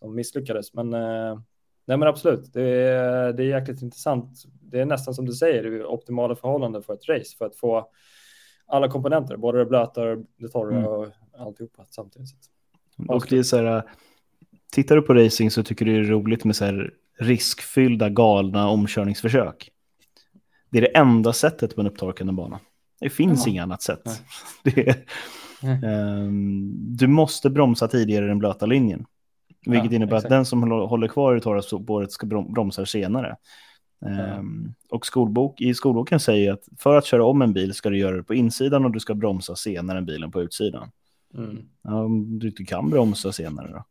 som 0.00 0.14
misslyckades. 0.14 0.74
Men, 0.74 0.94
eh, 0.94 1.40
nej, 1.84 1.96
men 1.96 2.02
absolut, 2.02 2.52
det 2.52 2.62
är, 2.62 3.32
det 3.32 3.42
är 3.42 3.46
jäkligt 3.46 3.82
intressant. 3.82 4.42
Det 4.60 4.80
är 4.80 4.84
nästan 4.84 5.14
som 5.14 5.26
du 5.26 5.32
säger, 5.32 5.62
det 5.62 5.76
är 5.76 5.86
optimala 5.86 6.36
förhållanden 6.36 6.82
för 6.82 6.94
ett 6.94 7.08
race 7.08 7.36
för 7.38 7.46
att 7.46 7.56
få 7.56 7.88
alla 8.66 8.88
komponenter, 8.88 9.36
både 9.36 9.58
det 9.58 9.66
blöta, 9.66 10.04
det 10.14 10.48
torra 10.52 10.76
mm. 10.76 10.86
och 10.86 11.06
alltihopa 11.38 11.86
samtidigt. 11.90 12.30
Och 13.08 13.26
det 13.28 13.38
är 13.38 13.42
så 13.42 13.56
här, 13.56 13.82
tittar 14.72 14.96
du 14.96 15.02
på 15.02 15.14
racing 15.14 15.50
så 15.50 15.62
tycker 15.62 15.84
du 15.84 15.92
det 15.92 16.08
är 16.08 16.10
roligt 16.10 16.44
med 16.44 16.56
så 16.56 16.64
här 16.64 16.94
riskfyllda, 17.18 18.08
galna 18.08 18.68
omkörningsförsök. 18.68 19.70
Det 20.70 20.78
är 20.78 20.82
det 20.82 20.96
enda 20.96 21.32
sättet 21.32 21.74
på 21.74 21.80
en 21.80 21.86
upptorkande 21.86 22.32
bana. 22.32 22.60
Det 23.00 23.10
finns 23.10 23.46
ja. 23.46 23.50
inget 23.50 23.62
annat 23.62 23.82
sätt. 23.82 24.02
Är, 24.64 25.04
um, 25.62 26.96
du 26.96 27.06
måste 27.06 27.50
bromsa 27.50 27.88
tidigare 27.88 28.26
den 28.26 28.38
blöta 28.38 28.66
linjen. 28.66 29.06
Vilket 29.66 29.92
ja, 29.92 29.96
innebär 29.96 30.16
exakt. 30.16 30.24
att 30.24 30.30
den 30.30 30.44
som 30.44 30.70
håller 30.70 31.08
kvar 31.08 31.36
i 31.36 31.40
torra 31.40 31.62
spåret 31.62 32.12
ska 32.12 32.26
bromsa 32.26 32.86
senare. 32.86 33.36
Ja. 34.00 34.38
Um, 34.38 34.74
och 34.90 35.06
skolbok, 35.06 35.60
i 35.60 35.74
skolboken 35.74 36.20
säger 36.20 36.52
att 36.52 36.68
för 36.78 36.96
att 36.96 37.06
köra 37.06 37.24
om 37.24 37.42
en 37.42 37.52
bil 37.52 37.74
ska 37.74 37.90
du 37.90 37.98
göra 37.98 38.16
det 38.16 38.22
på 38.22 38.34
insidan 38.34 38.84
och 38.84 38.90
du 38.90 39.00
ska 39.00 39.14
bromsa 39.14 39.56
senare 39.56 39.98
än 39.98 40.06
bilen 40.06 40.30
på 40.30 40.42
utsidan. 40.42 40.90
Mm. 41.34 41.58
Um, 41.82 42.38
du, 42.38 42.50
du 42.50 42.64
kan 42.64 42.90
bromsa 42.90 43.32
senare 43.32 43.72
då. 43.72 43.84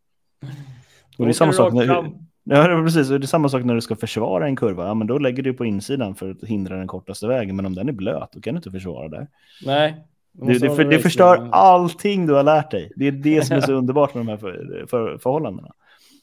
Och 1.17 1.25
det 1.25 1.31
är 1.31 1.33
samma 1.33 1.53
sak 1.53 1.73
när, 1.73 1.85
ja, 2.43 2.81
precis, 2.83 3.07
det 3.07 3.15
är 3.15 3.21
samma 3.21 3.49
sak 3.49 3.63
när 3.63 3.75
du 3.75 3.81
ska 3.81 3.95
försvara 3.95 4.45
en 4.45 4.55
kurva. 4.55 4.87
Ja, 4.87 4.93
men 4.93 5.07
då 5.07 5.17
lägger 5.17 5.43
du 5.43 5.53
på 5.53 5.65
insidan 5.65 6.15
för 6.15 6.31
att 6.31 6.43
hindra 6.43 6.77
den 6.77 6.87
kortaste 6.87 7.27
vägen. 7.27 7.55
Men 7.55 7.65
om 7.65 7.75
den 7.75 7.89
är 7.89 7.93
blöt, 7.93 8.29
då 8.31 8.41
kan 8.41 8.53
du 8.53 8.57
inte 8.57 8.71
försvara 8.71 9.07
där. 9.07 9.27
Nej, 9.65 10.05
det, 10.41 10.59
det, 10.59 10.75
för, 10.75 10.83
det 10.83 10.99
förstör 10.99 11.49
allting 11.51 12.27
du 12.27 12.33
har 12.33 12.43
lärt 12.43 12.71
dig. 12.71 12.91
Det 12.95 13.07
är 13.07 13.11
det 13.11 13.45
som 13.45 13.57
är 13.57 13.61
så 13.61 13.73
underbart 13.77 14.13
med 14.13 14.25
de 14.25 14.27
här 14.27 14.37
för, 14.37 14.85
för, 14.89 15.17
förhållandena. 15.17 15.73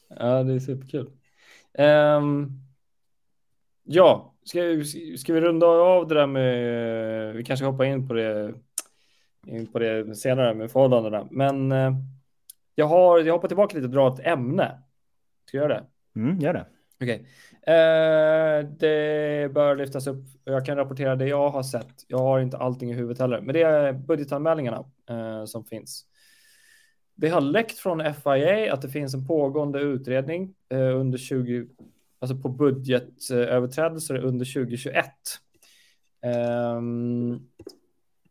Ja, 0.09 0.43
det 0.43 0.53
är 0.53 0.59
superkul. 0.59 1.09
Um, 1.77 2.61
ja, 3.83 4.33
ska, 4.43 4.59
ska 5.17 5.33
vi 5.33 5.41
runda 5.41 5.67
av 5.67 6.07
det 6.07 6.15
där 6.15 6.27
med, 6.27 7.35
vi 7.35 7.43
kanske 7.43 7.65
hoppar 7.65 7.85
in 7.85 8.07
på 8.07 8.13
det, 8.13 8.53
in 9.47 9.67
på 9.67 9.79
det 9.79 10.15
senare 10.15 10.53
med 10.53 10.71
förhållandena, 10.71 11.27
men 11.31 11.71
uh, 11.71 11.93
jag 12.75 12.85
har, 12.85 13.19
jag 13.19 13.33
hoppar 13.33 13.47
tillbaka 13.47 13.77
lite 13.77 13.87
och 13.87 13.93
drar 13.93 14.13
ett 14.13 14.27
ämne. 14.27 14.81
Ska 15.45 15.57
jag 15.57 15.69
göra 15.69 15.73
det? 15.73 15.85
Mm, 16.19 16.39
gör 16.39 16.53
det. 16.53 16.65
Okej. 17.01 17.27
Eh, 17.67 18.69
det 18.79 19.53
bör 19.53 19.75
lyftas 19.75 20.07
upp. 20.07 20.23
Jag 20.43 20.65
kan 20.65 20.77
rapportera 20.77 21.15
det 21.15 21.27
jag 21.27 21.49
har 21.49 21.63
sett. 21.63 22.05
Jag 22.07 22.17
har 22.17 22.39
inte 22.39 22.57
allting 22.57 22.91
i 22.91 22.93
huvudet 22.93 23.19
heller, 23.19 23.41
men 23.41 23.53
det 23.53 23.61
är 23.61 23.93
budgetanmälningarna 23.93 24.85
eh, 25.09 25.45
som 25.45 25.65
finns. 25.65 26.05
Det 27.15 27.29
har 27.29 27.41
läckt 27.41 27.77
från 27.77 28.13
FIA 28.13 28.73
att 28.73 28.81
det 28.81 28.89
finns 28.89 29.13
en 29.13 29.27
pågående 29.27 29.79
utredning 29.79 30.53
eh, 30.69 30.99
under 30.99 31.17
20, 31.17 31.67
alltså 32.19 32.37
på 32.37 32.49
budgetöverträdelser 32.49 34.17
under 34.17 34.53
2021. 34.53 35.05
Ehm, 36.21 37.39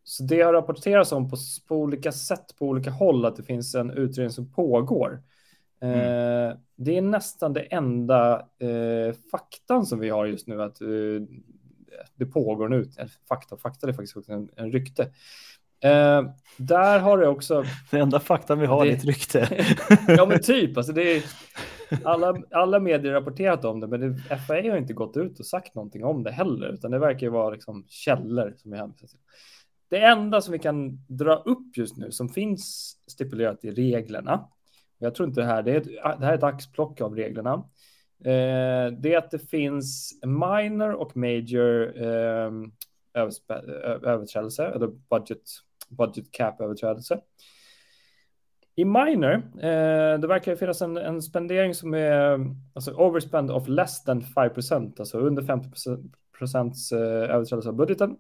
så 0.05 0.23
det 0.23 0.41
har 0.41 0.53
rapporterats 0.53 1.13
om 1.13 1.31
på, 1.31 1.37
på 1.69 1.77
olika 1.77 2.13
sätt 2.13 2.57
på 2.59 2.67
olika 2.67 2.91
håll 2.91 3.25
att 3.25 3.37
det 3.37 3.43
finns 3.43 3.75
en 3.75 3.91
utredning 3.91 4.31
som 4.31 4.53
pågår. 4.53 5.23
Mm. 5.87 6.49
Eh, 6.51 6.57
det 6.77 6.97
är 6.97 7.03
nästan 7.03 7.53
det 7.53 7.61
enda 7.61 8.49
eh, 8.59 9.15
faktan 9.31 9.87
som 9.87 9.99
vi 9.99 10.09
har 10.09 10.27
just 10.27 10.47
nu 10.47 10.63
att 10.63 10.81
eh, 10.81 10.89
det 12.15 12.27
pågår 12.27 12.69
nu. 12.69 12.85
Fakta, 13.29 13.57
fakta 13.57 13.89
är 13.89 13.93
faktiskt 13.93 14.17
också 14.17 14.33
en, 14.33 14.49
en 14.57 14.73
rykte. 14.73 15.03
Eh, 15.81 16.23
där 16.57 16.99
har 16.99 17.19
det 17.19 17.29
också. 17.29 17.65
Det 17.91 17.99
enda 17.99 18.21
faktan 18.21 18.59
vi 18.59 18.67
har 18.67 18.85
det... 18.85 18.91
är 18.91 18.97
ett 18.97 19.05
rykte. 19.05 19.67
ja, 20.09 20.27
men 20.27 20.43
typ. 20.43 20.77
Alltså 20.77 20.93
det 20.93 21.17
är, 21.17 21.23
alla, 22.05 22.43
alla 22.51 22.81
medier 22.81 23.13
har 23.13 23.21
rapporterat 23.21 23.65
om 23.65 23.81
det, 23.81 23.87
men 23.87 24.01
det, 24.01 24.39
FAA 24.47 24.55
har 24.55 24.77
inte 24.77 24.93
gått 24.93 25.17
ut 25.17 25.41
och 25.41 25.47
sagt 25.47 25.75
någonting 25.75 26.05
om 26.05 26.23
det 26.23 26.31
heller, 26.31 26.69
utan 26.69 26.91
det 26.91 26.99
verkar 26.99 27.27
ju 27.27 27.31
vara 27.31 27.51
liksom 27.51 27.85
källor 27.89 28.55
som 28.57 28.71
vi 28.71 28.77
hänvisar 28.77 29.07
till. 29.07 29.19
Det 29.89 30.01
enda 30.01 30.41
som 30.41 30.53
vi 30.53 30.59
kan 30.59 31.05
dra 31.09 31.37
upp 31.37 31.77
just 31.77 31.97
nu 31.97 32.13
som 32.13 32.29
finns 32.29 32.97
stipulerat 33.07 33.65
i 33.65 33.71
reglerna 33.71 34.49
jag 34.99 35.15
tror 35.15 35.29
inte 35.29 35.41
det 35.41 35.47
här, 35.47 35.63
det, 35.63 35.73
är 35.73 35.77
ett, 35.77 35.89
ah, 36.03 36.17
det 36.17 36.27
här 36.27 36.33
är 36.33 36.39
ett 36.39 36.43
axplock 36.43 37.01
av 37.01 37.17
reglerna. 37.17 37.53
Eh, 38.25 38.93
det 38.99 39.15
är 39.15 39.19
att 39.19 39.31
det 39.31 39.51
finns 39.51 40.21
minor 40.23 40.93
och 40.93 41.17
major 41.17 42.03
eh, 42.03 42.51
överträdelse, 44.03 44.67
eller 44.67 44.87
budget, 44.87 45.43
budget 45.89 46.33
cap 46.33 46.61
överträdelse. 46.61 47.21
I 48.79 48.85
minor, 48.85 49.35
eh, 49.57 50.19
det 50.21 50.27
verkar 50.27 50.57
finnas 50.57 50.83
en, 50.83 50.97
en 50.97 51.23
spendering 51.23 51.75
som 51.75 51.95
är 51.95 52.39
alltså 52.75 52.93
overspend 52.93 53.51
of 53.51 53.69
less 53.69 54.05
than 54.05 54.23
5% 54.23 54.95
alltså 54.99 55.19
under 55.19 55.43
50 55.43 55.71
procents 56.39 56.93
eh, 56.93 57.35
överträdelse 57.35 57.69
av 57.69 57.75
budgeten. 57.75 58.17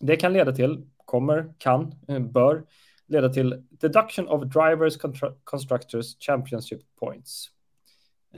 Det 0.00 0.16
kan 0.16 0.32
leda 0.32 0.52
till, 0.52 0.86
kommer, 1.04 1.54
kan, 1.58 1.94
eh, 2.08 2.18
bör 2.18 2.64
leda 3.12 3.28
till 3.28 3.62
deduction 3.70 4.28
of 4.28 4.48
drivers 4.48 4.98
constructors 5.44 6.16
championship 6.18 6.82
points. 7.00 7.50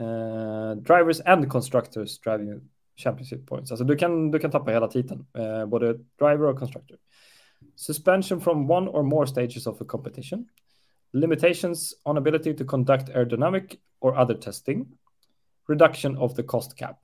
Uh, 0.01 0.75
drivers 0.75 1.21
and 1.21 1.51
constructors 1.51 2.19
driving 2.19 2.61
championship 2.97 3.47
points. 3.47 3.71
Alltså 3.71 3.85
du 3.85 3.97
kan, 3.97 4.31
du 4.31 4.39
kan 4.39 4.51
tappa 4.51 4.71
hela 4.71 4.89
titeln, 4.89 5.27
uh, 5.39 5.67
både 5.67 5.93
driver 6.19 6.43
och 6.43 6.59
constructor. 6.59 6.97
Suspension 7.77 8.41
from 8.41 8.71
one 8.71 8.89
or 8.89 9.03
more 9.03 9.27
stages 9.27 9.67
of 9.67 9.81
a 9.81 9.85
competition. 9.85 10.47
Limitations 11.13 11.95
on 12.05 12.19
ability 12.19 12.55
to 12.55 12.65
conduct 12.65 13.09
aerodynamic 13.09 13.77
or 14.01 14.19
other 14.19 14.35
testing. 14.35 14.87
Reduction 15.69 16.17
of 16.17 16.35
the 16.35 16.43
cost 16.43 16.77
cap. 16.77 16.99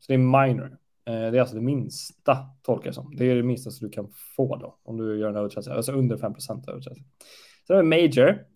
Så 0.00 0.12
det 0.12 0.14
är 0.14 0.18
minor. 0.18 0.78
Eh, 1.06 1.30
det 1.30 1.38
är 1.38 1.40
alltså 1.40 1.54
det 1.54 1.62
minsta, 1.62 2.38
tolkar 2.62 2.86
jag 2.86 2.94
som. 2.94 3.16
Det 3.16 3.24
är 3.24 3.34
det 3.34 3.42
minsta 3.42 3.70
som 3.70 3.88
du 3.88 3.92
kan 3.92 4.08
få 4.36 4.56
då, 4.56 4.78
om 4.82 4.96
du 4.96 5.18
gör 5.18 5.28
en 5.28 5.36
överträdelse, 5.36 5.72
alltså 5.72 5.92
under 5.92 6.16
5% 6.16 6.70
överträdelse. 6.70 7.04
Sen 7.66 7.76
har 7.76 7.82
vi 7.82 7.88
major. 7.88 8.46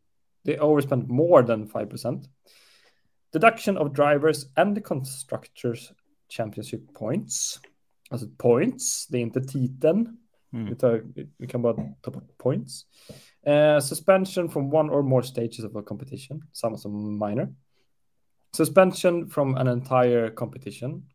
they 0.44 0.58
overspent 0.58 1.08
more 1.08 1.42
than 1.42 1.68
5%. 1.68 2.24
Deduction 3.32 3.78
of 3.78 3.92
drivers 3.92 4.46
and 4.56 4.74
the 4.74 4.80
constructors 4.80 5.92
championship 6.28 6.94
points. 6.94 7.60
Alltså 8.10 8.26
points, 8.38 9.06
det 9.06 9.18
är 9.18 9.22
inte 9.22 9.40
titeln. 9.40 10.16
Mm. 10.52 10.66
Vi, 10.68 10.76
tar, 10.76 11.02
vi, 11.38 11.46
kan 11.46 11.62
bara 11.62 11.76
ta 12.00 12.10
bort 12.10 12.38
points. 12.38 12.86
Uh, 13.46 13.80
suspension 13.80 14.50
from 14.50 14.74
one 14.74 14.92
or 14.92 15.02
more 15.02 15.22
stages 15.22 15.64
of 15.64 15.76
a 15.76 15.82
competition, 15.82 16.42
samma 16.52 16.76
som 16.76 17.18
minor. 17.18 17.54
Suspension 18.56 19.30
from 19.30 19.54
an 19.54 19.68
entire 19.68 20.30
competition. 20.30 21.06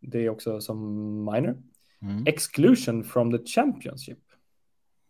Det 0.00 0.18
är 0.18 0.30
också 0.30 0.60
som 0.60 0.78
minor. 1.24 1.62
Mm. 2.02 2.26
Exclusion 2.26 3.04
from 3.04 3.38
the 3.38 3.44
championship. 3.46 4.18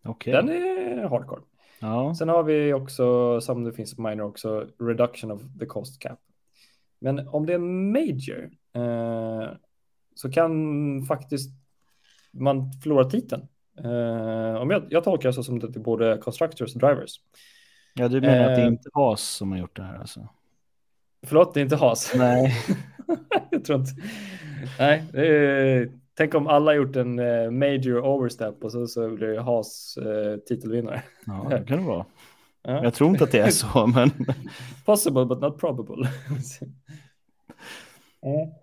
Okay. 0.05 0.33
Den 0.33 0.49
är 0.49 1.09
hardcore. 1.09 1.43
Ja. 1.81 2.15
Sen 2.15 2.29
har 2.29 2.43
vi 2.43 2.73
också, 2.73 3.41
som 3.41 3.65
det 3.65 3.73
finns 3.73 3.99
minor 3.99 4.25
också, 4.25 4.67
reduction 4.79 5.31
of 5.31 5.43
the 5.59 5.67
cost 5.67 6.03
cap. 6.03 6.19
Men 6.99 7.29
om 7.29 7.47
det 7.47 7.55
är 7.55 7.59
major 7.93 8.51
eh, 8.75 9.51
så 10.15 10.31
kan 10.31 11.03
faktiskt 11.03 11.51
man 12.33 12.73
förlora 12.73 13.05
titeln. 13.05 13.43
Eh, 13.79 14.61
om 14.61 14.71
jag, 14.71 14.87
jag 14.91 15.05
tolkar 15.05 15.29
det 15.29 15.33
så 15.33 15.43
som 15.43 15.59
det 15.59 15.77
är 15.77 15.81
både 15.81 16.19
constructors 16.19 16.75
och 16.75 16.81
drivers. 16.81 17.21
Ja, 17.95 18.09
du 18.09 18.21
menar 18.21 18.37
eh, 18.37 18.47
att 18.47 18.57
det 18.57 18.63
är 18.63 18.67
eh, 18.67 18.73
inte 18.73 18.91
Haas 18.93 19.23
som 19.23 19.53
har 19.53 19.59
gjort 19.59 19.77
det 19.77 19.83
här 19.83 19.99
alltså? 19.99 20.29
Förlåt, 21.27 21.55
det 21.55 21.61
är 21.61 21.63
inte 21.63 21.77
Haas. 21.77 22.13
Nej. 22.17 22.57
jag 23.51 23.65
tror 23.65 23.81
inte. 23.81 23.93
Nej, 24.79 25.05
är, 25.15 25.89
tänk 26.17 26.35
om 26.35 26.47
alla 26.47 26.75
gjort 26.75 26.97
en 26.97 27.19
uh, 27.19 27.51
major 27.51 28.05
overstep 28.05 28.65
och 28.65 28.73
så, 28.73 28.87
så 28.87 29.09
blir 29.09 29.29
det 29.29 29.43
Haas 29.43 29.99
uh, 30.03 30.37
titelvinnare. 30.37 31.03
Ja, 31.27 31.47
det 31.51 31.65
kan 31.67 31.79
det 31.79 31.85
vara. 31.85 32.07
Ja. 32.63 32.85
Jag 32.85 32.95
tror 32.95 33.11
inte 33.11 33.25
att 33.25 33.33
det 33.33 33.39
är 33.39 33.51
så, 33.51 33.87
men... 33.95 34.11
Possible 34.85 35.27
but 35.27 35.41
not 35.41 35.59
probable. 35.59 36.09
mm. 38.23 38.51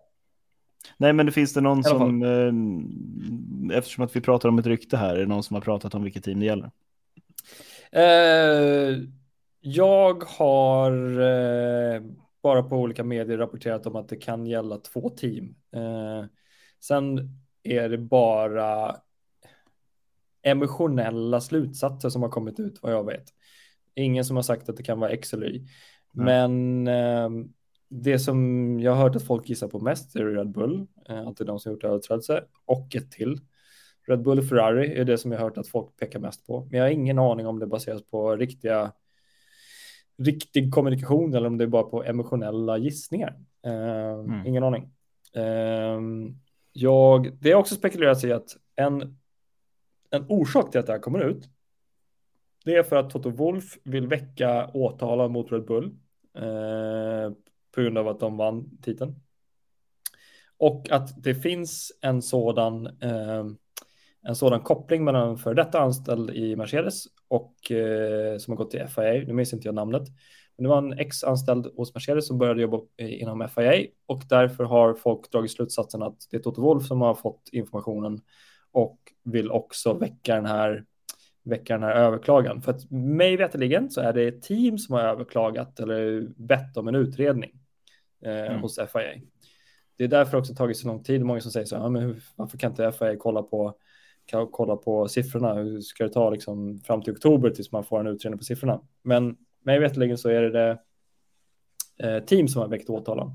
Nej, 0.98 1.14
men 1.14 1.26
det 1.26 1.32
finns 1.32 1.54
det 1.54 1.62
någon 1.62 1.84
som, 1.84 2.24
eh, 2.24 3.78
eftersom 3.78 4.04
att 4.04 4.16
vi 4.16 4.22
pratar 4.22 4.50
om 4.50 4.60
ett 4.60 4.66
rykte 4.66 4.98
här, 4.98 5.16
är 5.16 5.20
det 5.20 5.26
någon 5.26 5.44
som 5.44 5.54
har 5.54 5.62
pratat 5.62 5.96
om 5.96 6.04
vilket 6.04 6.24
team 6.24 6.40
det 6.40 6.46
gäller? 6.46 6.72
Eh, 7.92 8.98
jag 9.60 10.24
har 10.24 10.92
eh, 11.22 12.02
bara 12.48 12.64
på 12.64 12.78
olika 12.78 13.04
medier 13.04 13.38
rapporterat 13.38 13.88
om 13.88 13.96
att 13.96 14.10
det 14.10 14.16
kan 14.16 14.46
gälla 14.46 14.78
två 14.78 15.10
team. 15.10 15.56
Eh, 15.76 16.26
sen 16.80 17.30
är 17.64 17.90
det 17.90 17.98
bara 17.98 18.96
emotionella 20.42 21.42
slutsatser 21.42 22.10
som 22.10 22.22
har 22.22 22.30
kommit 22.30 22.60
ut 22.60 22.80
vad 22.82 22.94
jag 22.94 23.06
vet. 23.06 23.24
Ingen 23.96 24.26
som 24.26 24.36
har 24.36 24.44
sagt 24.44 24.70
att 24.70 24.78
det 24.78 24.84
kan 24.84 25.00
vara 25.00 25.10
X 25.10 25.34
eller 25.34 25.48
Y. 25.48 25.68
Men 26.12 26.88
eh, 26.88 27.30
det 27.90 28.20
som 28.20 28.80
jag 28.80 28.92
har 28.92 29.04
hört 29.04 29.16
att 29.16 29.24
folk 29.24 29.50
gissar 29.50 29.68
på 29.68 29.80
mest 29.80 30.16
är 30.16 30.26
Red 30.26 30.52
Bull, 30.52 30.88
eh, 31.10 31.28
att 31.28 31.38
det 31.38 31.44
är 31.44 31.46
de 31.46 31.60
som 31.60 31.72
gjort 31.72 31.84
överträdelse, 31.84 32.44
och 32.66 32.96
ett 32.96 33.12
till. 33.12 33.40
Red 34.08 34.22
Bull 34.22 34.40
och 34.40 34.50
Ferrari 34.50 35.00
är 35.00 35.06
det 35.06 35.18
som 35.18 35.32
jag 35.32 35.40
har 35.40 35.46
hört 35.46 35.58
att 35.58 35.68
folk 35.68 35.98
pekar 35.98 36.20
mest 36.20 36.48
på. 36.48 36.68
Men 36.72 36.80
jag 36.80 36.86
har 36.86 36.92
ingen 36.92 37.20
aning 37.20 37.48
om 37.48 37.60
det 37.60 37.68
baseras 37.68 38.04
på 38.04 38.36
riktiga 38.36 38.92
riktig 40.18 40.74
kommunikation 40.74 41.34
eller 41.34 41.48
om 41.48 41.58
det 41.58 41.64
är 41.64 41.68
bara 41.68 41.84
på 41.84 42.04
emotionella 42.04 42.78
gissningar. 42.78 43.36
Uh, 43.68 44.20
mm. 44.20 44.46
Ingen 44.46 44.64
aning. 44.64 44.90
Uh, 45.38 46.32
jag, 46.74 47.38
det 47.40 47.52
är 47.52 47.56
också 47.56 47.76
spekulerat 47.76 48.24
i 48.24 48.32
att 48.32 48.58
en, 48.76 49.18
en 50.10 50.26
orsak 50.30 50.72
till 50.72 50.80
att 50.80 50.86
det 50.86 50.92
här 50.92 51.00
kommer 51.00 51.20
ut 51.20 51.50
det 52.66 52.76
är 52.76 52.84
för 52.84 52.96
att 52.96 53.10
Toto 53.10 53.30
Wolf 53.30 53.78
vill 53.84 54.08
väcka 54.08 54.68
åtala 54.74 55.28
mot 55.28 55.52
Red 55.52 55.66
Bull 55.66 55.86
uh, 56.38 57.34
på 57.76 57.82
grund 57.82 57.98
av 57.98 58.08
att 58.08 58.20
de 58.20 58.38
vann 58.38 58.78
titeln. 58.82 59.16
Och 60.58 60.92
att 60.92 61.24
det 61.24 61.36
finns 61.36 61.92
en 62.02 62.22
sådan 62.22 62.90
en 64.28 64.36
sådan 64.36 64.60
koppling 64.60 65.04
mellan 65.04 65.30
en 65.30 65.38
för 65.38 65.54
detta 65.54 65.80
anställd 65.80 66.30
i 66.30 66.56
Mercedes 66.56 67.04
och 67.28 67.72
eh, 67.72 68.38
som 68.38 68.52
har 68.52 68.58
gått 68.58 68.72
till 68.72 68.88
FIA. 68.88 69.24
Nu 69.28 69.34
minns 69.34 69.54
inte 69.54 69.68
jag 69.68 69.76
namnet. 69.76 70.04
Men 70.58 70.64
det 70.64 70.70
var 70.70 70.78
en 70.78 71.00
ex-anställd 71.00 71.68
hos 71.76 71.94
Mercedes 71.94 72.28
som 72.28 72.38
började 72.38 72.62
jobba 72.62 72.80
inom 72.98 73.50
FIA 73.56 73.88
och 74.06 74.22
därför 74.30 74.64
har 74.64 74.94
folk 74.94 75.32
dragit 75.32 75.52
slutsatsen 75.52 76.04
att 76.04 76.28
det 76.32 76.38
är 76.38 76.42
Toto 76.42 76.62
Wolf 76.62 76.86
som 76.86 77.02
har 77.02 77.16
fått 77.16 77.50
informationen 77.52 78.22
och 78.72 79.00
vill 79.24 79.52
också 79.52 79.94
väcka 79.94 80.36
den 80.36 80.46
här 80.46 80.86
väcka 81.44 81.74
den 81.74 81.84
här 81.84 81.96
överklagan. 81.96 82.62
För 82.62 82.72
att 82.72 82.92
mig 82.92 83.38
veterligen 83.38 83.90
så 83.90 84.02
är 84.02 84.14
det 84.14 84.28
ett 84.28 84.42
team 84.42 84.78
som 84.78 84.96
har 84.96 85.02
överklagat 85.02 85.80
eller 85.80 86.28
bett 86.36 86.78
om 86.78 86.88
en 86.88 86.96
utredning 86.96 87.52
eh, 88.26 88.46
mm. 88.46 88.62
hos 88.62 88.76
FIA. 88.76 89.22
Det 89.98 90.04
är 90.04 90.08
därför 90.08 90.38
också 90.38 90.56
tagit 90.56 90.78
så 90.78 90.88
lång 90.88 91.04
tid. 91.04 91.26
Många 91.26 91.42
som 91.42 91.52
säger 91.52 91.66
så 91.66 91.78
här, 91.78 91.90
men 91.90 92.22
varför 92.36 92.58
kan 92.58 92.72
inte 92.72 92.92
FIA 92.92 93.16
kolla 93.18 93.44
på 93.44 93.78
kolla 94.52 94.76
på 94.76 95.08
siffrorna. 95.08 95.54
Hur 95.54 95.82
ska 95.82 96.04
det 96.04 96.14
ta 96.14 96.30
liksom 96.30 96.80
fram 96.80 97.02
till 97.02 97.14
oktober 97.14 97.50
tills 97.50 97.72
man 97.72 97.84
får 97.84 98.00
en 98.00 98.08
utredning 98.08 98.38
på 98.38 98.44
siffrorna? 98.44 98.82
Men 99.04 99.38
mig 99.64 99.80
veterligen 99.80 100.18
så 100.18 100.30
är 100.30 100.42
det, 100.42 100.52
det 100.52 100.80
eh, 102.04 102.24
team 102.24 102.48
som 102.48 102.62
har 102.62 102.70
väckt 102.70 102.90
åtalan. 102.90 103.32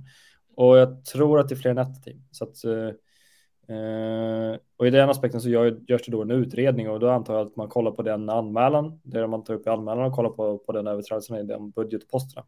Och 0.57 0.79
jag 0.79 1.05
tror 1.05 1.41
att 1.41 1.49
det 1.49 1.55
är 1.55 1.57
fler 1.57 1.71
än 1.71 1.79
ett 1.79 2.03
team. 2.03 2.23
Så 2.31 2.45
att, 2.45 2.65
eh, 2.65 3.77
eh, 3.77 4.57
och 4.77 4.87
i 4.87 4.91
den 4.91 5.11
aspekten 5.11 5.41
så 5.41 5.49
gör, 5.49 5.81
görs 5.89 6.03
det 6.03 6.13
då 6.13 6.23
en 6.23 6.31
utredning 6.31 6.91
och 6.91 7.01
då 7.01 7.11
antar 7.11 7.35
jag 7.35 7.47
att 7.47 7.57
man 7.57 7.69
kollar 7.69 7.91
på 7.91 8.03
den 8.03 8.29
anmälan, 8.29 9.01
det 9.03 9.27
man 9.27 9.45
tar 9.45 9.55
upp 9.55 9.67
i 9.67 9.71
anmälan 9.71 10.05
och 10.05 10.13
kollar 10.13 10.31
på, 10.31 10.59
på 10.59 10.73
den 10.73 10.87
överträdelsen 10.87 11.37
i 11.37 11.43
den 11.43 11.71
budgetposterna. 11.71 12.47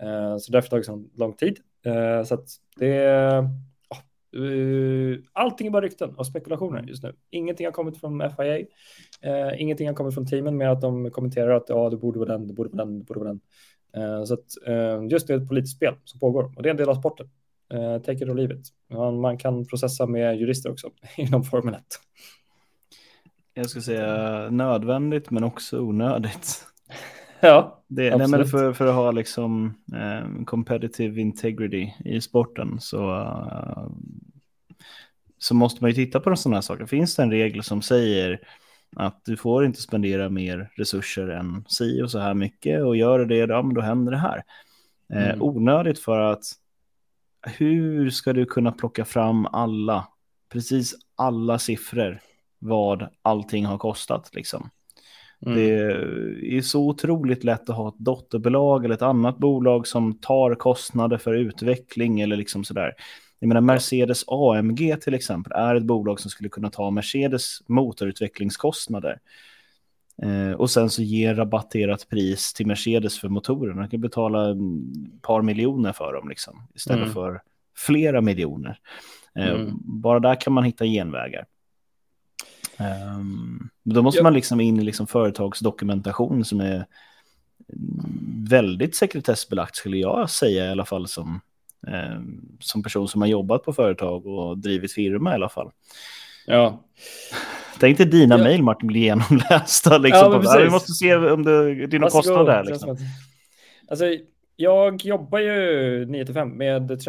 Eh, 0.00 0.36
så 0.36 0.52
därför 0.52 0.68
tar 0.68 0.76
det 0.76 0.84
så 0.84 1.04
lång 1.16 1.32
tid. 1.32 1.58
Eh, 1.84 2.24
så 2.24 2.34
att 2.34 2.48
det 2.76 3.48
Uh, 4.36 5.18
allting 5.32 5.66
är 5.66 5.70
bara 5.70 5.82
rykten 5.84 6.14
och 6.14 6.26
spekulationer 6.26 6.82
just 6.82 7.02
nu. 7.02 7.14
Ingenting 7.30 7.66
har 7.66 7.72
kommit 7.72 8.00
från 8.00 8.22
FIA. 8.36 8.58
Uh, 8.58 8.64
eh, 9.22 9.60
ingenting 9.60 9.86
har 9.86 9.94
kommit 9.94 10.14
från 10.14 10.26
teamen 10.26 10.56
med 10.56 10.72
att 10.72 10.80
de 10.80 11.10
kommenterar 11.10 11.50
att 11.50 11.68
ja, 11.68 11.90
det 11.90 11.96
borde 11.96 12.18
vara 12.18 12.32
den, 12.32 12.46
det 12.46 12.54
borde 12.54 12.70
vara 12.70 12.84
den, 12.84 12.98
det 12.98 13.04
borde 13.04 13.20
vara 13.20 13.28
den. 13.28 13.40
Uh, 13.96 14.24
så 14.24 14.34
att 14.34 14.46
just 15.10 15.26
det 15.26 15.32
är 15.32 15.38
ett 15.38 15.48
politiskt 15.48 15.76
spel 15.76 15.94
som 16.04 16.20
pågår 16.20 16.52
och 16.56 16.62
det 16.62 16.68
är 16.68 16.70
en 16.70 16.76
del 16.76 16.88
av 16.88 16.94
sporten. 16.94 17.30
take 18.04 18.12
it 18.12 18.28
or 18.28 18.34
leave 18.34 18.54
it. 18.54 18.68
Man, 18.90 19.20
man 19.20 19.38
kan 19.38 19.66
processa 19.66 20.06
med 20.06 20.40
jurister 20.40 20.70
också 20.70 20.90
inom 21.16 21.44
Formel 21.44 21.74
1. 21.74 21.80
Jag 23.54 23.70
ska 23.70 23.80
säga 23.80 24.50
nödvändigt 24.50 25.30
men 25.30 25.44
också 25.44 25.80
onödigt. 25.80 26.64
ja, 27.42 27.84
det, 27.86 28.16
nej, 28.16 28.28
men 28.28 28.46
för, 28.46 28.72
för 28.72 28.86
att 28.86 28.94
ha 28.94 29.10
liksom 29.10 29.74
eh, 29.94 30.44
competitive 30.44 31.20
integrity 31.20 31.94
i 32.04 32.20
sporten 32.20 32.80
så, 32.80 33.10
uh, 33.10 33.88
så 35.38 35.54
måste 35.54 35.84
man 35.84 35.90
ju 35.90 35.94
titta 35.94 36.20
på 36.20 36.36
sådana 36.36 36.56
här 36.56 36.62
saker. 36.62 36.86
Finns 36.86 37.16
det 37.16 37.22
en 37.22 37.30
regel 37.30 37.62
som 37.62 37.82
säger 37.82 38.40
att 38.96 39.24
du 39.24 39.36
får 39.36 39.64
inte 39.64 39.82
spendera 39.82 40.28
mer 40.28 40.70
resurser 40.76 41.28
än 41.28 41.64
si 41.68 42.02
och 42.02 42.10
så 42.10 42.18
här 42.18 42.34
mycket 42.34 42.82
och 42.82 42.96
gör 42.96 43.24
det, 43.24 43.36
ja, 43.36 43.62
men 43.62 43.74
då 43.74 43.80
händer 43.80 44.12
det 44.12 44.18
här. 44.18 44.42
Eh, 45.12 45.28
mm. 45.28 45.42
Onödigt 45.42 45.98
för 45.98 46.20
att 46.20 46.44
hur 47.42 48.10
ska 48.10 48.32
du 48.32 48.46
kunna 48.46 48.72
plocka 48.72 49.04
fram 49.04 49.46
alla, 49.46 50.08
precis 50.52 50.94
alla 51.16 51.58
siffror 51.58 52.20
vad 52.58 53.08
allting 53.22 53.66
har 53.66 53.78
kostat 53.78 54.34
liksom? 54.34 54.70
Mm. 55.46 55.56
Det 55.56 56.56
är 56.56 56.60
så 56.60 56.88
otroligt 56.88 57.44
lätt 57.44 57.70
att 57.70 57.76
ha 57.76 57.88
ett 57.88 57.98
dotterbolag 57.98 58.84
eller 58.84 58.94
ett 58.94 59.02
annat 59.02 59.38
bolag 59.38 59.86
som 59.86 60.14
tar 60.14 60.54
kostnader 60.54 61.18
för 61.18 61.34
utveckling 61.34 62.20
eller 62.20 62.36
liksom 62.36 62.64
sådär. 62.64 62.94
Jag 63.38 63.48
menar 63.48 63.60
Mercedes 63.60 64.24
AMG 64.26 64.96
till 65.00 65.14
exempel 65.14 65.52
är 65.52 65.74
ett 65.74 65.84
bolag 65.84 66.20
som 66.20 66.30
skulle 66.30 66.48
kunna 66.48 66.70
ta 66.70 66.90
Mercedes 66.90 67.58
motorutvecklingskostnader. 67.66 69.18
Eh, 70.22 70.52
och 70.52 70.70
sen 70.70 70.90
så 70.90 71.02
ge 71.02 71.34
rabatterat 71.34 72.08
pris 72.08 72.52
till 72.52 72.66
Mercedes 72.66 73.20
för 73.20 73.28
motorerna. 73.28 73.80
Man 73.80 73.88
kan 73.88 74.00
betala 74.00 74.50
ett 74.50 74.56
par 75.22 75.42
miljoner 75.42 75.92
för 75.92 76.12
dem 76.12 76.28
liksom, 76.28 76.62
istället 76.74 77.02
mm. 77.02 77.14
för 77.14 77.42
flera 77.76 78.20
miljoner. 78.20 78.78
Eh, 79.34 79.48
mm. 79.48 79.72
Bara 79.82 80.20
där 80.20 80.40
kan 80.40 80.52
man 80.52 80.64
hitta 80.64 80.84
genvägar. 80.84 81.46
Um, 82.80 83.68
då 83.82 84.02
måste 84.02 84.18
ja. 84.18 84.22
man 84.22 84.34
liksom 84.34 84.60
in 84.60 84.80
i 84.80 84.84
liksom 84.84 85.06
företagsdokumentation 85.06 86.44
som 86.44 86.60
är 86.60 86.86
väldigt 88.48 88.96
sekretessbelagt 88.96 89.76
skulle 89.76 89.96
jag 89.96 90.30
säga 90.30 90.66
i 90.66 90.70
alla 90.70 90.84
fall 90.84 91.08
som, 91.08 91.40
eh, 91.86 92.20
som 92.60 92.82
person 92.82 93.08
som 93.08 93.20
har 93.20 93.28
jobbat 93.28 93.64
på 93.64 93.72
företag 93.72 94.26
och 94.26 94.58
drivit 94.58 94.92
firma 94.92 95.30
i 95.30 95.34
alla 95.34 95.48
fall. 95.48 95.70
Ja. 96.46 96.84
Tänk 97.80 97.98
dig 97.98 98.06
dina 98.06 98.38
ja. 98.38 98.44
mejl 98.44 98.62
Martin 98.62 98.86
blir 98.86 99.00
genomlästa. 99.00 99.98
Liksom, 99.98 100.32
ja, 100.32 100.42
på, 100.42 100.58
vi 100.58 100.70
måste 100.70 100.92
se 100.92 101.16
om 101.16 101.44
det, 101.44 101.86
det 101.86 101.96
är 101.96 102.00
någon 102.00 102.10
kostnad 102.10 102.46
där. 102.46 102.64
Liksom. 102.64 102.96
Alltså, 103.88 104.04
jag 104.56 105.04
jobbar 105.04 105.38
ju 105.38 106.06
9 106.06 106.26
5 106.26 106.56
med 106.56 107.00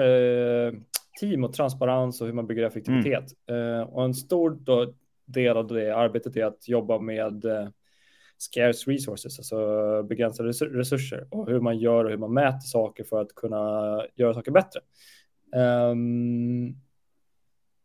team 1.20 1.44
och 1.44 1.54
transparens 1.54 2.22
och 2.22 2.28
hur 2.28 2.34
man 2.34 2.48
bygger 2.48 2.64
effektivitet. 2.64 3.26
Mm. 3.50 3.62
Uh, 3.62 3.82
och 3.82 4.06
en 4.06 4.14
stor 4.14 4.58
då, 4.60 4.94
del 5.34 5.58
av 5.58 5.68
det 5.68 5.96
arbetet 5.96 6.38
är 6.38 6.46
att 6.46 6.68
jobba 6.68 7.00
med 7.00 7.46
eh, 7.46 7.68
scarce 8.38 8.92
resources, 8.92 9.40
alltså 9.40 10.04
begränsade 10.04 10.50
resurser 10.50 11.28
och 11.32 11.48
hur 11.48 11.60
man 11.60 11.78
gör 11.78 12.06
och 12.06 12.12
hur 12.12 12.18
man 12.18 12.34
mäter 12.34 12.60
saker 12.60 13.04
för 13.04 13.22
att 13.22 13.36
kunna 13.36 14.06
göra 14.16 14.34
saker 14.34 14.52
bättre. 14.52 14.80
Um, 15.92 16.76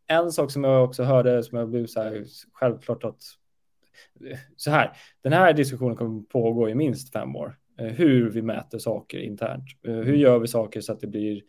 en 0.07 0.33
sak 0.33 0.51
som 0.51 0.65
jag 0.65 0.85
också 0.85 1.03
hörde 1.03 1.43
som 1.43 1.59
jag 1.59 1.69
blev 1.69 1.87
så 1.87 2.03
här 2.03 2.25
självklart 2.53 3.05
att 3.05 3.23
så 4.57 4.71
här, 4.71 4.97
den 5.23 5.33
här 5.33 5.53
diskussionen 5.53 5.97
kommer 5.97 6.23
pågå 6.23 6.69
i 6.69 6.75
minst 6.75 7.13
fem 7.13 7.37
år. 7.37 7.59
Eh, 7.79 7.87
hur 7.87 8.31
vi 8.31 8.43
mäter 8.43 8.79
saker 8.79 9.19
internt. 9.19 9.65
Eh, 9.87 9.95
hur 9.95 10.17
gör 10.17 10.39
vi 10.39 10.47
saker 10.47 10.81
så 10.81 10.93
att 10.93 11.01
det 11.01 11.07
blir 11.07 11.43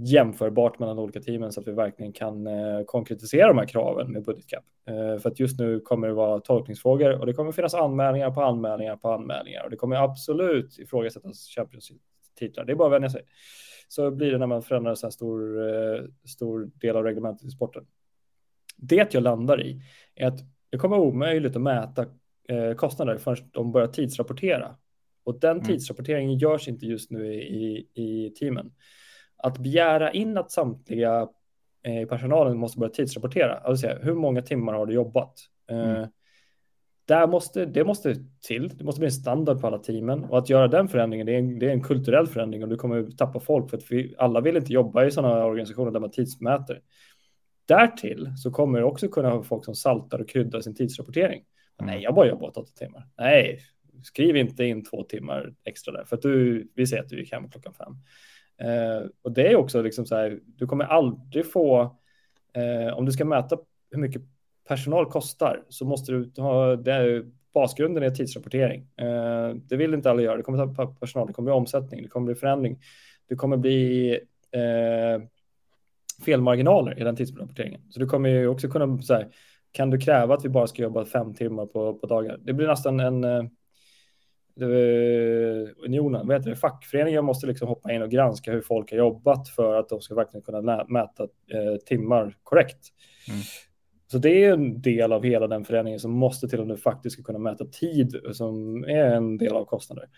jämförbart 0.00 0.78
mellan 0.78 0.98
olika 0.98 1.20
teamen 1.20 1.52
så 1.52 1.60
att 1.60 1.68
vi 1.68 1.72
verkligen 1.72 2.12
kan 2.12 2.46
eh, 2.46 2.84
konkretisera 2.86 3.48
de 3.48 3.58
här 3.58 3.66
kraven 3.66 4.12
med 4.12 4.24
budgetcap. 4.24 4.64
Eh, 4.86 5.18
för 5.18 5.30
att 5.30 5.40
just 5.40 5.58
nu 5.58 5.80
kommer 5.80 6.08
det 6.08 6.14
vara 6.14 6.40
tolkningsfrågor 6.40 7.20
och 7.20 7.26
det 7.26 7.32
kommer 7.32 7.52
finnas 7.52 7.74
anmälningar 7.74 8.30
på 8.30 8.42
anmälningar 8.42 8.96
på 8.96 9.10
anmälningar 9.10 9.64
och 9.64 9.70
det 9.70 9.76
kommer 9.76 9.96
absolut 9.96 10.78
ifrågasättas 10.78 11.48
Champions-titlar. 11.48 12.64
Det 12.64 12.72
är 12.72 12.76
bara 12.76 12.88
att 12.88 12.92
vänja 12.92 13.10
sig. 13.10 13.22
Så 13.88 14.10
blir 14.10 14.32
det 14.32 14.38
när 14.38 14.46
man 14.46 14.62
förändrar 14.62 14.90
en 14.90 14.96
så 14.96 15.06
här 15.06 15.10
stor, 15.10 15.68
eh, 15.68 16.04
stor 16.26 16.70
del 16.74 16.96
av 16.96 17.04
reglementet 17.04 17.46
i 17.46 17.50
sporten. 17.50 17.86
Det 18.76 19.14
jag 19.14 19.22
landar 19.22 19.62
i 19.62 19.82
är 20.14 20.26
att 20.26 20.40
det 20.70 20.78
kommer 20.78 20.98
omöjligt 20.98 21.56
att 21.56 21.62
mäta 21.62 22.06
eh, 22.48 22.74
kostnader 22.76 23.16
förrän 23.16 23.50
de 23.52 23.72
börjar 23.72 23.88
tidsrapportera. 23.88 24.76
Och 25.24 25.40
den 25.40 25.50
mm. 25.50 25.64
tidsrapporteringen 25.64 26.38
görs 26.38 26.68
inte 26.68 26.86
just 26.86 27.10
nu 27.10 27.34
i, 27.34 27.88
i 27.94 28.30
teamen 28.30 28.72
att 29.38 29.58
begära 29.58 30.12
in 30.12 30.38
att 30.38 30.50
samtliga 30.50 31.28
i 31.86 32.00
eh, 32.00 32.08
personalen 32.08 32.58
måste 32.58 32.78
börja 32.78 32.92
tidsrapportera, 32.92 33.54
alltså 33.54 33.86
säga, 33.86 33.98
hur 34.02 34.14
många 34.14 34.42
timmar 34.42 34.72
har 34.72 34.86
du 34.86 34.94
jobbat? 34.94 35.34
Eh, 35.70 35.90
mm. 35.90 36.08
där 37.04 37.26
måste, 37.26 37.64
det 37.64 37.84
måste 37.84 38.14
till, 38.46 38.68
det 38.68 38.84
måste 38.84 38.98
bli 38.98 39.06
en 39.06 39.12
standard 39.12 39.60
på 39.60 39.66
alla 39.66 39.78
teamen 39.78 40.24
och 40.24 40.38
att 40.38 40.50
göra 40.50 40.68
den 40.68 40.88
förändringen, 40.88 41.26
det 41.26 41.34
är 41.34 41.38
en, 41.38 41.58
det 41.58 41.66
är 41.66 41.72
en 41.72 41.82
kulturell 41.82 42.26
förändring 42.26 42.62
och 42.62 42.68
du 42.68 42.76
kommer 42.76 43.10
tappa 43.10 43.40
folk 43.40 43.70
för 43.70 43.76
att 43.76 43.90
vi, 43.90 44.14
alla 44.18 44.40
vill 44.40 44.56
inte 44.56 44.72
jobba 44.72 45.04
i 45.04 45.10
sådana 45.10 45.44
organisationer 45.44 45.90
där 45.90 46.00
man 46.00 46.10
tidsmäter. 46.10 46.80
Därtill 47.66 48.32
så 48.36 48.50
kommer 48.50 48.78
det 48.78 48.84
också 48.84 49.08
kunna 49.08 49.30
ha 49.30 49.42
folk 49.42 49.64
som 49.64 49.74
saltar 49.74 50.18
och 50.18 50.28
kryddar 50.28 50.60
sin 50.60 50.74
tidsrapportering. 50.74 51.44
Mm. 51.80 51.94
Nej, 51.94 52.02
jag 52.02 52.14
bara 52.14 52.28
jobbat 52.28 52.56
åtta 52.56 52.72
timmar. 52.74 53.08
Nej, 53.18 53.60
skriv 54.02 54.36
inte 54.36 54.64
in 54.64 54.84
två 54.84 55.02
timmar 55.02 55.54
extra 55.64 55.92
där 55.92 56.04
för 56.04 56.16
att 56.16 56.22
du, 56.22 56.68
vi 56.74 56.86
säger 56.86 57.02
att 57.02 57.08
du 57.08 57.20
gick 57.20 57.32
hem 57.32 57.50
klockan 57.50 57.74
fem. 57.74 57.92
Eh, 58.62 59.06
och 59.22 59.32
det 59.32 59.48
är 59.48 59.56
också 59.56 59.82
liksom 59.82 60.06
så 60.06 60.16
här, 60.16 60.40
du 60.46 60.66
kommer 60.66 60.84
aldrig 60.84 61.52
få, 61.52 61.80
eh, 62.52 62.94
om 62.94 63.04
du 63.04 63.12
ska 63.12 63.24
mäta 63.24 63.58
hur 63.90 63.98
mycket 63.98 64.22
personal 64.68 65.10
kostar 65.10 65.64
så 65.68 65.84
måste 65.84 66.12
du 66.12 66.42
ha, 66.42 66.76
det 66.76 66.92
är, 66.92 67.24
basgrunden 67.54 68.02
är 68.02 68.10
tidsrapportering. 68.10 68.86
Eh, 68.96 69.54
det 69.54 69.76
vill 69.76 69.94
inte 69.94 70.10
alla 70.10 70.22
göra, 70.22 70.36
det 70.36 70.42
kommer 70.42 70.74
ta 70.74 70.86
personal, 70.86 71.26
det 71.26 71.32
kommer 71.32 71.46
bli 71.46 71.54
omsättning, 71.54 72.02
det 72.02 72.08
kommer 72.08 72.26
bli 72.26 72.34
förändring, 72.34 72.80
det 73.28 73.34
kommer 73.34 73.56
bli 73.56 74.12
eh, 74.50 75.22
felmarginaler 76.24 77.00
i 77.00 77.04
den 77.04 77.16
tidsrapporteringen. 77.16 77.80
Så 77.90 78.00
du 78.00 78.06
kommer 78.06 78.28
ju 78.28 78.48
också 78.48 78.68
kunna, 78.68 79.02
så 79.02 79.14
här, 79.14 79.28
kan 79.72 79.90
du 79.90 79.98
kräva 79.98 80.34
att 80.34 80.44
vi 80.44 80.48
bara 80.48 80.66
ska 80.66 80.82
jobba 80.82 81.04
fem 81.04 81.34
timmar 81.34 81.66
på, 81.66 81.94
på 81.94 82.06
dagar? 82.06 82.38
Det 82.42 82.52
blir 82.52 82.66
nästan 82.66 83.00
en, 83.00 83.24
eh, 83.24 83.44
unionen, 84.64 86.26
vad 86.26 86.36
heter 86.36 86.50
det, 86.50 86.56
fackföreningen 86.56 87.24
måste 87.24 87.46
liksom 87.46 87.68
hoppa 87.68 87.92
in 87.92 88.02
och 88.02 88.10
granska 88.10 88.52
hur 88.52 88.60
folk 88.60 88.90
har 88.90 88.98
jobbat 88.98 89.48
för 89.48 89.74
att 89.74 89.88
de 89.88 90.00
ska 90.00 90.14
verkligen 90.14 90.42
kunna 90.42 90.84
mäta 90.84 91.22
eh, 91.22 91.76
timmar 91.86 92.36
korrekt. 92.42 92.88
Mm. 93.28 93.40
Så 94.10 94.18
det 94.18 94.44
är 94.44 94.52
en 94.52 94.80
del 94.80 95.12
av 95.12 95.24
hela 95.24 95.46
den 95.46 95.64
förändringen 95.64 96.00
som 96.00 96.10
måste 96.10 96.48
till 96.48 96.60
om 96.60 96.68
du 96.68 96.76
faktiskt 96.76 97.14
ska 97.14 97.22
kunna 97.22 97.38
mäta 97.38 97.64
tid 97.64 98.20
som 98.32 98.84
är 98.84 99.04
en 99.04 99.38
del 99.38 99.52
av 99.52 99.64
kostnader. 99.64 100.08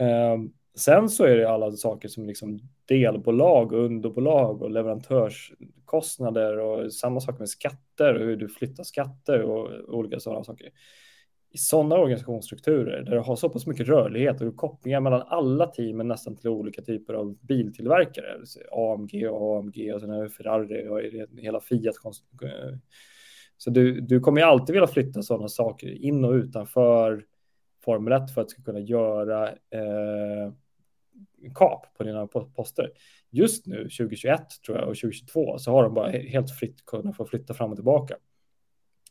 Eh, 0.00 0.36
sen 0.78 1.08
så 1.08 1.24
är 1.24 1.36
det 1.36 1.50
alla 1.50 1.72
saker 1.72 2.08
som 2.08 2.26
liksom 2.26 2.60
delbolag, 2.86 3.72
underbolag 3.72 4.62
och 4.62 4.70
leverantörskostnader 4.70 6.58
och 6.58 6.92
samma 6.92 7.20
sak 7.20 7.38
med 7.38 7.48
skatter 7.48 8.14
och 8.14 8.20
hur 8.20 8.36
du 8.36 8.48
flyttar 8.48 8.84
skatter 8.84 9.42
och 9.42 9.70
olika 9.98 10.20
sådana 10.20 10.44
saker 10.44 10.70
i 11.50 11.58
sådana 11.58 11.96
organisationsstrukturer 11.96 13.02
där 13.02 13.12
du 13.12 13.18
har 13.18 13.36
så 13.36 13.48
pass 13.48 13.66
mycket 13.66 13.88
rörlighet 13.88 14.40
och 14.40 14.56
kopplingar 14.56 15.00
mellan 15.00 15.22
alla 15.26 15.66
teamen 15.66 16.08
nästan 16.08 16.36
till 16.36 16.50
olika 16.50 16.82
typer 16.82 17.14
av 17.14 17.36
biltillverkare, 17.40 18.36
AMG 18.72 19.28
och 19.30 19.58
AMG 19.58 19.94
och 19.94 20.00
sen 20.00 20.10
är 20.10 20.28
Ferrari 20.28 20.88
och 20.88 21.00
hela 21.38 21.60
Fiat. 21.60 21.94
Eh, 22.42 22.76
så 23.56 23.70
du, 23.70 24.00
du 24.00 24.20
kommer 24.20 24.40
ju 24.40 24.46
alltid 24.46 24.74
vilja 24.74 24.86
flytta 24.86 25.22
sådana 25.22 25.48
saker 25.48 25.88
in 25.88 26.24
och 26.24 26.32
utanför 26.32 27.24
Formel 27.84 28.22
1 28.22 28.34
för 28.34 28.40
att 28.40 28.50
ska 28.50 28.62
kunna 28.62 28.80
göra 28.80 29.48
eh, 29.48 30.52
kap 31.54 31.94
på 31.96 32.04
dina 32.04 32.26
poster. 32.26 32.90
Just 33.30 33.66
nu 33.66 33.76
2021 33.76 34.40
tror 34.66 34.78
jag 34.78 34.88
och 34.88 34.96
2022 34.96 35.58
så 35.58 35.70
har 35.70 35.82
de 35.82 35.94
bara 35.94 36.10
helt 36.10 36.50
fritt 36.50 36.86
kunnat 36.86 37.16
få 37.16 37.24
flytta 37.24 37.54
fram 37.54 37.70
och 37.70 37.76
tillbaka 37.76 38.16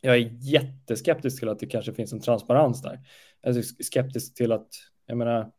jag 0.07 0.15
är 0.17 0.29
jätteskeptisk 0.39 1.39
till 1.39 1.49
att 1.49 1.59
det 1.59 1.65
kanske 1.65 1.93
finns 1.93 2.13
en 2.13 2.21
transparens 2.21 2.81
där. 2.81 2.99
Jag 3.41 3.57
är 3.57 3.83
skeptisk 3.83 4.35
till 4.35 4.51
att, 4.51 4.67
jag 5.05 5.17
menar, 5.17 5.51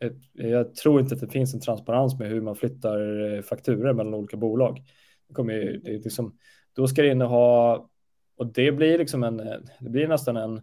eh, 0.00 0.12
jag 0.32 0.74
tror 0.74 1.00
inte 1.00 1.14
att 1.14 1.20
det 1.20 1.28
finns 1.28 1.54
en 1.54 1.60
transparens 1.60 2.18
med 2.18 2.28
hur 2.28 2.40
man 2.40 2.56
flyttar 2.56 3.34
eh, 3.34 3.42
fakturer 3.42 3.92
mellan 3.92 4.14
olika 4.14 4.36
bolag. 4.36 4.82
Det 5.28 5.34
kommer 5.34 5.52
ju, 5.52 5.78
det 5.78 5.90
är 5.90 5.98
liksom, 5.98 6.38
då 6.72 6.88
ska 6.88 7.02
det 7.02 7.08
inneha, 7.08 7.74
och 8.36 8.52
det 8.52 8.72
blir 8.72 8.98
liksom 8.98 9.24
en, 9.24 9.36
det 9.80 9.90
blir 9.90 10.08
nästan 10.08 10.36
en 10.36 10.60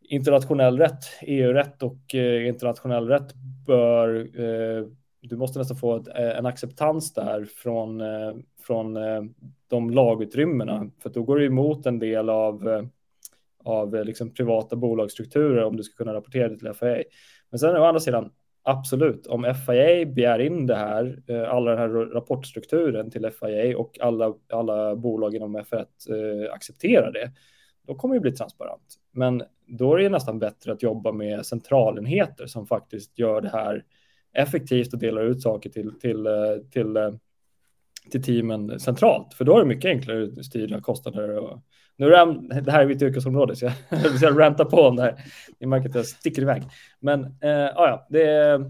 internationell 0.00 0.78
rätt, 0.78 1.04
EU-rätt 1.20 1.82
och 1.82 2.14
eh, 2.14 2.48
internationell 2.48 3.08
rätt 3.08 3.34
bör, 3.66 4.40
eh, 4.40 4.86
du 5.28 5.36
måste 5.36 5.58
nästan 5.58 5.76
få 5.76 6.04
en 6.14 6.46
acceptans 6.46 7.14
där 7.14 7.44
från, 7.44 8.02
från 8.66 8.96
de 9.68 9.90
lagutrymmena, 9.90 10.90
för 11.02 11.10
då 11.10 11.22
går 11.22 11.38
det 11.38 11.44
emot 11.44 11.86
en 11.86 11.98
del 11.98 12.30
av, 12.30 12.68
eh, 12.68 12.82
av 13.64 13.96
eh, 13.96 14.04
liksom 14.04 14.34
privata 14.34 14.76
bolagsstrukturer 14.76 15.64
om 15.64 15.76
du 15.76 15.82
ska 15.82 15.96
kunna 15.96 16.14
rapportera 16.14 16.48
det 16.48 16.58
till 16.58 16.72
FIA. 16.72 17.02
Men 17.50 17.58
sen 17.58 17.76
å 17.76 17.84
andra 17.84 18.00
sidan, 18.00 18.30
absolut, 18.62 19.26
om 19.26 19.54
FIA 19.66 20.06
begär 20.06 20.38
in 20.38 20.66
det 20.66 20.74
här, 20.74 21.22
eh, 21.28 21.50
alla 21.50 21.70
den 21.70 21.80
här 21.80 21.88
rapportstrukturen 21.88 23.10
till 23.10 23.30
FIA 23.30 23.78
och 23.78 23.98
alla, 24.00 24.34
alla 24.52 24.96
bolag 24.96 25.34
inom 25.34 25.56
F1 25.56 25.86
eh, 26.10 26.52
accepterar 26.52 27.12
det, 27.12 27.32
då 27.86 27.94
kommer 27.94 28.14
det 28.14 28.20
bli 28.20 28.32
transparent. 28.32 28.94
Men 29.12 29.42
då 29.66 29.94
är 29.94 29.98
det 29.98 30.08
nästan 30.08 30.38
bättre 30.38 30.72
att 30.72 30.82
jobba 30.82 31.12
med 31.12 31.46
centralenheter 31.46 32.46
som 32.46 32.66
faktiskt 32.66 33.18
gör 33.18 33.40
det 33.40 33.48
här 33.48 33.84
effektivt 34.36 34.92
och 34.92 34.98
delar 34.98 35.22
ut 35.22 35.42
saker 35.42 35.70
till, 35.70 35.92
till, 36.00 36.26
eh, 36.26 36.32
till 36.70 36.96
eh, 36.96 37.10
till 38.10 38.22
teamen 38.22 38.80
centralt, 38.80 39.34
för 39.34 39.44
då 39.44 39.56
är 39.56 39.60
det 39.60 39.66
mycket 39.66 39.88
enklare 39.88 40.24
att 40.24 40.44
styra 40.44 40.80
kostnader. 40.80 41.38
Och, 41.38 41.60
nu 41.96 42.06
är 42.06 42.60
det 42.60 42.72
här 42.72 42.82
är 42.82 42.86
mitt 42.86 43.02
yrkesområde, 43.02 43.56
så 43.56 43.64
jag 43.64 43.72
jag 44.20 44.40
ranta 44.40 44.64
på 44.64 44.76
om 44.76 44.96
det 44.96 45.02
här. 45.02 45.14
Ni 45.60 45.66
märker 45.66 45.88
att 45.88 45.94
jag 45.94 46.06
sticker 46.06 46.42
iväg. 46.42 46.62
Men 47.00 47.24
eh, 47.24 47.50
ja, 47.50 48.06
det, 48.10 48.60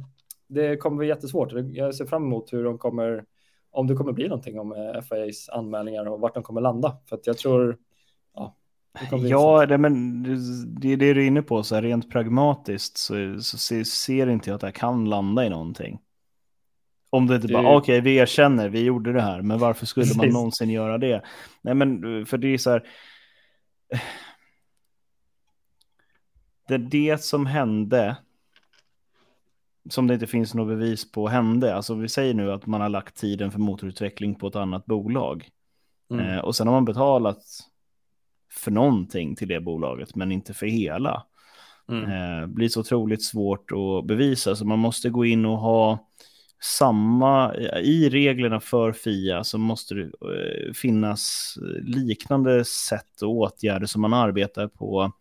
det 0.48 0.76
kommer 0.76 0.96
bli 0.96 1.06
jättesvårt. 1.06 1.52
Jag 1.52 1.94
ser 1.94 2.06
fram 2.06 2.24
emot 2.24 2.52
hur 2.52 2.64
de 2.64 2.78
kommer, 2.78 3.24
om 3.70 3.86
det 3.86 3.94
kommer 3.94 4.12
bli 4.12 4.28
någonting 4.28 4.58
om 4.58 4.72
eh, 4.72 5.02
FAs 5.02 5.48
anmälningar 5.48 6.06
och 6.06 6.20
vart 6.20 6.34
de 6.34 6.42
kommer 6.42 6.60
landa. 6.60 6.96
För 7.08 7.16
att 7.16 7.26
jag 7.26 7.38
tror, 7.38 7.76
ja, 9.10 9.66
det 9.66 9.78
men 9.78 10.22
det 10.80 10.92
är 10.92 10.96
det 10.96 11.14
du 11.14 11.22
är 11.22 11.26
inne 11.26 11.42
på, 11.42 11.62
så 11.62 11.74
här, 11.74 11.82
rent 11.82 12.10
pragmatiskt 12.10 12.96
så, 12.96 13.40
så 13.40 13.58
ser, 13.58 13.84
ser 13.84 14.26
inte 14.26 14.50
jag 14.50 14.54
att 14.54 14.60
det 14.60 14.66
här 14.66 14.72
kan 14.72 15.04
landa 15.04 15.46
i 15.46 15.50
någonting. 15.50 15.98
Om 17.10 17.26
det 17.26 17.36
inte 17.36 17.48
bara, 17.48 17.76
okej, 17.76 17.76
okay, 17.76 18.00
vi 18.00 18.16
erkänner, 18.16 18.68
vi 18.68 18.84
gjorde 18.84 19.12
det 19.12 19.22
här, 19.22 19.42
men 19.42 19.58
varför 19.58 19.86
skulle 19.86 20.04
Precis. 20.04 20.16
man 20.16 20.28
någonsin 20.28 20.70
göra 20.70 20.98
det? 20.98 21.22
Nej, 21.62 21.74
men 21.74 22.26
för 22.26 22.38
det 22.38 22.48
är 22.48 22.58
så 22.58 22.70
här. 22.70 22.82
Det 26.68 26.78
det 26.78 27.22
som 27.22 27.46
hände, 27.46 28.16
som 29.90 30.06
det 30.06 30.14
inte 30.14 30.26
finns 30.26 30.54
något 30.54 30.68
bevis 30.68 31.12
på 31.12 31.28
hände. 31.28 31.74
Alltså 31.74 31.94
vi 31.94 32.08
säger 32.08 32.34
nu 32.34 32.52
att 32.52 32.66
man 32.66 32.80
har 32.80 32.88
lagt 32.88 33.16
tiden 33.16 33.50
för 33.50 33.58
motorutveckling 33.58 34.34
på 34.34 34.46
ett 34.46 34.56
annat 34.56 34.86
bolag. 34.86 35.48
Mm. 36.10 36.26
Eh, 36.26 36.38
och 36.38 36.56
sen 36.56 36.66
har 36.66 36.74
man 36.74 36.84
betalat 36.84 37.38
för 38.56 38.70
någonting 38.70 39.36
till 39.36 39.48
det 39.48 39.60
bolaget, 39.60 40.14
men 40.14 40.32
inte 40.32 40.54
för 40.54 40.66
hela. 40.66 41.22
Mm. 41.88 42.04
Eh, 42.04 42.46
blir 42.46 42.68
så 42.68 42.80
otroligt 42.80 43.24
svårt 43.24 43.70
att 43.72 44.06
bevisa, 44.06 44.56
så 44.56 44.64
man 44.64 44.78
måste 44.78 45.10
gå 45.10 45.24
in 45.24 45.44
och 45.44 45.58
ha 45.58 46.06
samma, 46.62 47.54
i 47.82 48.08
reglerna 48.08 48.60
för 48.60 48.92
FIA 48.92 49.44
så 49.44 49.58
måste 49.58 49.94
det 49.94 50.02
eh, 50.02 50.72
finnas 50.74 51.54
liknande 51.82 52.64
sätt 52.64 53.22
och 53.22 53.30
åtgärder 53.30 53.86
som 53.86 54.02
man 54.02 54.14
arbetar 54.14 54.68
på, 54.68 55.12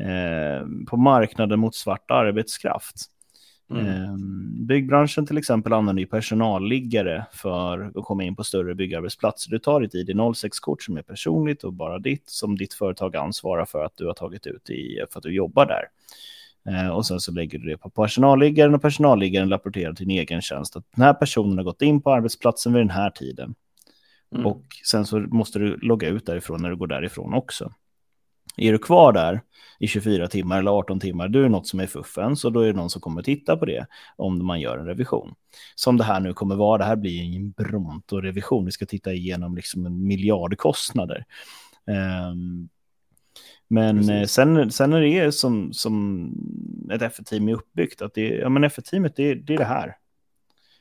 eh, 0.00 0.66
på 0.88 0.96
marknaden 0.96 1.60
mot 1.60 1.74
svart 1.74 2.10
arbetskraft. 2.10 2.96
Mm. 3.70 3.86
Ehm, 3.86 4.66
byggbranschen 4.66 5.26
till 5.26 5.38
exempel 5.38 5.72
använder 5.72 6.00
ju 6.00 6.06
personalliggare 6.06 7.26
för 7.32 7.92
att 7.98 8.04
komma 8.04 8.24
in 8.24 8.36
på 8.36 8.44
större 8.44 8.74
byggarbetsplatser. 8.74 9.50
Du 9.50 9.58
tar 9.58 9.80
ditt 9.80 9.94
ID06-kort 9.94 10.82
som 10.82 10.96
är 10.96 11.02
personligt 11.02 11.64
och 11.64 11.72
bara 11.72 11.98
ditt, 11.98 12.30
som 12.30 12.56
ditt 12.56 12.74
företag 12.74 13.16
ansvarar 13.16 13.64
för 13.64 13.84
att 13.84 13.96
du 13.96 14.06
har 14.06 14.14
tagit 14.14 14.46
ut 14.46 14.70
i, 14.70 15.04
för 15.12 15.18
att 15.18 15.22
du 15.22 15.34
jobbar 15.34 15.66
där. 15.66 15.84
Ehm, 16.72 16.90
och 16.90 17.06
sen 17.06 17.20
så 17.20 17.32
lägger 17.32 17.58
du 17.58 17.68
det 17.68 17.76
på 17.76 17.90
personalliggaren 17.90 18.74
och 18.74 18.82
personalliggaren 18.82 19.50
rapporterar 19.50 19.92
till 19.92 20.08
din 20.08 20.18
egen 20.18 20.42
tjänst 20.42 20.76
att 20.76 20.84
den 20.94 21.04
här 21.04 21.14
personen 21.14 21.58
har 21.58 21.64
gått 21.64 21.82
in 21.82 22.00
på 22.00 22.12
arbetsplatsen 22.12 22.72
vid 22.72 22.80
den 22.80 22.90
här 22.90 23.10
tiden. 23.10 23.54
Mm. 24.34 24.46
Och 24.46 24.62
sen 24.84 25.06
så 25.06 25.18
måste 25.18 25.58
du 25.58 25.76
logga 25.76 26.08
ut 26.08 26.26
därifrån 26.26 26.62
när 26.62 26.70
du 26.70 26.76
går 26.76 26.86
därifrån 26.86 27.34
också. 27.34 27.72
Är 28.56 28.72
du 28.72 28.78
kvar 28.78 29.12
där 29.12 29.40
i 29.78 29.88
24 29.88 30.28
timmar 30.28 30.58
eller 30.58 30.70
18 30.70 31.00
timmar, 31.00 31.28
då 31.28 31.38
är 31.38 31.42
det 31.42 31.48
något 31.48 31.66
som 31.66 31.80
är 31.80 31.86
fuffen, 31.86 32.36
så 32.36 32.50
då 32.50 32.60
är 32.60 32.66
det 32.66 32.72
någon 32.72 32.90
som 32.90 33.00
kommer 33.00 33.22
titta 33.22 33.56
på 33.56 33.64
det 33.64 33.86
om 34.16 34.46
man 34.46 34.60
gör 34.60 34.78
en 34.78 34.86
revision. 34.86 35.34
Som 35.74 35.96
det 35.96 36.04
här 36.04 36.20
nu 36.20 36.32
kommer 36.32 36.56
vara, 36.56 36.78
det 36.78 36.84
här 36.84 36.96
blir 36.96 37.22
en 37.22 37.52
Bronto-revision, 37.52 38.64
vi 38.64 38.72
ska 38.72 38.86
titta 38.86 39.12
igenom 39.12 39.56
liksom 39.56 39.86
en 39.86 40.06
miljardkostnader. 40.06 41.24
Um, 42.30 42.68
men 43.68 44.08
eh, 44.08 44.26
sen, 44.26 44.70
sen 44.70 44.92
är 44.92 45.00
det 45.00 45.32
som, 45.32 45.72
som 45.72 46.32
ett 46.92 47.02
F-team 47.02 47.48
är 47.48 47.52
uppbyggt, 47.52 48.02
att 48.02 48.14
det, 48.14 48.28
ja, 48.28 48.48
men 48.48 48.64
F-teamet 48.64 49.16
det, 49.16 49.34
det 49.34 49.54
är 49.54 49.58
det 49.58 49.64
här. 49.64 49.96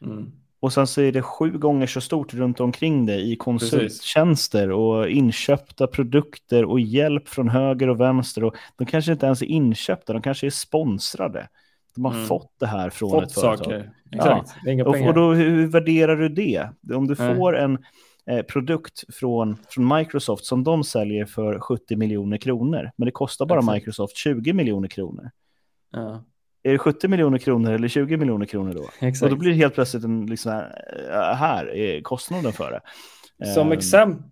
Mm. 0.02 0.32
Och 0.66 0.74
sen 0.74 0.88
så 0.88 1.02
är 1.02 1.12
det 1.12 1.22
sju 1.22 1.52
gånger 1.52 1.88
så 1.88 2.02
stort 2.02 2.34
runt 2.34 2.60
omkring 2.60 3.06
det 3.06 3.16
i 3.16 3.36
konsulttjänster 3.36 4.72
och 4.72 5.10
inköpta 5.10 5.88
produkter 5.88 6.66
och 6.66 6.80
hjälp 6.80 7.30
från 7.30 7.50
höger 7.50 7.90
och 7.90 8.00
vänster. 8.00 8.44
Och 8.44 8.56
de 8.76 8.86
kanske 8.86 9.12
inte 9.12 9.26
ens 9.26 9.42
är 9.42 9.46
inköpta, 9.46 10.14
de 10.14 10.22
kanske 10.22 10.48
är 10.48 10.52
sponsrade. 10.52 11.48
De 11.96 12.06
har 12.06 12.14
mm. 12.14 12.26
fått 12.26 12.54
det 12.60 12.68
här 12.68 12.90
från 12.90 13.10
fått 13.10 13.24
ett 13.24 13.34
företag. 13.34 13.58
Saker. 13.58 13.92
Exakt. 14.12 14.56
Ja. 14.64 14.86
Och, 14.86 15.08
och, 15.08 15.14
då, 15.14 15.34
hur 15.34 15.68
värderar 15.68 16.16
du 16.16 16.30
det? 16.30 16.70
Om 16.94 17.08
du 17.08 17.16
Nej. 17.20 17.36
får 17.36 17.58
en 17.58 17.78
eh, 18.30 18.42
produkt 18.42 19.04
från, 19.16 19.58
från 19.70 19.98
Microsoft 19.98 20.46
som 20.46 20.64
de 20.64 20.84
säljer 20.84 21.26
för 21.26 21.60
70 21.60 21.96
miljoner 21.96 22.38
kronor, 22.38 22.92
men 22.96 23.06
det 23.06 23.12
kostar 23.12 23.46
bara 23.46 23.60
Exakt. 23.60 23.76
Microsoft 23.76 24.18
20 24.18 24.54
miljoner 24.54 24.88
kronor. 24.88 25.32
Ja 25.92 26.24
är 26.66 26.72
det 26.72 26.78
70 26.78 27.08
miljoner 27.08 27.38
kronor 27.38 27.72
eller 27.72 27.88
20 27.88 28.18
miljoner 28.18 28.46
kronor 28.46 28.74
då? 28.74 29.08
Exakt. 29.08 29.24
Och 29.24 29.30
då 29.30 29.36
blir 29.36 29.52
det 29.52 29.58
helt 29.58 29.74
plötsligt 29.74 30.04
en, 30.04 30.26
liksom, 30.26 30.52
äh, 30.52 31.18
här 31.18 31.76
är 31.76 32.02
kostnaden 32.02 32.54
för 32.54 32.72
det. 32.72 32.82
Som, 33.46 33.68
ehm. 33.68 33.78
exempel, 33.78 34.24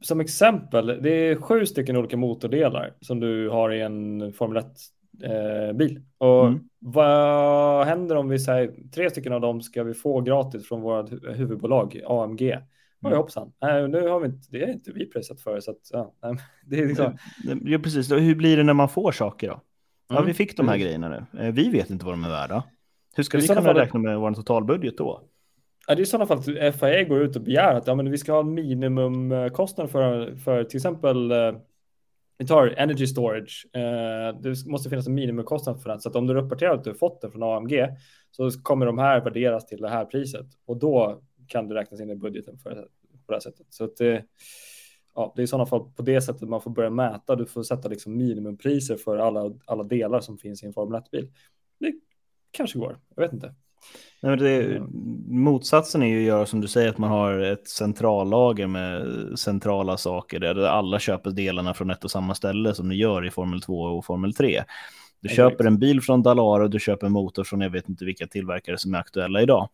som 0.00 0.20
exempel, 0.20 0.86
det 0.86 1.10
är 1.10 1.36
sju 1.36 1.66
stycken 1.66 1.96
olika 1.96 2.16
motordelar 2.16 2.94
som 3.00 3.20
du 3.20 3.48
har 3.48 3.70
i 3.72 3.80
en 3.80 4.32
Formel 4.32 4.62
1-bil. 5.22 5.96
Eh, 5.96 6.26
och 6.28 6.46
mm. 6.46 6.60
vad 6.78 7.86
händer 7.86 8.16
om 8.16 8.28
vi 8.28 8.38
säger 8.38 8.90
tre 8.94 9.10
stycken 9.10 9.32
av 9.32 9.40
dem 9.40 9.60
ska 9.60 9.82
vi 9.82 9.94
få 9.94 10.20
gratis 10.20 10.68
från 10.68 10.80
vårt 10.80 11.10
huvudbolag 11.36 12.00
AMG? 12.06 12.42
Mm. 12.42 12.62
Oj 13.02 13.14
hoppsan, 13.14 13.52
nej, 13.62 13.88
nu 13.88 14.08
har 14.08 14.20
vi 14.20 14.26
inte, 14.26 14.48
det 14.50 14.62
är 14.62 14.72
inte 14.72 14.92
vi 14.92 15.10
prisat 15.10 15.40
för. 15.40 15.60
Så 15.60 15.70
att, 15.70 15.80
ja, 15.92 16.14
det 16.66 16.80
är 16.80 16.86
liksom... 16.86 17.18
ja, 17.64 17.78
precis. 17.78 18.12
Hur 18.12 18.34
blir 18.34 18.56
det 18.56 18.62
när 18.62 18.74
man 18.74 18.88
får 18.88 19.12
saker 19.12 19.48
då? 19.48 19.60
Ja, 20.08 20.14
vi 20.16 20.22
mm. 20.22 20.34
fick 20.34 20.56
de 20.56 20.68
här 20.68 20.76
grejerna 20.76 21.08
nu. 21.08 21.40
Eh, 21.40 21.52
vi 21.54 21.68
vet 21.68 21.90
inte 21.90 22.04
vad 22.04 22.14
de 22.14 22.24
är 22.24 22.28
värda. 22.28 22.64
Hur 23.14 23.22
ska 23.22 23.38
vi 23.38 23.48
kunna 23.48 23.62
fall... 23.62 23.76
räkna 23.76 24.00
med 24.00 24.18
vår 24.18 24.32
totalbudget 24.32 24.98
då? 24.98 25.22
Ja, 25.86 25.94
det 25.94 26.00
är 26.00 26.02
i 26.02 26.06
sådana 26.06 26.26
fall 26.26 26.38
att 26.38 26.76
FAE 26.76 27.04
går 27.04 27.22
ut 27.22 27.36
och 27.36 27.42
begär 27.42 27.74
att 27.74 27.86
ja, 27.86 27.94
men 27.94 28.10
vi 28.10 28.18
ska 28.18 28.32
ha 28.32 28.42
minimumkostnad 28.42 29.90
för, 29.90 30.36
för 30.36 30.64
till 30.64 30.76
exempel 30.76 31.30
eh, 31.30 31.52
vi 32.38 32.46
tar 32.46 32.74
energy 32.76 33.06
storage. 33.06 33.66
Eh, 33.72 34.40
det 34.40 34.66
måste 34.66 34.90
finnas 34.90 35.06
en 35.06 35.14
minimumkostnad 35.14 35.82
för 35.82 35.90
den. 35.90 36.00
Så 36.00 36.08
att 36.08 36.16
om 36.16 36.26
du 36.26 36.34
rapporterar 36.34 36.74
att 36.74 36.84
du 36.84 36.90
har 36.90 36.94
fått 36.94 37.20
den 37.20 37.30
från 37.30 37.42
AMG 37.42 37.88
så 38.30 38.50
kommer 38.62 38.86
de 38.86 38.98
här 38.98 39.20
värderas 39.20 39.66
till 39.66 39.80
det 39.80 39.88
här 39.88 40.04
priset 40.04 40.46
och 40.66 40.76
då 40.76 41.22
kan 41.46 41.68
du 41.68 41.74
räknas 41.74 42.00
in 42.00 42.10
i 42.10 42.16
budgeten 42.16 42.58
för, 42.58 42.72
på 43.26 43.32
det 43.32 43.34
här 43.34 43.40
sättet. 43.40 43.66
Så 43.70 43.84
att 43.84 43.96
det, 43.96 44.24
ja, 45.18 45.32
det 45.36 45.42
är 45.42 45.44
i 45.44 45.46
sådana 45.46 45.66
fall 45.66 45.84
på 45.96 46.02
det 46.02 46.20
sättet 46.20 46.48
man 46.48 46.60
får 46.60 46.70
börja 46.70 46.90
mäta. 46.90 47.36
Du 47.36 47.46
får 47.46 47.62
sätta 47.62 47.88
liksom 47.88 48.16
minimumpriser 48.16 48.96
för 48.96 49.18
alla, 49.18 49.52
alla 49.64 49.82
delar 49.82 50.20
som 50.20 50.38
finns 50.38 50.62
i 50.62 50.66
en 50.66 50.72
Formel 50.72 51.00
1-bil. 51.00 51.30
Det 51.80 51.92
kanske 52.50 52.78
går, 52.78 52.98
jag 53.14 53.22
vet 53.22 53.32
inte. 53.32 53.54
Nej, 54.22 54.30
men 54.30 54.38
det, 54.38 54.82
motsatsen 55.28 56.02
är 56.02 56.06
ju 56.06 56.18
att 56.18 56.26
göra 56.26 56.46
som 56.46 56.60
du 56.60 56.68
säger, 56.68 56.88
att 56.88 56.98
man 56.98 57.10
har 57.10 57.38
ett 57.38 57.68
centrallager 57.68 58.66
med 58.66 59.04
centrala 59.38 59.96
saker 59.96 60.40
där 60.40 60.62
alla 60.62 60.98
köper 60.98 61.30
delarna 61.30 61.74
från 61.74 61.90
ett 61.90 62.04
och 62.04 62.10
samma 62.10 62.34
ställe 62.34 62.74
som 62.74 62.88
ni 62.88 62.94
gör 62.94 63.26
i 63.26 63.30
Formel 63.30 63.62
2 63.62 63.80
och 63.80 64.04
Formel 64.04 64.34
3. 64.34 64.64
Du 65.20 65.28
Exakt. 65.28 65.36
köper 65.36 65.64
en 65.64 65.78
bil 65.78 66.00
från 66.00 66.22
Dalara 66.22 66.62
och 66.62 66.70
du 66.70 66.78
köper 66.78 67.06
en 67.06 67.12
motor 67.12 67.44
från 67.44 67.60
jag 67.60 67.70
vet 67.70 67.88
inte 67.88 68.04
vilka 68.04 68.26
tillverkare 68.26 68.78
som 68.78 68.94
är 68.94 68.98
aktuella 68.98 69.42
idag. 69.42 69.68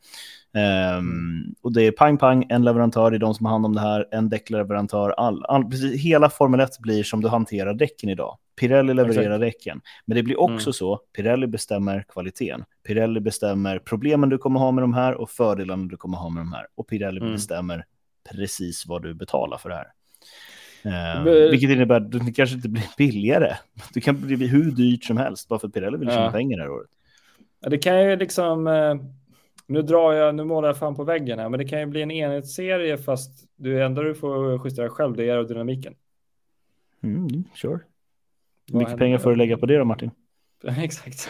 Um, 0.54 0.60
mm. 0.60 1.54
Och 1.62 1.72
det 1.72 1.82
är 1.82 1.92
pang 1.92 2.18
pang, 2.18 2.46
en 2.48 2.64
leverantör 2.64 3.12
är 3.12 3.18
de 3.18 3.34
som 3.34 3.46
har 3.46 3.52
hand 3.52 3.66
om 3.66 3.74
det 3.74 3.80
här, 3.80 4.08
en 4.10 4.28
däckleverantör, 4.28 5.10
all, 5.10 5.44
all, 5.44 5.64
precis, 5.64 6.00
hela 6.00 6.30
Formel 6.30 6.60
1 6.60 6.78
blir 6.78 7.02
som 7.02 7.20
du 7.20 7.28
hanterar 7.28 7.74
däcken 7.74 8.10
idag. 8.10 8.38
Pirelli 8.60 8.94
levererar 8.94 9.42
Exakt. 9.42 9.64
däcken, 9.64 9.80
men 10.04 10.16
det 10.16 10.22
blir 10.22 10.40
också 10.40 10.68
mm. 10.68 10.72
så, 10.72 11.00
Pirelli 11.16 11.46
bestämmer 11.46 12.04
kvaliteten. 12.08 12.64
Pirelli 12.86 13.20
bestämmer 13.20 13.78
problemen 13.78 14.28
du 14.28 14.38
kommer 14.38 14.60
ha 14.60 14.70
med 14.70 14.82
de 14.82 14.94
här 14.94 15.14
och 15.14 15.30
fördelarna 15.30 15.86
du 15.86 15.96
kommer 15.96 16.18
ha 16.18 16.28
med 16.28 16.40
de 16.40 16.52
här. 16.52 16.66
Och 16.74 16.88
Pirelli 16.88 17.20
mm. 17.20 17.32
bestämmer 17.32 17.84
precis 18.32 18.86
vad 18.86 19.02
du 19.02 19.14
betalar 19.14 19.58
för 19.58 19.68
det 19.68 19.74
här. 19.74 19.86
Uh, 20.86 21.50
vilket 21.50 21.70
innebär 21.70 21.96
att 21.96 22.12
det 22.12 22.32
kanske 22.32 22.56
inte 22.56 22.68
blir 22.68 22.84
billigare. 22.98 23.56
Det 23.94 24.00
kan 24.00 24.20
bli 24.20 24.46
hur 24.46 24.70
dyrt 24.70 25.04
som 25.04 25.16
helst 25.16 25.48
bara 25.48 25.58
för 25.58 25.68
att 25.68 25.74
Pirelli 25.74 25.98
vill 25.98 26.08
tjäna 26.08 26.24
ja. 26.24 26.30
pengar 26.30 26.58
det 26.58 26.62
här 26.62 26.70
året. 26.70 26.90
Ja, 27.60 27.68
det 27.68 27.78
kan 27.78 28.10
ju 28.10 28.16
liksom, 28.16 28.66
uh, 28.66 28.96
nu 29.66 29.82
drar 29.82 30.12
jag, 30.12 30.34
nu 30.34 30.44
målar 30.44 30.68
jag 30.68 30.78
fan 30.78 30.94
på 30.94 31.04
väggen 31.04 31.38
här, 31.38 31.48
men 31.48 31.58
det 31.58 31.64
kan 31.64 31.80
ju 31.80 31.86
bli 31.86 32.02
en 32.02 32.10
enhetsserie 32.10 32.98
fast 32.98 33.48
du 33.56 33.82
enda 33.82 34.02
du 34.02 34.14
får 34.14 34.60
justera 34.64 34.88
själv 34.88 35.16
det 35.16 35.24
är 35.24 35.32
aerodynamiken. 35.32 35.94
Mm, 37.02 37.44
sure. 37.54 37.80
Hur 38.72 38.78
mycket 38.78 38.98
pengar 38.98 39.18
får 39.18 39.30
du 39.30 39.36
lägga 39.36 39.56
på 39.56 39.66
det 39.66 39.76
då 39.78 39.84
Martin? 39.84 40.10
Exakt. 40.78 41.28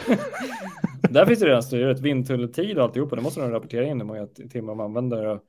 Där 1.09 1.25
finns 1.25 1.39
det 1.39 1.45
redan 1.45 1.63
styret, 1.63 1.99
vindtunneltid 1.99 2.77
och 2.77 2.83
alltihopa. 2.83 3.15
Det 3.15 3.21
måste 3.21 3.41
de 3.41 3.51
rapportera 3.51 3.85
in 3.85 3.97
hur 3.97 4.07
många 4.07 4.27
timmar 4.27 4.75
man 4.75 4.85
använder. 4.85 5.25
Och... 5.25 5.41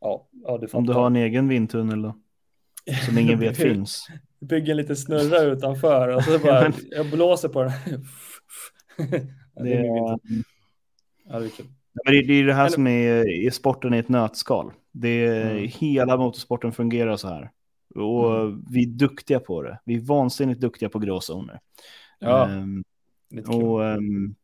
Ja, 0.00 0.28
ja, 0.44 0.58
du 0.58 0.66
Om 0.72 0.86
du 0.86 0.92
har 0.92 1.06
en 1.06 1.16
egen 1.16 1.48
vindtunnel 1.48 2.02
då? 2.02 2.14
Som 3.06 3.18
ingen 3.18 3.38
vet 3.38 3.56
finns. 3.56 4.08
Bygger 4.40 4.70
en 4.70 4.76
liten 4.76 4.96
snurra 4.96 5.40
utanför 5.40 6.08
och 6.08 6.24
så 6.24 6.38
bara 6.44 6.72
jag 6.90 7.10
blåser 7.10 7.48
på 7.48 7.62
den. 7.62 7.72
det, 9.64 9.72
är, 9.72 10.18
ja, 11.24 11.38
det 11.38 11.44
är 11.44 11.48
kul. 11.48 11.66
Men 12.04 12.14
det, 12.14 12.22
det 12.22 12.32
är 12.32 12.44
det 12.44 12.54
här 12.54 12.68
som 12.68 12.86
är, 12.86 13.28
är 13.46 13.50
sporten 13.50 13.94
i 13.94 13.98
ett 13.98 14.08
nötskal. 14.08 14.72
Det 14.92 15.26
är, 15.26 15.50
mm. 15.50 15.68
Hela 15.68 16.16
motorsporten 16.16 16.72
fungerar 16.72 17.16
så 17.16 17.28
här. 17.28 17.50
Och 17.94 18.40
mm. 18.40 18.64
vi 18.70 18.82
är 18.82 18.86
duktiga 18.86 19.40
på 19.40 19.62
det. 19.62 19.80
Vi 19.84 19.94
är 19.94 20.00
vansinnigt 20.00 20.60
duktiga 20.60 20.88
på 20.88 20.98
gråzoner. 20.98 21.60
Ja, 22.18 22.48
um, 22.50 22.84
och 23.46 23.80
um, 23.80 24.34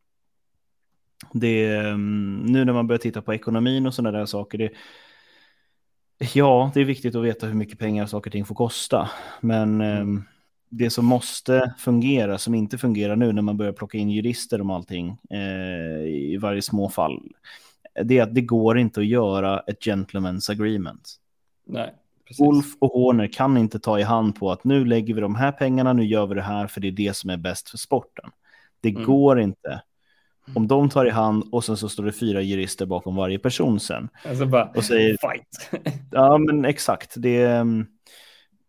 det, 1.32 1.80
um, 1.80 2.36
nu 2.36 2.64
när 2.64 2.72
man 2.72 2.86
börjar 2.86 2.98
titta 2.98 3.22
på 3.22 3.34
ekonomin 3.34 3.86
och 3.86 3.94
sådana 3.94 4.18
där 4.18 4.26
saker, 4.26 4.58
det, 4.58 4.70
Ja, 6.18 6.70
det 6.74 6.80
är 6.80 6.84
viktigt 6.84 7.14
att 7.14 7.24
veta 7.24 7.46
hur 7.46 7.54
mycket 7.54 7.78
pengar 7.78 8.06
saker 8.06 8.30
och 8.30 8.32
ting 8.32 8.44
får 8.44 8.54
kosta. 8.54 9.10
Men 9.40 9.80
mm. 9.80 10.16
eh, 10.16 10.22
det 10.68 10.90
som 10.90 11.06
måste 11.06 11.74
fungera, 11.78 12.38
som 12.38 12.54
inte 12.54 12.78
fungerar 12.78 13.16
nu 13.16 13.32
när 13.32 13.42
man 13.42 13.56
börjar 13.56 13.72
plocka 13.72 13.98
in 13.98 14.10
jurister 14.10 14.60
om 14.60 14.70
allting 14.70 15.18
eh, 15.30 16.06
i 16.06 16.38
varje 16.40 16.62
små 16.62 16.88
fall, 16.88 17.22
det 18.04 18.18
är 18.18 18.22
att 18.22 18.34
det 18.34 18.40
går 18.40 18.78
inte 18.78 19.00
att 19.00 19.06
göra 19.06 19.60
ett 19.60 19.80
gentleman's 19.80 20.50
agreement. 20.50 21.16
Nej, 21.66 21.94
precis. 22.26 22.46
Wolf 22.46 22.66
och 22.78 22.90
Horner 22.90 23.26
kan 23.32 23.56
inte 23.56 23.78
ta 23.78 23.98
i 23.98 24.02
hand 24.02 24.36
på 24.36 24.52
att 24.52 24.64
nu 24.64 24.84
lägger 24.84 25.14
vi 25.14 25.20
de 25.20 25.34
här 25.34 25.52
pengarna, 25.52 25.92
nu 25.92 26.04
gör 26.04 26.26
vi 26.26 26.34
det 26.34 26.42
här 26.42 26.66
för 26.66 26.80
det 26.80 26.88
är 26.88 26.92
det 26.92 27.16
som 27.16 27.30
är 27.30 27.36
bäst 27.36 27.70
för 27.70 27.78
sporten. 27.78 28.30
Det 28.80 28.90
mm. 28.90 29.04
går 29.04 29.40
inte 29.40 29.82
om 30.54 30.68
de 30.68 30.88
tar 30.88 31.06
i 31.06 31.10
hand 31.10 31.44
och 31.52 31.64
sen 31.64 31.76
så 31.76 31.88
står 31.88 32.04
det 32.04 32.12
fyra 32.12 32.42
jurister 32.42 32.86
bakom 32.86 33.16
varje 33.16 33.38
person 33.38 33.80
sen. 33.80 34.08
Alltså 34.28 34.46
bara, 34.46 34.72
och 34.76 34.84
säger, 34.84 35.16
fight. 35.20 35.84
ja, 36.12 36.38
men 36.38 36.64
exakt. 36.64 37.14
Det, 37.16 37.42
mm, 37.42 37.86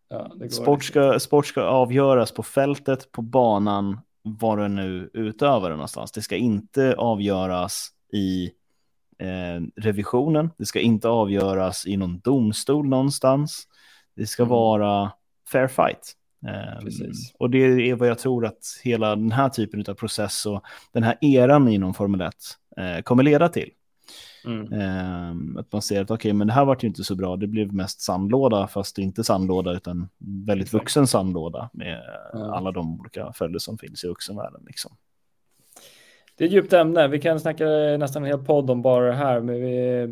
ja, 0.09 0.32
det 0.39 0.49
sport, 0.49 0.84
ska, 0.84 1.19
sport 1.19 1.45
ska 1.45 1.61
avgöras 1.61 2.32
på 2.32 2.43
fältet, 2.43 3.11
på 3.11 3.21
banan, 3.21 3.99
var 4.21 4.57
du 4.57 4.67
nu 4.67 5.09
utövar 5.13 5.69
det 5.69 5.75
någonstans. 5.75 6.11
Det 6.11 6.21
ska 6.21 6.36
inte 6.36 6.95
avgöras 6.97 7.89
i 8.13 8.51
eh, 9.19 9.61
revisionen. 9.75 10.49
Det 10.57 10.65
ska 10.65 10.80
inte 10.80 11.09
avgöras 11.09 11.88
i 11.88 11.97
någon 11.97 12.19
domstol 12.19 12.88
någonstans. 12.88 13.67
Det 14.15 14.25
ska 14.25 14.43
mm. 14.43 14.49
vara 14.49 15.11
fair 15.51 15.67
fight. 15.67 16.13
Ehm, 16.47 16.83
Precis. 16.83 17.33
Och 17.39 17.49
det 17.49 17.89
är 17.89 17.95
vad 17.95 18.09
jag 18.09 18.19
tror 18.19 18.45
att 18.45 18.63
hela 18.83 19.15
den 19.15 19.31
här 19.31 19.49
typen 19.49 19.83
av 19.87 19.93
process 19.93 20.45
och 20.45 20.63
den 20.93 21.03
här 21.03 21.17
eran 21.21 21.67
inom 21.67 21.93
Formel 21.93 22.21
1 22.21 22.33
eh, 22.77 23.01
kommer 23.01 23.23
leda 23.23 23.49
till. 23.49 23.69
Mm. 24.45 24.73
Um, 25.31 25.57
att 25.57 25.71
man 25.71 25.81
ser 25.81 26.01
att 26.01 26.11
okej, 26.11 26.15
okay, 26.15 26.33
men 26.33 26.47
det 26.47 26.53
här 26.53 26.65
vart 26.65 26.83
ju 26.83 26.87
inte 26.87 27.03
så 27.03 27.15
bra. 27.15 27.35
Det 27.35 27.47
blev 27.47 27.73
mest 27.73 28.01
sandlåda, 28.01 28.67
fast 28.67 28.97
inte 28.97 29.23
sandlåda 29.23 29.73
utan 29.73 30.09
väldigt 30.45 30.73
vuxen 30.73 31.07
sandlåda 31.07 31.69
med 31.73 32.01
mm. 32.33 32.49
alla 32.49 32.71
de 32.71 32.99
olika 32.99 33.33
följder 33.33 33.59
som 33.59 33.77
finns 33.77 34.03
i 34.03 34.07
vuxenvärlden. 34.07 34.61
Liksom. 34.67 34.91
det 36.37 36.43
är 36.43 36.47
ett 36.47 36.53
djupt 36.53 36.73
ämne. 36.73 37.07
Vi 37.07 37.19
kan 37.19 37.39
snacka 37.39 37.65
nästan 37.99 38.23
en 38.23 38.27
hel 38.27 38.45
podd 38.45 38.69
om 38.69 38.81
bara 38.81 39.05
det 39.05 39.15
här, 39.15 39.41
men 39.41 39.55
vi, 39.55 40.05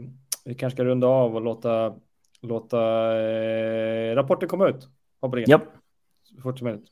vi 0.45 0.55
kanske 0.55 0.75
ska 0.75 0.86
runda 0.86 1.07
av 1.07 1.36
och 1.36 1.41
låta, 1.41 1.93
låta 2.41 2.79
eh, 3.21 4.15
rapporten 4.15 4.49
komma 4.49 4.67
ut. 4.67 4.89
Hoppa 5.21 5.39
Japp. 5.39 5.63
Så 6.36 6.41
fort 6.41 6.57
som 6.57 6.65
möjligt. 6.65 6.86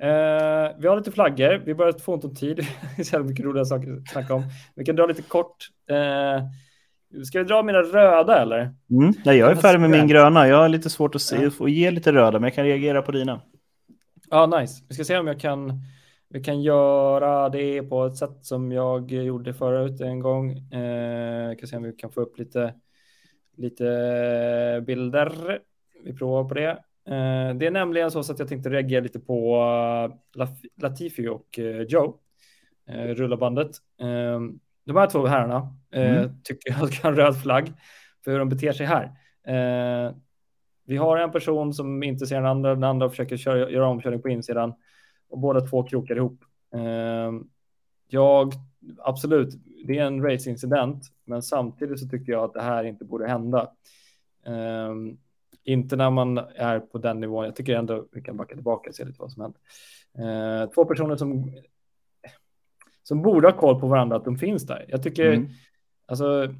Eh, 0.00 0.78
vi 0.78 0.88
har 0.88 0.96
lite 0.96 1.12
flaggor. 1.12 1.62
Vi 1.66 1.74
börjar 1.74 1.92
få 1.92 2.14
ont 2.14 2.24
om 2.24 2.34
tid. 2.34 2.66
så 3.04 3.18
mycket 3.18 3.44
roliga 3.44 3.64
saker 3.64 3.96
att 3.96 4.08
snacka 4.08 4.34
om. 4.34 4.42
Vi 4.74 4.84
kan 4.84 4.96
dra 4.96 5.06
lite 5.06 5.22
kort. 5.22 5.68
Eh, 5.90 6.44
ska 7.24 7.38
vi 7.38 7.44
dra 7.44 7.62
mina 7.62 7.82
röda 7.82 8.42
eller? 8.42 8.60
Mm, 8.90 9.14
nej, 9.24 9.38
jag 9.38 9.50
är 9.50 9.54
färdig 9.54 9.80
med 9.80 9.90
min 9.90 10.08
gröna. 10.08 10.48
Jag 10.48 10.56
har 10.56 10.68
lite 10.68 10.90
svårt 10.90 11.14
att 11.14 11.22
se 11.22 11.42
ja. 11.42 11.50
och 11.58 11.70
ge 11.70 11.90
lite 11.90 12.12
röda, 12.12 12.38
men 12.38 12.42
jag 12.42 12.54
kan 12.54 12.64
reagera 12.64 13.02
på 13.02 13.12
dina. 13.12 13.40
Ja, 14.30 14.38
ah, 14.38 14.60
nice. 14.60 14.84
Vi 14.88 14.94
ska 14.94 15.04
se 15.04 15.18
om 15.18 15.26
jag 15.26 15.40
kan 15.40 15.80
vi 16.34 16.40
kan 16.40 16.62
göra 16.62 17.48
det 17.48 17.82
på 17.82 18.04
ett 18.04 18.16
sätt 18.16 18.38
som 18.42 18.72
jag 18.72 19.12
gjorde 19.12 19.54
förut 19.54 20.00
en 20.00 20.20
gång. 20.20 20.50
Eh, 20.50 21.56
kan 21.56 21.68
se 21.68 21.76
om 21.76 21.82
vi 21.82 21.92
kan 21.92 22.10
få 22.10 22.20
upp 22.20 22.38
lite, 22.38 22.74
lite 23.56 24.84
bilder. 24.86 25.60
Vi 26.04 26.12
provar 26.12 26.44
på 26.44 26.54
det. 26.54 26.78
Eh, 27.06 27.54
det 27.56 27.66
är 27.66 27.70
nämligen 27.70 28.10
så 28.10 28.20
att 28.20 28.38
jag 28.38 28.48
tänkte 28.48 28.70
reagera 28.70 29.00
lite 29.00 29.20
på 29.20 29.56
uh, 30.38 30.48
Latifi 30.76 31.28
och 31.28 31.58
uh, 31.58 31.82
Joe, 31.82 32.18
rullabandet. 32.88 33.70
Uh, 34.02 34.40
de 34.84 34.96
här 34.96 35.10
två 35.10 35.26
herrarna 35.26 35.76
mm. 35.92 36.30
tycker 36.44 36.70
jag 36.70 36.92
ska 36.92 37.02
ha 37.02 37.10
en 37.10 37.16
röd 37.16 37.42
flagg 37.42 37.72
för 38.24 38.30
hur 38.30 38.38
de 38.38 38.48
beter 38.48 38.72
sig 38.72 38.86
här. 38.86 39.12
vi 40.86 40.96
har 40.96 41.16
en 41.16 41.32
person 41.32 41.74
som 41.74 42.02
inte 42.02 42.26
ser 42.26 42.36
den 42.36 42.46
andra, 42.46 42.74
den 42.74 42.84
andra 42.84 43.08
försöker 43.08 43.36
köra, 43.36 43.70
göra 43.70 43.88
omkörning 43.88 44.22
på 44.22 44.28
insidan 44.28 44.74
och 45.28 45.38
båda 45.38 45.60
två 45.60 45.82
krokar 45.82 46.16
ihop. 46.16 46.44
Jag, 48.08 48.52
absolut, 48.98 49.54
det 49.86 49.98
är 49.98 50.04
en 50.04 50.22
racingincident, 50.22 51.04
men 51.24 51.42
samtidigt 51.42 52.00
så 52.00 52.08
tycker 52.08 52.32
jag 52.32 52.44
att 52.44 52.54
det 52.54 52.62
här 52.62 52.84
inte 52.84 53.04
borde 53.04 53.28
hända. 53.28 53.70
Inte 55.64 55.96
när 55.96 56.10
man 56.10 56.38
är 56.38 56.80
på 56.80 56.98
den 56.98 57.20
nivån. 57.20 57.44
Jag 57.44 57.56
tycker 57.56 57.76
ändå 57.76 58.06
vi 58.12 58.22
kan 58.22 58.36
backa 58.36 58.54
tillbaka 58.54 58.90
och 58.90 58.94
se 58.96 59.04
lite 59.04 59.20
vad 59.20 59.32
som 59.32 59.42
hänt. 59.42 59.56
Ehm, 60.18 60.68
två 60.70 60.84
personer 60.84 61.16
som 61.16 61.52
som 63.02 63.22
borde 63.22 63.48
ha 63.48 63.56
koll 63.56 63.80
på 63.80 63.86
varandra 63.86 64.16
att 64.16 64.24
de 64.24 64.36
finns 64.36 64.66
där. 64.66 64.84
Jag 64.88 65.02
tycker 65.02 65.32
mm. 65.32 65.48
alltså 66.06 66.54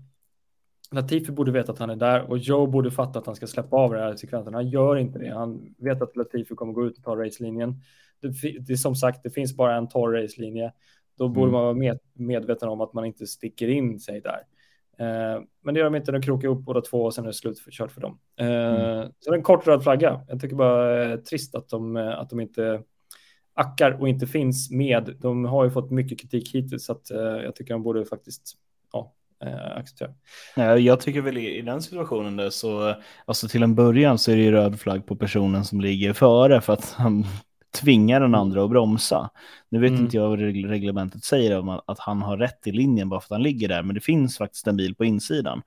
Latifi 0.92 1.32
borde 1.32 1.52
veta 1.52 1.72
att 1.72 1.78
han 1.78 1.90
är 1.90 1.96
där 1.96 2.30
och 2.30 2.38
Joe 2.38 2.66
borde 2.66 2.90
fatta 2.90 3.18
att 3.18 3.26
han 3.26 3.36
ska 3.36 3.46
släppa 3.46 3.76
av 3.76 3.92
det 3.92 4.00
här 4.00 4.16
sekvensen. 4.16 4.54
Han 4.54 4.68
gör 4.68 4.96
inte 4.96 5.18
det. 5.18 5.34
Han 5.34 5.74
vet 5.78 6.02
att 6.02 6.16
Latifi 6.16 6.54
kommer 6.54 6.72
gå 6.72 6.86
ut 6.86 6.98
och 6.98 7.04
ta 7.04 7.16
racelinjen 7.16 7.80
det, 8.20 8.58
det 8.58 8.76
som 8.76 8.94
sagt, 8.94 9.22
det 9.22 9.30
finns 9.30 9.56
bara 9.56 9.76
en 9.76 9.88
torr 9.88 10.12
racelinje. 10.12 10.72
Då 11.18 11.28
borde 11.28 11.48
mm. 11.48 11.52
man 11.52 11.62
vara 11.62 11.74
med, 11.74 11.98
medveten 12.12 12.68
om 12.68 12.80
att 12.80 12.92
man 12.92 13.04
inte 13.04 13.26
sticker 13.26 13.68
in 13.68 14.00
sig 14.00 14.20
där. 14.20 14.40
Eh, 14.98 15.42
men 15.62 15.74
det 15.74 15.80
gör 15.80 15.84
de 15.84 15.94
inte, 15.94 16.12
de 16.12 16.22
krokar 16.22 16.48
upp 16.48 16.58
båda 16.58 16.80
två 16.80 17.04
och 17.04 17.14
sen 17.14 17.24
är 17.24 17.28
det 17.28 17.34
slut 17.34 17.58
för, 17.58 17.70
kört 17.70 17.92
för 17.92 18.00
dem. 18.00 18.18
Eh, 18.40 18.46
mm. 18.46 19.12
Så 19.20 19.30
det 19.30 19.34
är 19.34 19.38
en 19.38 19.42
kort 19.42 19.66
röd 19.66 19.82
flagga. 19.82 20.20
Jag 20.28 20.40
tycker 20.40 20.56
bara 20.56 21.12
eh, 21.12 21.16
trist 21.18 21.54
att 21.54 21.68
de, 21.68 21.96
att 21.96 22.30
de 22.30 22.40
inte 22.40 22.82
ackar 23.54 24.00
och 24.00 24.08
inte 24.08 24.26
finns 24.26 24.70
med. 24.70 25.16
De 25.20 25.44
har 25.44 25.64
ju 25.64 25.70
fått 25.70 25.90
mycket 25.90 26.20
kritik 26.20 26.54
hittills 26.54 26.84
så 26.84 26.92
att 26.92 27.10
jag 27.44 27.54
tycker 27.56 27.74
de 27.74 27.82
borde 27.82 28.04
faktiskt 28.04 28.52
ja, 28.92 29.14
acceptera. 29.76 30.10
Ja, 30.56 30.78
jag 30.78 31.00
tycker 31.00 31.20
väl 31.20 31.38
i, 31.38 31.58
i 31.58 31.62
den 31.62 31.82
situationen 31.82 32.36
där 32.36 32.50
så, 32.50 32.94
alltså 33.24 33.48
till 33.48 33.62
en 33.62 33.74
början 33.74 34.18
så 34.18 34.30
är 34.30 34.36
det 34.36 34.42
ju 34.42 34.50
röd 34.50 34.80
flagg 34.80 35.06
på 35.06 35.16
personen 35.16 35.64
som 35.64 35.80
ligger 35.80 36.12
före 36.12 36.60
för 36.60 36.72
att 36.72 36.84
han 36.84 37.24
tvingar 37.74 38.20
den 38.20 38.34
andra 38.34 38.64
att 38.64 38.70
bromsa. 38.70 39.30
Nu 39.68 39.80
vet 39.80 39.90
mm. 39.90 40.02
inte 40.02 40.16
jag 40.16 40.28
vad 40.28 40.38
reglementet 40.38 41.24
säger 41.24 41.58
om 41.58 41.68
att 41.68 41.98
han 41.98 42.22
har 42.22 42.36
rätt 42.36 42.66
i 42.66 42.72
linjen 42.72 43.08
bara 43.08 43.20
för 43.20 43.26
att 43.26 43.38
han 43.38 43.42
ligger 43.42 43.68
där, 43.68 43.82
men 43.82 43.94
det 43.94 44.00
finns 44.00 44.38
faktiskt 44.38 44.66
en 44.66 44.76
bil 44.76 44.94
på 44.94 45.04
insidan. 45.04 45.62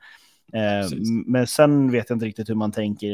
Eh, 0.54 0.90
men 1.26 1.48
sen 1.48 1.92
vet 1.92 2.10
jag 2.10 2.16
inte 2.16 2.26
riktigt 2.26 2.50
hur 2.50 2.56
man 2.56 2.72
tänker 2.72 3.08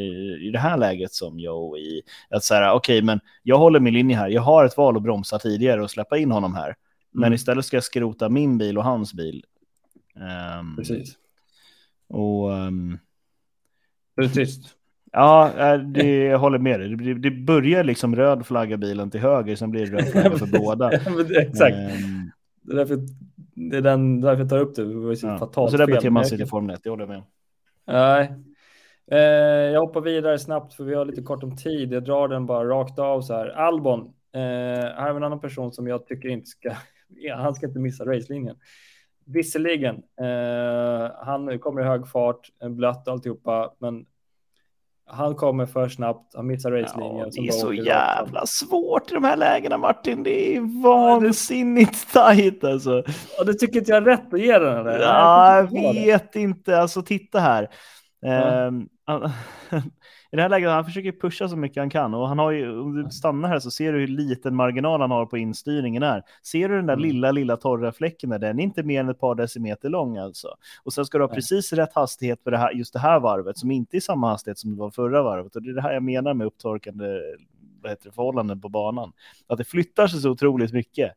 i 0.48 0.52
det 0.52 0.60
här 0.60 0.78
läget 0.78 1.14
som 1.14 1.40
jag 1.40 1.78
i 1.80 2.02
att 2.30 2.44
säga 2.44 2.74
okej, 2.74 2.98
okay, 2.98 3.06
men 3.06 3.20
jag 3.44 3.58
håller 3.58 3.80
min 3.80 3.94
linje 3.94 4.18
här. 4.18 4.30
Jag 4.30 4.42
har 4.42 4.66
ett 4.66 4.78
val 4.78 4.98
att 4.98 5.04
bromsa 5.04 5.40
tidigare 5.40 5.84
och 5.84 5.92
släppa 5.92 6.18
in 6.18 6.32
honom 6.32 6.56
här, 6.56 6.66
mm. 6.66 6.76
men 7.12 7.34
istället 7.34 7.66
ska 7.66 7.78
jag 7.78 7.84
skrota 7.84 8.30
min 8.30 8.58
bil 8.58 8.78
och 8.78 8.84
hans 8.84 9.14
bil. 9.14 9.46
Um, 10.60 10.76
Precis. 10.76 11.18
Och 12.08 12.50
um, 12.50 13.00
det 14.16 14.24
är 14.24 14.30
trist. 14.30 14.76
Ja, 15.14 15.78
det, 15.78 16.24
jag 16.24 16.40
håller 16.40 16.60
med 16.60 16.80
dig. 16.80 16.96
Det, 16.96 17.14
det 17.14 17.32
börjar 17.32 17.84
liksom 17.84 18.16
röd 18.16 18.46
flagga 18.46 18.78
bilen 18.78 19.12
till 19.12 19.20
höger, 19.20 19.56
sen 19.56 19.72
blir 19.72 19.86
det 19.86 19.98
röd 19.98 20.08
flagga 20.08 20.38
för 20.38 20.46
båda. 20.60 20.92
Exakt. 21.42 21.76
Um, 21.76 22.32
det 22.62 22.74
är 22.74 22.78
därför, 22.78 23.00
det 23.56 23.78
är 23.78 23.82
den, 23.82 24.22
därför 24.22 24.42
jag 24.42 24.50
tar 24.50 24.60
upp 24.60 24.76
det. 24.76 24.86
Det 24.86 24.96
var 24.96 25.16
så 25.16 25.28
ja. 25.28 25.38
fatalt 25.38 25.72
Så 25.72 25.78
där 25.78 25.88
beter 25.88 26.10
man 26.10 26.26
sig 26.26 26.42
i 26.42 26.46
Formel 26.46 26.76
1, 26.76 26.84
det 26.84 26.90
håller 26.90 27.04
jag 27.04 27.10
med 27.10 27.24
Nej. 27.88 28.34
Eh, 29.12 29.20
jag 29.74 29.82
hoppar 29.82 30.02
vidare 30.02 30.40
snabbt 30.40 30.74
för 30.74 30.84
vi 30.84 30.96
har 30.96 31.06
lite 31.06 31.22
kort 31.22 31.44
om 31.44 31.56
tid. 31.56 31.94
Jag 31.94 32.04
drar 32.04 32.28
den 32.28 32.46
bara 32.46 32.70
rakt 32.70 33.00
av 33.00 33.22
så 33.22 33.34
här. 33.34 33.48
Albon, 33.48 34.00
eh, 34.34 34.40
här 34.40 35.10
är 35.10 35.16
en 35.16 35.24
annan 35.24 35.40
person 35.40 35.72
som 35.72 35.88
jag 35.88 36.08
tycker 36.08 36.30
inte 36.30 36.48
ska, 36.48 36.72
han 37.36 37.56
ska 37.56 37.68
inte 37.68 37.80
missa 37.80 38.06
racelinjen. 38.06 38.56
Visserligen, 39.26 39.96
eh, 39.96 41.12
han 41.26 41.60
kommer 41.60 41.82
i 41.82 41.84
hög 41.84 42.08
fart, 42.08 42.50
blött 42.70 43.08
alltihopa, 43.08 43.74
men 43.80 44.06
han 45.06 45.36
kommer 45.36 45.66
för 45.66 45.90
snabbt, 45.90 46.36
han 46.36 46.48
missar 46.48 46.72
racelinjen. 46.72 47.30
Ja, 47.32 47.42
det 47.42 47.48
är 47.48 47.52
så 47.52 47.74
jävla 47.74 48.40
rakt. 48.40 48.50
svårt 48.50 49.12
i 49.12 49.14
de 49.14 49.24
här 49.24 49.38
lägena 49.38 49.78
Martin. 49.78 50.24
Det 50.24 50.56
är 50.56 50.84
vansinnigt 50.84 52.14
tajt 52.14 52.64
alltså. 52.64 53.04
Och 53.40 53.46
det 53.46 53.54
tycker 53.54 53.80
inte 53.80 53.92
jag 53.92 53.98
är 53.98 54.06
rätt 54.06 54.34
att 54.34 54.40
ge 54.40 54.60
den. 54.60 54.78
Eller? 54.78 55.00
Ja, 55.00 55.58
jag 55.58 55.72
vet 55.72 56.36
inte. 56.36 56.80
Alltså 56.80 57.02
titta 57.02 57.40
här. 57.40 57.70
Ja. 58.22 58.72
Um, 59.08 59.32
i 60.34 60.36
det 60.36 60.42
här 60.42 60.50
läget 60.50 60.70
han 60.70 60.86
försöker 60.86 61.12
pusha 61.12 61.50
så 61.50 61.56
mycket 61.56 61.78
han 61.78 61.90
kan 61.90 62.14
och 62.14 62.28
han 62.28 62.40
har 62.40 62.52
ju, 62.52 62.80
om 62.80 63.04
du 63.04 63.10
stannar 63.10 63.50
här 63.50 63.60
så 63.60 63.72
ser 63.72 63.94
du 63.94 64.00
hur 64.00 64.08
liten 64.08 64.56
marginal 64.56 65.02
han 65.02 65.12
har 65.12 65.26
på 65.26 65.38
instyrningen 65.38 66.04
är. 66.04 66.24
Ser 66.44 66.70
du 66.70 66.76
den 66.76 66.86
där 66.86 66.94
mm. 66.94 67.06
lilla, 67.06 67.32
lilla 67.32 67.58
torra 67.58 67.92
fläcken 67.92 68.30
där, 68.30 68.40
den 68.40 68.60
är 68.60 68.64
inte 68.64 68.84
mer 68.84 69.00
än 69.00 69.10
ett 69.10 69.20
par 69.20 69.36
decimeter 69.36 69.90
lång 69.90 70.18
alltså. 70.18 70.48
Och 70.84 70.94
sen 70.94 71.06
ska 71.06 71.18
du 71.18 71.24
ha 71.24 71.34
precis 71.34 71.74
rätt 71.74 71.94
hastighet 71.94 72.44
för 72.44 72.52
det 72.52 72.58
här, 72.58 72.72
just 72.72 72.94
det 72.94 73.00
här 73.00 73.20
varvet 73.20 73.58
som 73.58 73.72
inte 73.72 73.98
är 73.98 74.02
samma 74.02 74.30
hastighet 74.30 74.60
som 74.60 74.72
det 74.72 74.78
var 74.80 74.92
förra 74.92 75.24
varvet. 75.24 75.56
Och 75.56 75.62
det 75.62 75.70
är 75.70 75.74
det 75.74 75.82
här 75.82 75.94
jag 75.94 76.04
menar 76.04 76.34
med 76.34 76.48
upptorkande 76.48 77.06
vad 77.82 77.92
heter 77.92 78.06
det, 78.06 78.16
förhållanden 78.16 78.62
på 78.62 78.70
banan. 78.70 79.14
Att 79.48 79.58
det 79.58 79.64
flyttar 79.64 80.08
sig 80.08 80.22
så 80.22 80.30
otroligt 80.30 80.74
mycket. 80.74 81.12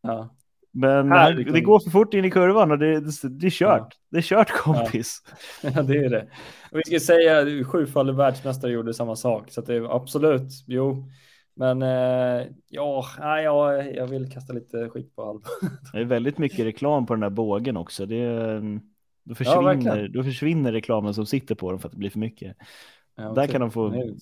Ja. 0.00 0.28
Men 0.76 1.12
här, 1.12 1.32
det, 1.34 1.52
det 1.52 1.60
går 1.60 1.80
för 1.80 1.90
fort 1.90 2.14
in 2.14 2.24
i 2.24 2.30
kurvan 2.30 2.70
och 2.70 2.78
det, 2.78 3.00
det, 3.00 3.28
det 3.28 3.46
är 3.46 3.50
kört. 3.50 3.88
Ja. 3.90 3.98
Det 4.10 4.16
är 4.16 4.22
kört 4.22 4.50
kompis. 4.50 5.22
Ja. 5.62 5.70
ja, 5.74 5.82
det 5.82 5.96
är 5.96 6.10
det. 6.10 6.26
Och 6.70 6.78
vi 6.78 6.82
ska 6.84 7.00
säga 7.00 7.64
sjufaldig 7.64 8.14
världsmästare 8.14 8.72
gjorde 8.72 8.94
samma 8.94 9.16
sak, 9.16 9.50
så 9.50 9.60
det 9.60 9.74
är 9.74 9.96
absolut, 9.96 10.64
jo. 10.66 11.08
Men 11.56 11.82
eh, 11.82 12.46
ja, 12.68 13.06
ja, 13.18 13.72
jag 13.82 14.06
vill 14.06 14.32
kasta 14.32 14.52
lite 14.52 14.88
skit 14.88 15.16
på 15.16 15.22
allt. 15.22 15.44
Det 15.92 15.98
är 15.98 16.04
väldigt 16.04 16.38
mycket 16.38 16.66
reklam 16.66 17.06
på 17.06 17.14
den 17.14 17.20
där 17.20 17.30
bågen 17.30 17.76
också. 17.76 18.06
Det, 18.06 18.60
då, 19.24 19.34
försvinner, 19.34 20.02
ja, 20.02 20.08
då 20.08 20.22
försvinner 20.22 20.72
reklamen 20.72 21.14
som 21.14 21.26
sitter 21.26 21.54
på 21.54 21.70
dem 21.70 21.80
för 21.80 21.88
att 21.88 21.92
det 21.92 21.98
blir 21.98 22.10
för 22.10 22.18
mycket. 22.18 22.56
Ja, 23.16 23.32
där 23.32 23.46
kan 23.46 23.60
de 23.60 23.70
få 23.70 24.14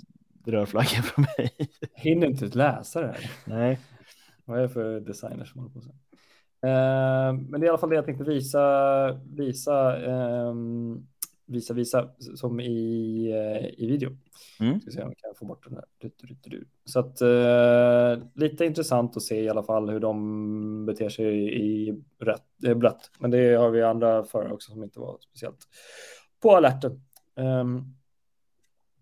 rödflagga 0.47 0.89
från 1.03 1.27
mig. 1.39 1.51
Hinner 1.95 2.27
inte 2.27 2.47
läsa 2.47 3.01
det 3.01 3.07
här. 3.07 3.31
Nej. 3.45 3.79
Vad 4.45 4.59
är 4.59 4.63
det 4.63 4.69
för 4.69 5.01
designer 5.01 5.45
som 5.45 5.61
håller 5.61 5.75
på 5.75 5.81
så? 5.81 5.91
Eh, 6.67 7.33
men 7.33 7.61
det 7.61 7.65
är 7.65 7.65
i 7.65 7.69
alla 7.69 7.79
fall 7.79 7.91
det 7.91 7.97
jag 7.97 8.05
tänkte 8.05 8.25
visa, 8.25 9.13
visa, 9.13 10.05
eh, 10.05 10.55
visa, 11.47 11.75
visa 11.75 12.09
som 12.37 12.61
i, 12.61 13.31
eh, 13.31 13.85
i 13.85 13.87
video. 13.87 14.11
Mm. 14.61 14.81
Ska 14.81 14.91
se 14.91 15.03
om 15.03 15.09
vi 15.09 15.15
kan 15.15 15.35
få 15.35 15.45
bort 15.45 15.65
den 15.69 15.75
här. 15.75 15.85
Så 16.85 17.01
att 17.01 17.21
eh, 17.21 18.27
lite 18.35 18.65
intressant 18.65 19.17
att 19.17 19.23
se 19.23 19.43
i 19.43 19.49
alla 19.49 19.63
fall 19.63 19.91
hur 19.91 20.01
de 20.01 20.87
beter 20.87 21.09
sig 21.09 21.61
i 21.63 22.03
rätt, 22.19 22.77
blött. 22.77 23.11
Men 23.19 23.31
det 23.31 23.55
har 23.55 23.71
vi 23.71 23.83
andra 23.83 24.25
förare 24.25 24.53
också 24.53 24.73
som 24.73 24.83
inte 24.83 25.01
var 25.01 25.19
speciellt 25.21 25.69
på 26.43 26.57
alerten. 26.57 27.03
Um, 27.37 27.97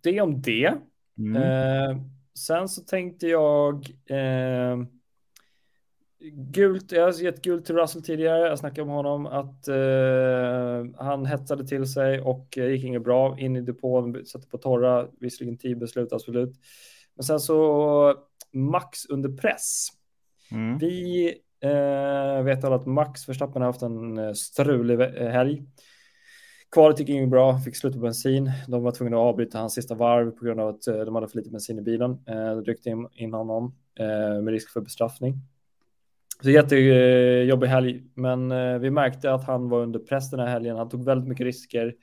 det 0.01 0.21
om 0.21 0.43
det. 0.43 0.75
Mm. 1.19 2.01
Sen 2.39 2.69
så 2.69 2.83
tänkte 2.83 3.27
jag 3.27 3.75
uh, 4.11 4.87
Gult, 6.23 6.93
jag 6.93 7.05
har 7.05 7.23
gett 7.23 7.43
gult 7.43 7.67
till 7.67 7.75
Russell 7.75 8.03
tidigare. 8.03 8.49
Jag 8.49 8.59
snackade 8.59 8.83
om 8.83 8.89
honom 8.89 9.27
att 9.27 9.69
eh, 9.69 11.05
han 11.07 11.27
hetsade 11.27 11.67
till 11.67 11.87
sig 11.87 12.21
och 12.21 12.59
eh, 12.59 12.71
gick 12.71 12.85
inget 12.85 13.05
bra 13.05 13.39
in 13.39 13.57
i 13.57 13.61
depån, 13.61 14.25
satte 14.25 14.49
på 14.49 14.59
torra, 14.59 15.09
visserligen 15.21 15.59
tidbeslut 15.59 16.13
absolut. 16.13 16.53
Men 17.15 17.25
sen 17.25 17.41
så 17.41 18.15
Max 18.53 19.07
under 19.07 19.29
press. 19.29 19.89
Mm. 20.53 20.79
Vi 20.79 21.29
eh, 21.61 22.43
vet 22.43 22.65
alla 22.65 22.77
att 22.77 22.87
Max 22.87 23.29
Verstappen 23.29 23.63
har 23.63 23.69
haft 23.69 23.83
en 23.83 24.19
eh, 24.19 24.33
strulig 24.33 25.01
eh, 25.01 25.29
helg. 25.29 25.63
Kvalet 26.73 27.01
gick 27.01 27.09
inget 27.09 27.31
bra, 27.31 27.59
fick 27.59 27.77
slut 27.77 27.93
på 27.93 27.99
bensin. 27.99 28.51
De 28.69 28.83
var 28.83 28.93
tvungna 28.93 29.17
att 29.17 29.21
avbryta 29.21 29.59
hans 29.59 29.75
sista 29.75 29.95
varv 29.95 30.31
på 30.31 30.45
grund 30.45 30.61
av 30.61 30.69
att 30.69 30.83
de 30.83 31.15
hade 31.15 31.29
för 31.29 31.37
lite 31.37 31.51
bensin 31.51 31.79
i 31.79 31.83
bilen. 31.83 32.11
Eh, 32.11 32.57
de 32.57 32.65
ryckte 32.65 32.91
in, 32.91 33.09
in 33.13 33.35
honom 33.35 33.75
eh, 33.99 34.43
med 34.43 34.49
risk 34.49 34.71
för 34.71 34.81
bestraffning. 34.81 35.35
Så 36.43 36.51
jättejobbig 36.51 37.67
helg, 37.67 38.03
men 38.15 38.53
eh, 38.53 38.79
vi 38.79 38.91
märkte 38.91 39.33
att 39.33 39.45
han 39.45 39.69
var 39.69 39.83
under 39.83 39.99
press 39.99 40.31
den 40.31 40.41
här 40.41 40.47
helgen. 40.47 40.77
Han 40.77 40.89
tog 40.89 41.05
väldigt 41.05 41.29
mycket 41.29 41.45
risker. 41.45 41.95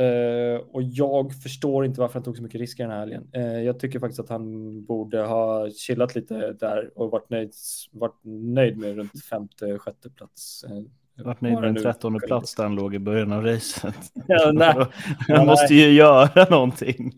Uh, 0.00 0.60
och 0.72 0.82
jag 0.82 1.34
förstår 1.42 1.84
inte 1.84 2.00
varför 2.00 2.14
han 2.14 2.22
tog 2.22 2.36
så 2.36 2.42
mycket 2.42 2.60
risker 2.60 2.84
den 2.84 2.92
här 2.92 2.98
helgen. 2.98 3.28
Uh, 3.36 3.62
jag 3.62 3.78
tycker 3.78 4.00
faktiskt 4.00 4.20
att 4.20 4.28
han 4.28 4.84
borde 4.84 5.20
ha 5.20 5.70
chillat 5.70 6.14
lite 6.14 6.52
där 6.52 6.90
och 6.94 7.10
varit 7.10 7.30
nöjd, 7.30 7.52
varit 7.92 8.20
nöjd 8.24 8.76
med 8.76 8.96
runt 8.96 9.24
femte, 9.24 9.78
sjätte 9.78 10.10
plats. 10.10 10.64
Uh, 10.64 11.24
varit 11.24 11.40
nöjd 11.40 11.54
med 11.54 11.64
en 11.64 11.76
trettonde 11.76 12.20
plats 12.26 12.54
där 12.54 12.62
han 12.62 12.74
låg 12.74 12.94
i 12.94 12.98
början 12.98 13.32
av 13.32 13.44
racet. 13.44 14.12
Ja, 14.26 14.50
nej. 14.54 14.86
han 15.28 15.46
måste 15.46 15.74
ju 15.74 15.90
göra 15.90 16.46
någonting. 16.50 17.12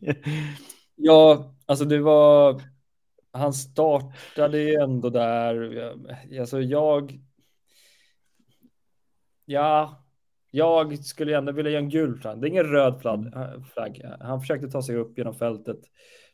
Ja, 0.96 1.54
alltså 1.66 1.84
det 1.84 1.98
var 1.98 2.60
han 3.32 3.52
startade 3.52 4.58
ju 4.58 4.74
ändå 4.74 5.10
där. 5.10 5.94
Alltså 6.40 6.60
jag. 6.60 7.20
Ja, 9.44 10.04
jag 10.50 10.98
skulle 10.98 11.38
ändå 11.38 11.52
vilja 11.52 11.70
göra 11.70 11.82
en 11.82 11.88
gul 11.88 12.18
flagg. 12.18 12.40
Det 12.40 12.46
är 12.46 12.50
ingen 12.50 12.66
röd 12.66 13.00
flagg. 13.72 14.02
Han 14.20 14.40
försökte 14.40 14.68
ta 14.68 14.82
sig 14.82 14.96
upp 14.96 15.18
genom 15.18 15.34
fältet. 15.34 15.80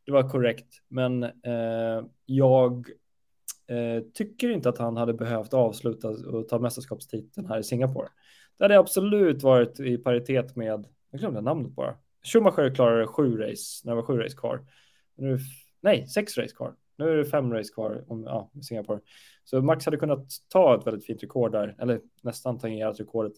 Det 0.06 0.12
var 0.12 0.28
korrekt, 0.28 0.74
men 0.88 1.22
eh, 1.22 2.04
jag 2.26 2.90
eh, 3.66 4.02
tycker 4.14 4.50
inte 4.50 4.68
att 4.68 4.78
han 4.78 4.96
hade 4.96 5.14
behövt 5.14 5.54
avsluta 5.54 6.08
och 6.08 6.48
ta 6.48 6.58
mästerskapstiteln 6.58 7.46
här 7.46 7.58
i 7.58 7.62
Singapore. 7.62 8.08
Det 8.58 8.64
hade 8.64 8.78
absolut 8.78 9.42
varit 9.42 9.80
i 9.80 9.98
paritet 9.98 10.56
med, 10.56 10.86
jag 11.10 11.20
glömde 11.20 11.40
namnet 11.40 11.72
bara. 11.72 11.94
Schumacher 12.32 12.74
klarade 12.74 13.06
sju 13.06 13.36
race 13.36 13.82
när 13.84 13.92
det 13.92 13.96
var 13.96 14.02
sju 14.02 14.18
race 14.18 14.36
kvar. 14.36 14.66
Nu, 15.16 15.38
nej, 15.80 16.06
sex 16.06 16.38
race 16.38 16.54
kvar. 16.54 16.74
Nu 16.98 17.10
är 17.10 17.16
det 17.16 17.24
fem 17.24 17.52
race 17.52 17.74
kvar 17.74 18.04
om 18.08 18.24
ja, 18.24 18.50
Singapore. 18.62 19.00
Så 19.44 19.62
Max 19.62 19.84
hade 19.84 19.96
kunnat 19.96 20.26
ta 20.48 20.78
ett 20.78 20.86
väldigt 20.86 21.06
fint 21.06 21.22
rekord 21.22 21.52
där, 21.52 21.76
eller 21.78 22.00
nästan 22.22 22.58
tangerat 22.58 23.00
rekordet. 23.00 23.32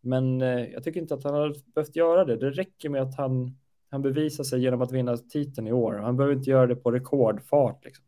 Men 0.00 0.42
eh, 0.42 0.64
jag 0.64 0.84
tycker 0.84 1.00
inte 1.00 1.14
att 1.14 1.24
han 1.24 1.34
har 1.34 1.54
behövt 1.74 1.96
göra 1.96 2.24
det. 2.24 2.36
Det 2.36 2.50
räcker 2.50 2.88
med 2.88 3.02
att 3.02 3.16
han, 3.16 3.56
han 3.90 4.02
bevisar 4.02 4.44
sig 4.44 4.60
genom 4.60 4.82
att 4.82 4.92
vinna 4.92 5.16
titeln 5.16 5.66
i 5.66 5.72
år. 5.72 5.94
Han 5.94 6.16
behöver 6.16 6.34
inte 6.34 6.50
göra 6.50 6.66
det 6.66 6.76
på 6.76 6.90
rekordfart. 6.90 7.84
Liksom. 7.84 8.04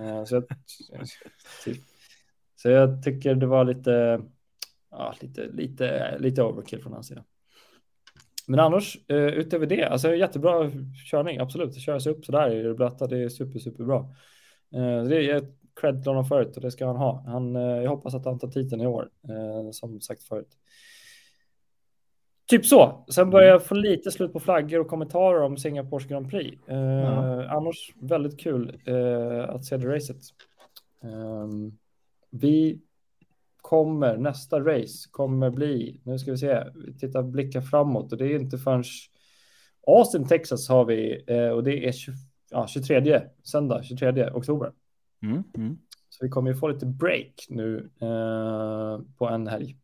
Eh, 0.00 0.24
så, 0.24 0.34
jag, 0.34 0.44
typ. 1.64 1.78
så 2.56 2.68
jag 2.68 3.02
tycker 3.02 3.34
det 3.34 3.46
var 3.46 3.64
lite, 3.64 4.22
ja, 4.90 5.14
lite, 5.20 5.46
lite, 5.46 6.18
lite 6.18 6.42
overkill 6.42 6.82
från 6.82 6.92
hans 6.92 7.06
sida. 7.06 7.24
Men 8.46 8.60
annars 8.60 8.98
eh, 9.08 9.16
utöver 9.16 9.66
det, 9.66 9.84
alltså 9.84 10.14
jättebra 10.14 10.70
körning, 11.10 11.38
absolut. 11.38 11.74
Köra 11.74 12.00
sig 12.00 12.12
upp 12.12 12.24
sådär 12.24 12.50
i 12.50 12.62
det 12.62 12.74
blöta, 12.74 13.06
det 13.06 13.18
är 13.18 13.28
super, 13.28 13.58
superbra. 13.58 13.98
Eh, 14.74 15.04
det 15.04 15.30
är 15.30 15.46
cred 15.80 16.02
till 16.02 16.10
honom 16.10 16.24
förut 16.24 16.56
och 16.56 16.62
det 16.62 16.70
ska 16.70 16.86
han 16.86 16.96
ha. 16.96 17.24
Han, 17.26 17.56
eh, 17.56 17.62
jag 17.62 17.90
hoppas 17.90 18.14
att 18.14 18.24
han 18.24 18.38
tar 18.38 18.48
titeln 18.48 18.82
i 18.82 18.86
år, 18.86 19.08
som 19.72 20.00
sagt 20.00 20.22
förut. 20.22 20.48
Typ 22.46 22.66
så. 22.66 23.04
Sen 23.08 23.30
börjar 23.30 23.48
jag 23.48 23.66
få 23.66 23.74
lite 23.74 24.10
slut 24.10 24.32
på 24.32 24.40
flaggor 24.40 24.80
och 24.80 24.88
kommentarer 24.88 25.42
om 25.42 25.56
Singapores 25.56 26.06
Grand 26.06 26.30
Prix. 26.30 26.58
Ja. 26.66 27.44
Annars 27.48 27.94
väldigt 28.00 28.40
kul 28.40 28.80
att 29.48 29.64
se 29.64 29.76
det 29.76 29.94
racet. 29.94 30.16
Um, 31.02 31.78
vi 32.30 32.80
kommer, 33.62 34.16
nästa 34.16 34.60
race 34.60 35.08
kommer 35.10 35.50
bli, 35.50 36.00
nu 36.04 36.18
ska 36.18 36.30
vi 36.30 36.38
se, 36.38 36.64
vi 36.74 36.98
tittar 36.98 37.22
blicka 37.22 37.62
framåt 37.62 38.12
och 38.12 38.18
det 38.18 38.26
är 38.26 38.40
inte 38.40 38.58
förrän 38.58 38.84
Austin, 39.86 40.26
Texas 40.26 40.68
har 40.68 40.84
vi 40.84 41.24
eh, 41.26 41.48
och 41.48 41.64
det 41.64 41.88
är 41.88 41.92
20, 41.92 42.14
ja, 42.50 42.66
23, 42.66 43.22
söndag 43.42 43.82
23 43.82 44.30
oktober. 44.30 44.72
Mm, 45.22 45.42
mm. 45.56 45.78
Så 46.08 46.24
vi 46.24 46.30
kommer 46.30 46.50
ju 46.50 46.56
få 46.56 46.68
lite 46.68 46.86
break 46.86 47.46
nu 47.48 47.90
eh, 48.00 49.00
på 49.18 49.28
en 49.28 49.46
helg. 49.46 49.76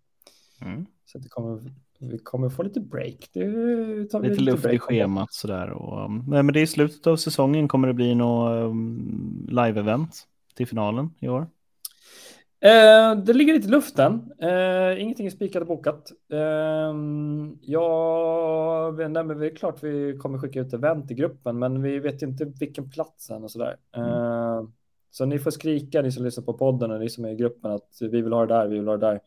Mm. 0.61 0.87
Så 1.05 1.19
det 1.19 1.29
kommer, 1.29 1.73
vi 1.99 2.19
kommer 2.19 2.49
få 2.49 2.63
lite 2.63 2.81
break. 2.81 3.29
Det 3.33 3.45
lite, 3.45 4.19
lite 4.19 4.43
luft 4.43 4.67
i 4.67 4.79
schemat 4.79 5.33
sådär. 5.33 5.71
Och, 5.71 6.05
um, 6.05 6.25
men 6.27 6.47
det 6.47 6.61
är 6.61 6.63
i 6.63 6.67
slutet 6.67 7.07
av 7.07 7.17
säsongen 7.17 7.69
kommer 7.69 7.89
det 7.89 7.95
bli 7.95 8.15
något 8.15 8.71
um, 8.71 9.47
live-event 9.51 10.27
till 10.55 10.67
finalen 10.67 11.11
i 11.21 11.29
år. 11.29 11.47
Eh, 12.61 13.17
det 13.17 13.33
ligger 13.33 13.55
lite 13.55 13.69
i 13.69 13.71
luften. 13.71 14.33
Eh, 14.39 15.03
ingenting 15.03 15.27
är 15.27 15.31
spikat 15.31 15.61
och 15.61 15.69
bokat. 15.69 16.13
Eh, 16.33 16.95
ja, 17.61 18.95
nej, 18.97 19.25
men 19.25 19.39
det 19.39 19.47
är 19.47 19.57
klart 19.57 19.83
vi 19.83 20.19
kommer 20.19 20.39
skicka 20.39 20.61
ut 20.61 20.73
event 20.73 21.11
i 21.11 21.15
gruppen, 21.15 21.59
men 21.59 21.83
vi 21.83 21.99
vet 21.99 22.23
inte 22.23 22.45
vilken 22.45 22.91
plats 22.91 23.31
än 23.31 23.45
och 23.45 23.51
sådär. 23.51 23.77
Mm. 23.97 24.09
Eh, 24.09 24.63
så 25.11 25.25
ni 25.25 25.39
får 25.39 25.51
skrika, 25.51 26.03
ni 26.03 26.13
som 26.13 26.25
lyssnar 26.25 26.45
på 26.45 26.53
podden 26.53 26.91
och 26.91 27.01
ni 27.01 27.09
som 27.09 27.25
är 27.25 27.31
i 27.31 27.37
gruppen, 27.37 27.71
att 27.71 27.99
vi 28.01 28.23
vill 28.23 28.33
ha 28.33 28.47
det 28.47 28.55
där, 28.55 28.69
vi 28.69 28.79
vill 28.79 28.89
ha 28.89 28.97
det 28.97 29.07
där. 29.07 29.21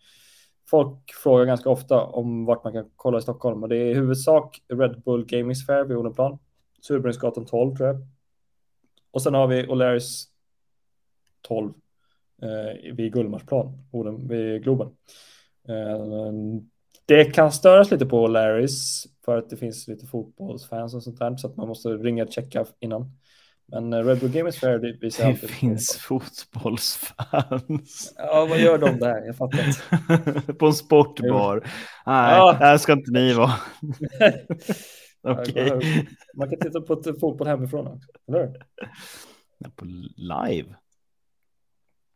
Folk 0.69 1.13
frågar 1.23 1.45
ganska 1.45 1.69
ofta 1.69 2.03
om 2.03 2.45
vart 2.45 2.63
man 2.63 2.73
kan 2.73 2.89
kolla 2.95 3.17
i 3.17 3.21
Stockholm 3.21 3.63
och 3.63 3.69
det 3.69 3.77
är 3.77 3.85
i 3.85 3.93
huvudsak 3.93 4.61
Red 4.73 5.01
Bull 5.05 5.25
Gaming 5.25 5.55
Fair 5.55 5.83
vid 5.83 5.97
Odenplan, 5.97 6.39
Surbrunnsgatan 6.81 7.45
12 7.45 7.75
tror 7.75 7.87
jag. 7.87 7.97
Och 9.11 9.21
sen 9.21 9.33
har 9.33 9.47
vi 9.47 9.63
O'Learys 9.67 10.23
12 11.41 11.73
eh, 12.41 12.95
vid 12.95 13.13
Gullmarsplan, 13.13 13.87
vid 14.29 14.63
Globen. 14.63 14.87
Eh, 15.67 16.33
det 17.05 17.25
kan 17.25 17.51
störas 17.51 17.91
lite 17.91 18.05
på 18.05 18.27
Larrys 18.27 19.05
för 19.25 19.37
att 19.37 19.49
det 19.49 19.57
finns 19.57 19.87
lite 19.87 20.05
fotbollsfans 20.05 20.95
och 20.95 21.03
sånt 21.03 21.19
där 21.19 21.37
så 21.37 21.47
att 21.47 21.57
man 21.57 21.67
måste 21.67 21.89
ringa 21.89 22.23
och 22.23 22.31
checka 22.31 22.65
innan. 22.79 23.11
Men 23.65 23.93
eh, 23.93 24.05
Red 24.05 24.19
Bull 24.19 24.31
Gamers 24.31 24.59
Fair 24.59 24.79
det 24.79 24.97
visar 25.01 25.27
Det 25.27 25.35
finns 25.35 25.97
fotbollsfans. 25.97 28.13
Ja, 28.17 28.47
vad 28.49 28.59
gör 28.59 28.77
de 28.77 28.99
där? 28.99 29.25
Jag 29.25 29.37
fattar 29.37 29.67
inte. 29.67 30.53
på 30.59 30.65
en 30.65 30.73
sportbar. 30.73 31.63
Nej, 32.05 32.37
ja. 32.37 32.55
här 32.59 32.77
ska 32.77 32.93
inte 32.93 33.11
ni 33.11 33.33
vara. 33.33 33.53
Okay. 35.23 35.81
Man 36.35 36.49
kan 36.49 36.59
titta 36.59 36.81
på 36.81 37.03
fotboll 37.19 37.47
hemifrån 37.47 37.87
också, 37.87 38.09
eller 38.27 38.65
På 39.75 39.85
live? 40.15 40.75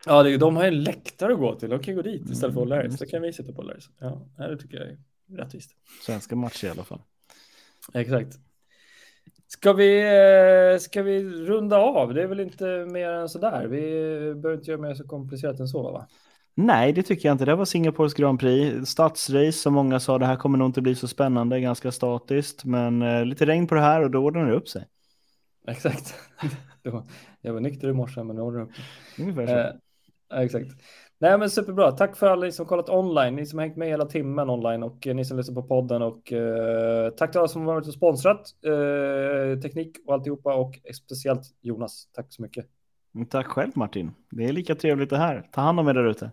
Ja, 0.05 0.23
det, 0.23 0.37
de 0.37 0.55
har 0.55 0.63
en 0.63 0.83
läktare 0.83 1.33
att 1.33 1.39
gå 1.39 1.55
till. 1.55 1.69
De 1.69 1.79
kan 1.79 1.95
gå 1.95 2.01
dit 2.01 2.29
istället 2.29 2.53
för 2.53 2.61
O'Larrys. 2.61 2.85
Mm, 2.85 2.97
så 2.97 3.05
kan 3.05 3.21
vi 3.21 3.33
sitta 3.33 3.53
på 3.53 3.61
O'Larrys. 3.61 3.89
Ja, 3.99 4.21
det 4.37 4.57
tycker 4.57 4.77
jag 4.77 4.87
är 4.87 4.97
rättvist. 5.43 5.71
Svenska 6.05 6.35
matcher 6.35 6.65
i 6.65 6.69
alla 6.69 6.83
fall. 6.83 7.01
Exakt. 7.93 8.39
Ska 9.47 9.73
vi, 9.73 10.01
eh, 10.01 10.79
ska 10.79 11.03
vi 11.03 11.23
runda 11.23 11.77
av? 11.77 12.13
Det 12.13 12.23
är 12.23 12.27
väl 12.27 12.39
inte 12.39 12.65
mer 12.85 13.09
än 13.09 13.29
så 13.29 13.39
där. 13.39 13.67
Vi 13.67 13.79
behöver 14.35 14.53
inte 14.53 14.71
göra 14.71 14.81
mer 14.81 14.93
så 14.93 15.07
komplicerat 15.07 15.59
än 15.59 15.67
så, 15.67 15.91
va? 15.91 16.07
Nej, 16.55 16.93
det 16.93 17.03
tycker 17.03 17.29
jag 17.29 17.33
inte. 17.33 17.45
Det 17.45 17.55
var 17.55 17.65
Singapores 17.65 18.13
Grand 18.13 18.39
Prix. 18.39 18.89
Stadsrace 18.89 19.51
som 19.51 19.73
många 19.73 19.99
sa, 19.99 20.17
det 20.17 20.25
här 20.25 20.35
kommer 20.35 20.57
nog 20.57 20.67
inte 20.67 20.81
bli 20.81 20.95
så 20.95 21.07
spännande, 21.07 21.59
ganska 21.59 21.91
statiskt. 21.91 22.65
Men 22.65 23.01
eh, 23.01 23.25
lite 23.25 23.45
regn 23.45 23.67
på 23.67 23.75
det 23.75 23.81
här 23.81 24.03
och 24.03 24.11
då 24.11 24.19
ordnar 24.19 24.45
det 24.45 24.53
upp 24.53 24.69
sig. 24.69 24.85
Exakt. 25.67 26.15
jag 27.41 27.53
var 27.53 27.59
nykter 27.59 27.89
i 27.89 27.93
morse, 27.93 28.23
men 28.23 28.35
nu 28.35 28.41
ordnar 28.41 28.59
det 28.59 28.65
upp 28.65 28.71
Ungefär 29.19 29.47
så. 29.47 29.79
Eh, 30.33 30.39
exakt. 30.39 30.71
Nej, 31.17 31.37
men 31.37 31.49
superbra. 31.49 31.91
Tack 31.91 32.17
för 32.17 32.27
alla 32.27 32.51
som 32.51 32.65
kollat 32.65 32.89
online, 32.89 33.35
ni 33.35 33.45
som 33.45 33.59
hängt 33.59 33.77
med 33.77 33.87
hela 33.87 34.05
timmen 34.05 34.49
online 34.49 34.83
och 34.83 35.07
ni 35.13 35.25
som 35.25 35.37
lyssnar 35.37 35.55
på 35.55 35.63
podden 35.63 36.01
och 36.01 36.33
eh, 36.33 37.09
tack 37.09 37.31
till 37.31 37.39
alla 37.39 37.47
som 37.47 37.65
varit 37.65 37.87
och 37.87 37.93
sponsrat 37.93 38.55
eh, 38.65 39.59
teknik 39.59 39.97
och 40.05 40.13
alltihopa 40.13 40.55
och 40.55 40.79
speciellt 40.93 41.43
Jonas. 41.61 42.09
Tack 42.13 42.25
så 42.29 42.41
mycket. 42.41 42.65
Tack 43.29 43.47
själv 43.47 43.71
Martin. 43.75 44.11
Det 44.31 44.45
är 44.45 44.53
lika 44.53 44.75
trevligt 44.75 45.09
det 45.09 45.17
här. 45.17 45.47
Ta 45.51 45.61
hand 45.61 45.79
om 45.79 45.87
er 45.87 45.93
där 45.93 46.05
ute. 46.05 46.31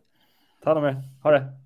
Ta 0.65 0.71
hand 0.71 0.79
om 0.79 0.85
er. 0.85 1.03
Ha 1.23 1.31
det. 1.31 1.62